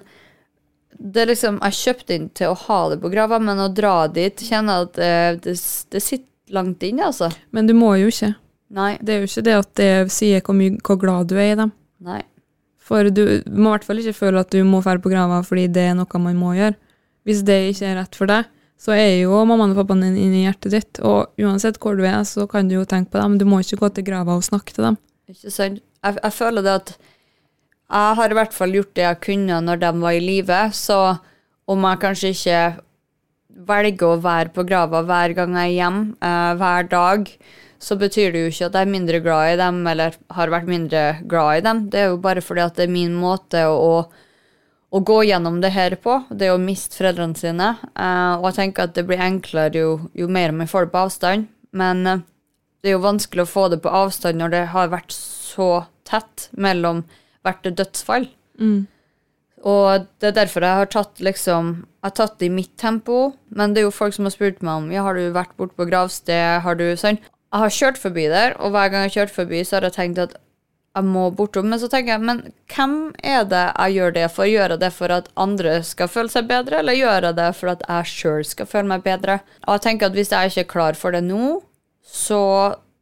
det 0.96 1.24
er 1.26 1.32
liksom, 1.34 1.58
jeg 1.66 1.80
kjøpte 1.82 2.16
inn 2.16 2.30
til 2.38 2.54
å 2.54 2.60
ha 2.68 2.78
det 2.94 3.02
på 3.02 3.10
grava, 3.12 3.40
men 3.42 3.60
å 3.60 3.72
dra 3.74 4.06
dit 4.08 4.40
kjenner 4.46 4.78
jeg 4.78 4.88
at 4.92 5.00
eh, 5.02 5.32
det, 5.42 5.56
det 5.92 6.02
sitter 6.06 6.30
langt 6.56 6.84
inn, 6.84 7.02
altså. 7.04 7.32
Men 7.56 7.70
du 7.70 7.76
må 7.78 7.94
jo 8.00 8.12
ikke. 8.12 8.34
Nei. 8.72 8.94
Det 9.04 9.14
er 9.14 9.24
jo 9.24 9.30
ikke 9.30 9.46
det 9.48 9.58
at 9.58 9.72
det 9.80 9.92
sier 10.16 10.44
hvor, 10.46 10.56
mye, 10.58 10.78
hvor 10.86 11.00
glad 11.02 11.32
du 11.32 11.36
er 11.40 11.52
i 11.52 11.60
dem. 11.60 11.74
Nei. 12.04 12.22
For 12.82 13.08
du 13.14 13.24
må 13.52 13.70
i 13.70 13.74
hvert 13.76 13.86
fall 13.88 14.02
ikke 14.02 14.18
føle 14.18 14.42
at 14.44 14.52
du 14.54 14.64
må 14.68 14.82
dra 14.84 14.98
på 15.00 15.12
grava 15.12 15.42
fordi 15.48 15.68
det 15.72 15.92
er 15.92 15.96
noe 16.00 16.24
man 16.24 16.40
må 16.40 16.56
gjøre. 16.58 16.78
Hvis 17.28 17.44
det 17.46 17.60
ikke 17.72 17.92
er 17.92 18.00
rett 18.02 18.18
for 18.18 18.32
deg, 18.32 18.50
så 18.82 18.96
er 18.98 19.20
jo 19.22 19.38
mammaen 19.46 19.76
og 19.76 19.84
pappaen 19.84 20.02
din 20.08 20.18
inni 20.18 20.44
hjertet 20.48 20.74
ditt. 20.74 21.02
Og 21.06 21.30
uansett 21.40 21.78
hvor 21.82 22.00
du 22.00 22.04
er, 22.08 22.24
så 22.26 22.48
kan 22.50 22.68
du 22.68 22.80
jo 22.80 22.88
tenke 22.90 23.14
på 23.14 23.22
dem. 23.22 23.38
Du 23.38 23.46
må 23.46 23.62
ikke 23.62 23.84
gå 23.84 23.92
til 23.94 24.08
grava 24.08 24.40
og 24.40 24.48
snakke 24.48 24.74
til 24.74 24.88
dem. 24.90 24.98
Ikke 25.30 25.54
sant? 25.54 25.84
Jeg, 26.02 26.18
jeg 26.18 26.34
føler 26.34 26.66
det 26.66 26.78
at 26.80 26.96
jeg 27.92 28.16
har 28.18 28.32
i 28.32 28.38
hvert 28.40 28.56
fall 28.56 28.74
gjort 28.74 28.96
det 28.98 29.04
jeg 29.04 29.20
kunne 29.22 29.60
når 29.68 29.82
de 29.84 29.92
var 30.02 30.16
i 30.16 30.24
live, 30.24 30.62
så 30.74 30.98
om 31.70 31.86
jeg 31.86 32.02
kanskje 32.02 32.32
ikke 32.34 32.62
velger 33.68 34.14
å 34.14 34.22
være 34.22 34.54
på 34.56 34.66
grava 34.68 35.04
hver 35.08 35.36
gang 35.38 35.58
jeg 35.58 35.74
er 35.74 35.78
hjemme, 35.78 36.16
uh, 36.24 36.54
hver 36.60 36.90
dag, 36.92 37.30
så 37.82 37.98
betyr 37.98 38.34
det 38.34 38.42
jo 38.44 38.50
ikke 38.52 38.68
at 38.70 38.76
jeg 38.78 38.88
er 38.88 38.94
mindre 38.94 39.22
glad 39.26 39.54
i 39.54 39.60
dem, 39.62 39.80
eller 39.90 40.18
har 40.38 40.54
vært 40.54 40.70
mindre 40.70 41.06
glad 41.30 41.62
i 41.62 41.64
dem. 41.66 41.86
Det 41.90 42.02
er 42.02 42.12
jo 42.12 42.20
bare 42.22 42.44
fordi 42.46 42.66
at 42.66 42.78
det 42.78 42.86
er 42.86 42.94
min 42.94 43.16
måte 43.18 43.64
å, 43.68 44.04
å 44.92 45.02
gå 45.12 45.22
gjennom 45.30 45.58
det 45.64 45.74
her 45.74 45.98
på, 46.02 46.20
det 46.30 46.52
å 46.54 46.60
miste 46.62 47.00
foreldrene 47.00 47.40
sine. 47.40 47.72
Uh, 47.96 48.38
og 48.38 48.52
jeg 48.52 48.60
tenker 48.60 48.86
at 48.86 48.98
det 48.98 49.08
blir 49.10 49.24
enklere 49.24 49.82
jo, 49.82 49.96
jo 50.18 50.30
mer 50.30 50.54
man 50.54 50.70
får 50.70 50.88
det 50.88 50.94
på 50.94 51.06
avstand. 51.08 51.50
Men 51.74 52.06
uh, 52.06 52.22
det 52.82 52.92
er 52.92 52.98
jo 52.98 53.04
vanskelig 53.08 53.46
å 53.48 53.50
få 53.50 53.68
det 53.74 53.82
på 53.82 53.94
avstand 53.94 54.42
når 54.42 54.54
det 54.54 54.64
har 54.76 54.94
vært 54.94 55.14
så 55.16 55.72
tett 56.08 56.50
mellom 56.54 57.04
hvert 57.46 57.66
dødsfall. 57.66 58.30
Og 59.68 60.08
det 60.22 60.32
er 60.32 60.38
derfor 60.40 60.66
jeg 60.66 60.80
har 60.80 60.90
tatt 60.90 61.20
liksom 61.22 61.74
Jeg 61.86 62.08
har 62.08 62.16
tatt 62.18 62.40
det 62.42 62.48
i 62.50 62.54
mitt 62.54 62.72
tempo, 62.82 63.34
men 63.54 63.74
det 63.74 63.82
er 63.82 63.86
jo 63.90 63.94
folk 63.94 64.16
som 64.16 64.26
har 64.26 64.34
spurt 64.34 64.64
meg 64.66 64.80
om 64.82 64.88
Ja, 64.94 65.04
har 65.06 65.18
du 65.18 65.28
vært 65.36 65.54
bort 65.58 65.76
på 65.78 65.86
gravsted, 65.90 66.62
har 66.66 66.80
du 66.80 66.88
sånn 66.98 67.20
Jeg 67.22 67.60
har 67.64 67.76
kjørt 67.76 68.00
forbi 68.02 68.26
der, 68.32 68.56
og 68.58 68.74
hver 68.74 68.90
gang 68.90 69.06
jeg 69.06 69.12
har 69.12 69.18
kjørt 69.20 69.36
forbi, 69.36 69.62
så 69.62 69.78
har 69.78 69.90
jeg 69.90 69.98
tenkt 70.00 70.24
at 70.24 70.40
jeg 70.96 71.08
må 71.08 71.30
bortom. 71.36 71.70
Men 71.72 71.80
så 71.80 71.88
tenker 71.92 72.16
jeg, 72.16 72.24
men 72.28 72.42
hvem 72.72 72.96
er 73.24 73.46
det 73.48 73.64
jeg 73.70 73.96
gjør 73.98 74.16
det 74.18 74.28
for? 74.36 74.50
Gjør 74.50 74.76
jeg 74.76 74.82
det 74.82 74.92
for 74.96 75.14
at 75.16 75.30
andre 75.40 75.76
skal 75.88 76.12
føle 76.12 76.34
seg 76.34 76.50
bedre, 76.50 76.82
eller 76.82 76.98
gjør 76.98 77.28
jeg 77.30 77.38
det 77.40 77.50
for 77.60 77.74
at 77.74 77.86
jeg 77.88 78.12
sjøl 78.12 78.48
skal 78.48 78.70
føle 78.72 78.92
meg 78.92 79.06
bedre? 79.06 79.40
Og 79.68 79.78
jeg 79.78 79.86
tenker 79.88 80.10
at 80.10 80.18
hvis 80.18 80.34
jeg 80.36 80.52
ikke 80.52 80.66
er 80.66 80.72
klar 80.74 81.00
for 81.00 81.16
det 81.16 81.24
nå, 81.28 81.62
så, 82.02 82.42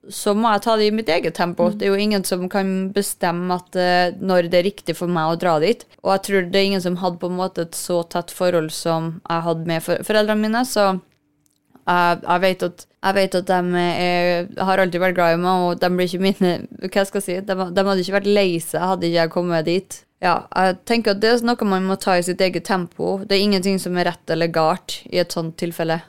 så 0.07 0.31
må 0.37 0.47
jeg 0.53 0.63
ta 0.63 0.75
det 0.79 0.87
i 0.87 0.95
mitt 0.95 1.09
eget 1.11 1.35
tempo. 1.35 1.67
Det 1.75 1.85
er 1.85 1.91
jo 1.91 1.99
ingen 1.99 2.23
som 2.25 2.47
kan 2.51 2.89
bestemme 2.95 3.57
at, 3.59 3.75
uh, 3.75 4.15
når 4.23 4.47
det 4.47 4.61
er 4.61 4.67
riktig 4.69 4.95
for 4.97 5.11
meg 5.11 5.33
å 5.33 5.39
dra 5.39 5.57
dit. 5.59 5.83
Og 6.03 6.13
jeg 6.15 6.25
tror 6.27 6.47
det 6.47 6.61
er 6.61 6.69
ingen 6.69 6.83
som 6.83 6.97
hadde 7.01 7.19
på 7.21 7.29
en 7.29 7.39
måte 7.39 7.67
et 7.67 7.77
så 7.77 8.01
tett 8.07 8.31
forhold 8.31 8.71
som 8.75 9.17
jeg 9.19 9.45
hadde 9.49 9.69
med 9.69 9.83
for 9.85 10.07
foreldrene 10.07 10.45
mine. 10.47 10.63
Så 10.67 10.87
jeg, 11.89 12.19
jeg, 12.23 12.41
vet 12.45 12.67
at, 12.69 12.85
jeg 12.87 13.17
vet 13.17 13.39
at 13.41 13.49
de 13.49 13.83
er, 13.83 14.47
har 14.69 14.81
alltid 14.81 15.03
vært 15.03 15.17
glad 15.17 15.35
i 15.35 15.41
meg, 15.41 15.65
og 15.65 15.81
de 15.81 15.89
blir 15.95 16.09
ikke 16.09 16.25
mine 16.27 16.53
Hva 16.93 17.07
skal 17.07 17.19
jeg 17.19 17.27
si? 17.27 17.39
De, 17.47 17.57
de 17.57 17.87
hadde 17.89 18.05
ikke 18.05 18.19
vært 18.19 18.29
lei 18.29 18.51
seg 18.63 18.85
hadde 18.93 19.09
ikke 19.09 19.23
jeg 19.23 19.33
kommet 19.35 19.67
dit. 19.67 20.03
Ja, 20.23 20.35
jeg 20.51 20.79
tenker 20.87 21.15
at 21.15 21.23
det 21.23 21.31
er 21.31 21.43
noe 21.47 21.67
man 21.67 21.87
må 21.87 21.95
ta 21.99 22.17
i 22.19 22.23
sitt 22.25 22.41
eget 22.43 22.67
tempo. 22.67 23.19
Det 23.23 23.37
er 23.37 23.43
ingenting 23.45 23.79
som 23.79 23.97
er 23.99 24.11
rett 24.11 24.31
eller 24.31 24.51
galt 24.51 25.01
i 25.07 25.19
et 25.21 25.35
sånt 25.35 25.55
tilfelle. 25.59 26.01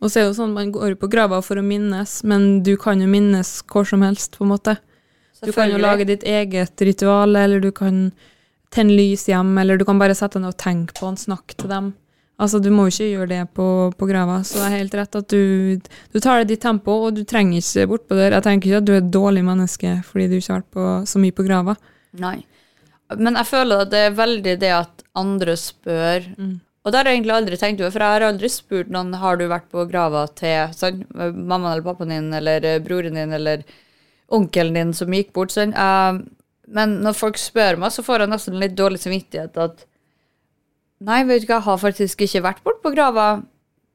Og 0.00 0.10
så 0.10 0.20
er 0.20 0.26
det 0.26 0.30
jo 0.32 0.38
sånn 0.42 0.54
man 0.56 0.72
går 0.74 0.96
på 1.00 1.08
grava 1.12 1.40
for 1.44 1.58
å 1.60 1.64
minnes, 1.64 2.18
men 2.28 2.62
du 2.66 2.74
kan 2.80 3.00
jo 3.00 3.08
minnes 3.08 3.58
hvor 3.70 3.86
som 3.88 4.02
helst, 4.04 4.36
på 4.36 4.44
en 4.44 4.52
måte. 4.52 4.76
Du 5.44 5.52
kan 5.52 5.70
jo 5.70 5.78
lage 5.80 6.06
ditt 6.08 6.24
eget 6.24 6.80
ritual, 6.84 7.36
eller 7.36 7.60
du 7.60 7.70
kan 7.72 8.10
tenne 8.74 8.96
lys 8.96 9.26
hjem, 9.30 9.54
eller 9.60 9.78
du 9.78 9.84
kan 9.88 10.00
bare 10.00 10.16
sette 10.16 10.36
deg 10.36 10.44
ned 10.44 10.54
og 10.54 10.60
tenke 10.60 10.96
på 10.98 11.08
en 11.08 11.16
snakk 11.20 11.54
til 11.56 11.70
dem. 11.72 11.94
Altså, 12.36 12.60
Du 12.60 12.68
må 12.68 12.84
jo 12.84 12.92
ikke 12.92 13.08
gjøre 13.08 13.28
det 13.30 13.42
på, 13.56 13.66
på 13.96 14.08
grava, 14.10 14.42
så 14.44 14.60
det 14.60 14.66
er 14.66 14.74
helt 14.82 14.96
rett 14.98 15.16
at 15.16 15.32
du, 15.32 15.80
du 16.12 16.18
tar 16.20 16.42
det 16.42 16.50
ditt 16.52 16.60
tempo, 16.66 16.98
og 17.06 17.16
du 17.16 17.22
trenger 17.24 17.62
ikke 17.62 17.86
bortpå 17.88 18.18
der. 18.18 18.36
Jeg 18.36 18.44
tenker 18.44 18.68
ikke 18.68 18.82
at 18.82 18.88
du 18.88 18.92
er 18.92 19.00
et 19.00 19.12
dårlig 19.14 19.44
menneske 19.46 19.94
fordi 20.04 20.28
du 20.28 20.36
ikke 20.36 20.52
har 20.52 20.60
vært 20.60 20.74
på, 20.76 20.88
så 21.08 21.22
mye 21.22 21.36
på 21.36 21.46
grava. 21.46 21.76
Nei. 22.20 22.36
Men 23.16 23.38
jeg 23.38 23.48
føler 23.48 23.84
at 23.86 23.92
det 23.94 24.02
er 24.02 24.18
veldig 24.18 24.56
det 24.60 24.72
at 24.76 25.04
andre 25.16 25.54
spør 25.56 26.28
Og 26.86 26.92
det 26.92 27.00
har 27.00 27.08
jeg 27.10 27.18
egentlig 27.18 27.34
aldri 27.34 27.56
tenkt 27.58 27.80
over, 27.82 27.90
for 27.90 28.04
jeg 28.04 28.14
har 28.14 28.24
aldri 28.28 28.48
spurt 28.52 28.90
noen 28.94 29.16
har 29.18 29.40
du 29.40 29.48
vært 29.50 29.66
på 29.74 29.82
grava 29.90 30.22
til 30.38 30.70
sånn, 30.76 31.02
mammaen 31.18 31.72
eller 31.72 31.82
pappaen 31.82 32.12
din 32.14 32.28
eller 32.38 32.62
eh, 32.62 32.78
broren 32.84 33.18
din 33.18 33.34
eller 33.34 33.64
onkelen 34.30 34.78
din 34.78 34.92
som 34.94 35.10
gikk 35.14 35.32
bort. 35.34 35.50
Sånn. 35.54 35.74
Uh, 35.74 36.22
men 36.70 37.00
når 37.02 37.18
folk 37.18 37.40
spør 37.42 37.80
meg, 37.82 37.90
så 37.94 38.06
får 38.06 38.22
jeg 38.22 38.32
nesten 38.32 38.58
litt 38.62 38.78
dårlig 38.78 39.02
samvittighet 39.02 39.58
at 39.62 39.86
Nei, 41.04 41.26
vet 41.28 41.42
du 41.42 41.50
hva, 41.50 41.58
jeg 41.58 41.66
har 41.66 41.80
faktisk 41.82 42.22
ikke 42.24 42.40
vært 42.46 42.62
bort 42.64 42.78
på 42.80 42.94
grava. 42.94 43.26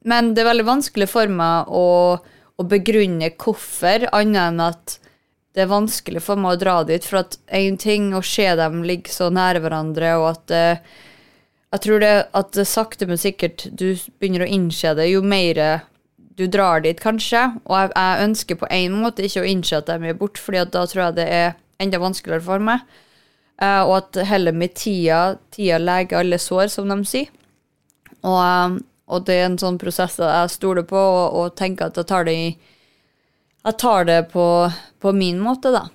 Men 0.05 0.35
det 0.35 0.43
er 0.43 0.51
veldig 0.51 0.67
vanskelig 0.67 1.07
for 1.09 1.31
meg 1.33 1.71
å, 1.73 1.85
å 2.21 2.65
begrunne 2.69 3.31
hvorfor, 3.41 4.05
annet 4.13 4.41
enn 4.43 4.61
at 4.61 4.99
det 5.57 5.63
er 5.63 5.71
vanskelig 5.71 6.21
for 6.21 6.37
meg 6.37 6.53
å 6.53 6.59
dra 6.61 6.75
dit. 6.85 7.05
For 7.07 7.23
at 7.23 7.39
én 7.57 7.79
ting 7.81 8.11
å 8.13 8.21
se 8.21 8.45
dem 8.59 8.83
ligge 8.85 9.09
så 9.09 9.31
nære 9.33 9.63
hverandre, 9.63 10.13
og 10.21 10.27
at 10.29 10.53
eh, 10.53 11.01
jeg 11.71 11.83
tror 11.85 12.03
det 12.03 12.11
at 12.35 12.59
sakte, 12.67 13.07
men 13.07 13.19
sikkert 13.19 13.63
du 13.71 13.93
begynner 14.19 14.43
å 14.43 14.51
innse 14.51 14.91
det, 14.97 15.07
jo 15.11 15.21
mer 15.23 15.59
du 16.37 16.47
drar 16.47 16.81
dit, 16.83 16.99
kanskje. 16.99 17.43
Og 17.67 17.77
jeg, 17.77 17.91
jeg 17.95 18.25
ønsker 18.25 18.59
på 18.59 18.69
en 18.71 18.97
måte 19.03 19.25
ikke 19.25 19.43
å 19.43 19.47
innse 19.47 19.79
at 19.79 19.89
de 19.89 20.11
er 20.11 20.17
borte, 20.17 20.41
fordi 20.41 20.61
at 20.63 20.73
da 20.73 20.85
tror 20.89 21.05
jeg 21.05 21.17
det 21.19 21.27
er 21.31 21.53
enda 21.81 22.01
vanskeligere 22.01 22.45
for 22.45 22.63
meg. 22.63 22.83
Uh, 23.61 23.83
og 23.85 23.95
at 23.99 24.17
heller 24.25 24.55
med 24.57 24.73
tida 24.73 25.35
Tida 25.53 25.77
leger 25.77 26.21
alle 26.21 26.39
sår, 26.41 26.71
som 26.73 26.89
de 26.89 26.97
sier. 27.05 27.29
Og, 28.21 28.37
eh, 28.37 28.73
og 29.11 29.23
det 29.25 29.35
er 29.37 29.47
en 29.47 29.57
sånn 29.57 29.79
prosess 29.81 30.19
jeg 30.21 30.49
stoler 30.53 30.85
på, 30.87 30.97
og, 30.97 31.37
og 31.37 31.55
tenker 31.57 31.89
at 31.89 31.97
jeg 31.97 32.09
tar 32.09 32.27
det 32.27 32.35
i 32.37 32.49
Jeg 33.65 33.77
tar 33.81 34.05
det 34.05 34.19
på, 34.31 34.45
på 35.01 35.13
min 35.13 35.39
måte, 35.41 35.71
da. 35.73 35.87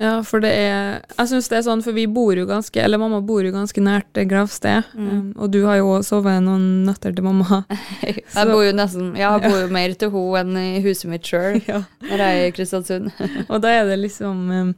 Ja, 0.00 0.22
for 0.26 0.40
det 0.42 0.50
er 0.50 1.02
Jeg 1.18 1.28
syns 1.30 1.48
det 1.52 1.58
er 1.58 1.64
sånn, 1.66 1.82
for 1.84 1.92
vi 1.94 2.06
bor 2.10 2.34
jo 2.34 2.46
ganske 2.48 2.80
Eller 2.82 2.98
mamma 2.98 3.20
bor 3.22 3.44
jo 3.44 3.52
ganske 3.54 3.78
nært 3.84 4.08
gravsted. 4.16 4.28
gravsted. 4.32 4.84
Um, 4.98 5.32
og 5.36 5.50
du 5.52 5.60
har 5.66 5.76
jo 5.78 5.90
også 5.98 6.16
sovet 6.16 6.42
noen 6.42 6.84
netter 6.88 7.12
til 7.14 7.22
mamma. 7.24 7.60
Jeg 8.02 8.48
bor 8.50 8.64
jo 8.64 8.72
nesten 8.74 9.12
Ja, 9.16 9.36
jeg 9.38 9.50
bor 9.50 9.60
jo 9.60 9.68
mer 9.70 9.94
til 9.94 10.10
henne 10.10 10.40
enn 10.40 10.56
i 10.78 10.82
huset 10.82 11.10
mitt 11.12 11.28
sjøl 11.28 11.60
Ja. 11.70 11.82
når 12.08 12.24
jeg 12.24 12.40
er 12.40 12.48
i 12.48 12.54
Kristiansund. 12.56 13.12
Og 13.52 13.60
da 13.62 13.68
er 13.76 13.84
det 13.92 14.00
liksom 14.00 14.42
um, 14.50 14.74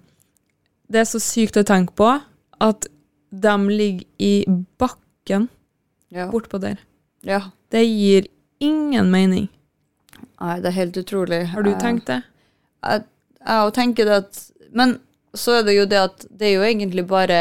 Det 0.91 1.01
er 1.05 1.09
så 1.09 1.23
sykt 1.23 1.57
å 1.57 1.65
tenke 1.65 1.95
på 1.97 2.11
at 2.61 2.87
de 3.35 3.55
ligger 3.71 4.05
i 4.23 4.45
bakken 4.79 5.49
ja. 6.15 6.29
bortpå 6.31 6.61
der. 6.63 6.77
ja. 7.27 7.41
Det 7.75 7.81
gir 7.83 8.27
ingen 8.63 9.09
mening. 9.11 9.49
Nei, 10.39 10.61
det 10.63 10.69
er 10.71 10.77
helt 10.77 10.97
utrolig. 11.01 11.41
Har 11.51 11.65
du 11.67 11.73
Eh, 11.73 11.79
tenkt 11.83 12.07
det? 12.07 12.21
jeg, 12.87 13.03
jeg 13.43 13.73
tenker 13.75 14.05
det 14.07 14.19
at 14.21 14.39
Men 14.75 14.99
så 15.35 15.59
er 15.59 15.67
det 15.67 15.77
jo 15.79 15.87
det 15.91 16.01
at 16.01 16.27
det 16.31 16.51
er 16.51 16.59
jo 16.59 16.67
egentlig 16.67 17.07
bare 17.11 17.39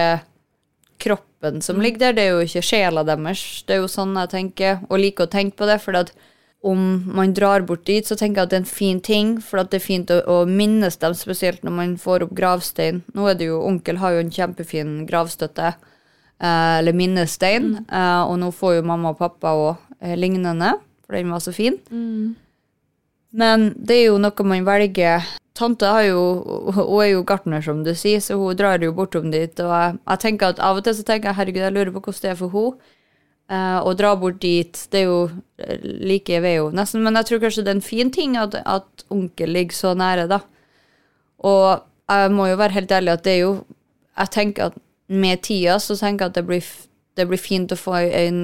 kroppen 1.03 1.61
som 1.61 1.81
ligger 1.81 2.07
der, 2.07 2.15
det 2.17 2.23
er 2.25 2.37
jo 2.37 2.45
ikke 2.45 2.63
sjela 2.65 3.03
deres. 3.05 3.63
Det 3.67 3.75
er 3.75 3.83
jo 3.83 3.91
sånn 3.91 4.15
jeg 4.21 4.31
tenker, 4.31 4.79
og 4.87 5.01
liker 5.01 5.27
å 5.27 5.33
tenke 5.33 5.59
på 5.59 5.67
det. 5.69 5.79
For 5.83 5.97
at 5.99 6.13
om 6.63 6.83
man 7.11 7.33
drar 7.35 7.65
bort 7.67 7.83
dit, 7.89 8.07
så 8.07 8.15
tenker 8.15 8.41
jeg 8.41 8.47
at 8.47 8.53
det 8.53 8.59
er 8.59 8.63
en 8.63 8.69
fin 8.69 9.01
ting. 9.03 9.33
For 9.43 9.59
at 9.61 9.73
det 9.73 9.81
er 9.81 9.85
fint 9.85 10.13
å, 10.13 10.21
å 10.23 10.37
minnes 10.47 10.95
dem, 11.01 11.17
spesielt 11.17 11.65
når 11.65 11.75
man 11.75 11.97
får 11.99 12.27
opp 12.27 12.37
gravstein. 12.37 13.03
Nå 13.17 13.27
er 13.29 13.39
det 13.39 13.49
jo, 13.49 13.59
Onkel 13.67 13.99
har 13.99 14.15
jo 14.15 14.23
en 14.23 14.31
kjempefin 14.33 14.95
gravstøtte, 15.09 15.73
eh, 16.39 16.77
eller 16.79 16.95
minnestein. 16.95 17.73
Eh, 17.83 18.21
og 18.23 18.39
nå 18.39 18.53
får 18.55 18.79
jo 18.79 18.87
mamma 18.93 19.11
og 19.11 19.19
pappa 19.19 19.53
òg 19.59 19.73
eh, 19.99 20.15
lignende, 20.15 20.77
for 21.03 21.19
den 21.19 21.35
var 21.35 21.43
så 21.43 21.51
fin. 21.55 21.81
Men 23.33 23.71
det 23.75 23.97
er 23.97 24.05
jo 24.11 24.19
noe 24.21 24.45
man 24.45 24.65
velger. 24.67 25.25
Tante 25.57 25.89
jo, 26.07 26.21
hun 26.73 26.99
er 27.01 27.11
jo 27.11 27.23
gartner, 27.29 27.61
som 27.65 27.83
du 27.85 27.93
sier, 27.97 28.21
så 28.21 28.37
hun 28.37 28.57
drar 28.57 28.81
jo 28.81 28.93
bortom 28.95 29.31
dit. 29.33 29.59
Og 29.61 29.73
jeg 29.73 30.21
tenker 30.21 30.53
at 30.53 30.61
av 30.61 30.79
og 30.79 30.85
til 30.85 30.97
så 30.97 31.05
tenker 31.07 31.31
jeg 31.31 31.39
herregud, 31.39 31.63
jeg 31.65 31.75
lurer 31.75 31.93
på 31.93 32.03
hvordan 32.05 32.25
det 32.25 32.33
er 32.33 32.39
for 32.39 32.53
henne. 32.53 32.91
Eh, 33.51 33.79
å 33.83 33.91
dra 33.99 34.13
bort 34.15 34.39
dit, 34.41 34.77
det 34.93 35.01
er 35.01 35.09
jo 35.09 35.17
eh, 35.59 35.81
like 35.83 36.39
ved 36.45 36.57
henne, 36.59 36.77
nesten. 36.79 37.03
Men 37.05 37.19
jeg 37.19 37.29
tror 37.29 37.41
kanskje 37.43 37.65
det 37.65 37.73
er 37.73 37.79
en 37.79 37.85
fin 37.85 38.13
ting 38.13 38.37
at, 38.39 38.55
at 38.61 39.05
onkel 39.13 39.53
ligger 39.53 39.77
så 39.77 39.93
nære, 39.97 40.29
da. 40.31 40.39
Og 41.43 41.83
jeg 42.09 42.31
må 42.33 42.47
jo 42.49 42.59
være 42.61 42.77
helt 42.77 42.93
ærlig 42.93 43.13
at 43.13 43.23
det 43.25 43.31
er 43.33 43.41
jo 43.41 43.53
Jeg 44.13 44.29
tenker 44.29 44.69
at 44.69 44.75
med 45.09 45.41
tida 45.41 45.79
så 45.81 45.95
tenker 45.97 46.27
jeg 46.27 46.29
at 46.29 46.35
det 46.37 46.43
blir, 46.45 46.65
det 47.17 47.25
blir 47.27 47.39
fint 47.41 47.71
å 47.73 47.77
få 47.77 47.95
en, 47.97 48.39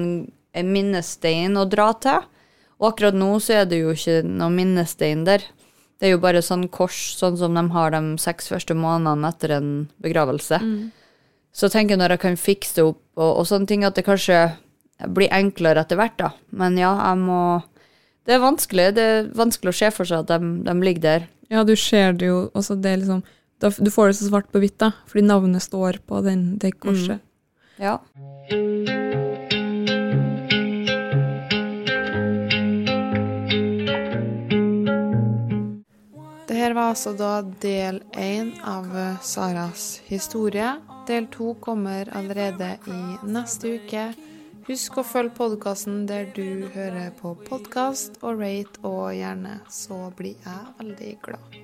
en 0.50 0.72
minnestein 0.74 1.54
å 1.54 1.62
dra 1.70 1.92
til. 2.02 2.26
Og 2.80 2.92
akkurat 2.92 3.16
nå 3.16 3.34
så 3.44 3.60
er 3.60 3.66
det 3.68 3.82
jo 3.82 3.92
ikke 3.92 4.22
noe 4.24 4.52
minnestein 4.54 5.26
der. 5.28 5.44
Det 6.00 6.08
er 6.08 6.14
jo 6.14 6.22
bare 6.22 6.40
sånn 6.40 6.64
kors, 6.72 6.96
sånn 7.18 7.36
som 7.36 7.56
de 7.56 7.64
har 7.74 7.92
de 7.92 8.00
seks 8.22 8.48
første 8.48 8.72
månedene 8.76 9.28
etter 9.28 9.52
en 9.58 9.70
begravelse. 10.00 10.60
Så 11.52 11.68
jeg 11.74 11.90
når 11.92 12.14
jeg 12.14 12.22
kan 12.22 12.38
fikse 12.40 12.78
det 12.78 12.86
opp 12.88 13.02
og, 13.18 13.30
og 13.42 13.48
sånne 13.50 13.68
ting, 13.68 13.84
at 13.84 13.98
det 13.98 14.06
kanskje 14.06 14.38
blir 15.12 15.32
enklere 15.32 15.82
etter 15.84 15.98
hvert, 16.00 16.16
da. 16.20 16.30
Men 16.52 16.78
ja, 16.80 16.94
jeg 17.10 17.20
må 17.24 17.42
Det 18.28 18.34
er 18.36 18.42
vanskelig. 18.42 18.94
Det 18.94 19.02
er 19.02 19.28
vanskelig 19.34 19.72
å 19.72 19.78
se 19.78 19.88
for 19.90 20.08
seg 20.08 20.22
at 20.22 20.40
de, 20.40 20.50
de 20.64 20.74
ligger 20.84 21.02
der. 21.02 21.28
Ja, 21.50 21.64
du 21.64 21.74
ser 21.74 22.12
det 22.12 22.28
jo 22.28 22.50
også, 22.54 22.76
det 22.78 22.92
er 22.92 23.00
liksom 23.00 23.24
da, 23.60 23.72
Du 23.76 23.90
får 23.90 24.12
det 24.12 24.20
så 24.20 24.28
svart 24.28 24.52
på 24.52 24.62
hvitt, 24.62 24.78
da, 24.78 24.92
fordi 25.10 25.26
navnet 25.26 25.64
står 25.64 26.00
på 26.06 26.22
den, 26.24 26.46
det 26.62 26.76
korset. 26.78 27.20
Ja. 27.80 27.98
Her 36.60 36.74
var 36.76 36.90
altså 36.92 37.12
da 37.16 37.40
del 37.62 38.02
én 38.20 38.52
av 38.68 38.88
eh, 38.96 39.20
Saras 39.24 40.00
historie. 40.04 40.74
Del 41.08 41.26
to 41.32 41.54
kommer 41.64 42.10
allerede 42.16 42.74
i 42.86 43.00
neste 43.24 43.78
uke. 43.78 44.10
Husk 44.68 45.00
å 45.00 45.04
følge 45.06 45.34
podkasten 45.38 46.04
der 46.06 46.28
du 46.36 46.68
hører 46.74 47.10
på 47.16 47.32
podkast, 47.46 48.20
og 48.20 48.42
rate 48.42 48.82
og 48.84 49.14
gjerne, 49.16 49.56
så 49.72 50.10
blir 50.16 50.36
jeg 50.44 50.74
veldig 50.78 51.14
glad. 51.24 51.56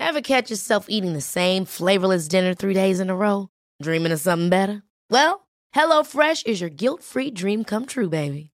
Ever 0.00 0.20
catch 0.20 0.50
yourself 0.50 0.86
eating 0.88 1.14
the 1.14 1.20
same 1.20 1.64
flavorless 1.64 2.28
dinner 2.28 2.52
three 2.54 2.74
days 2.74 3.00
in 3.00 3.10
a 3.10 3.16
row? 3.16 3.48
Dreaming 3.82 4.12
of 4.12 4.20
something 4.20 4.50
better? 4.50 4.82
Well, 5.10 5.46
HelloFresh 5.74 6.46
is 6.46 6.60
your 6.60 6.70
guilt-free 6.70 7.30
dream 7.30 7.64
come 7.64 7.86
true, 7.86 8.08
baby. 8.08 8.53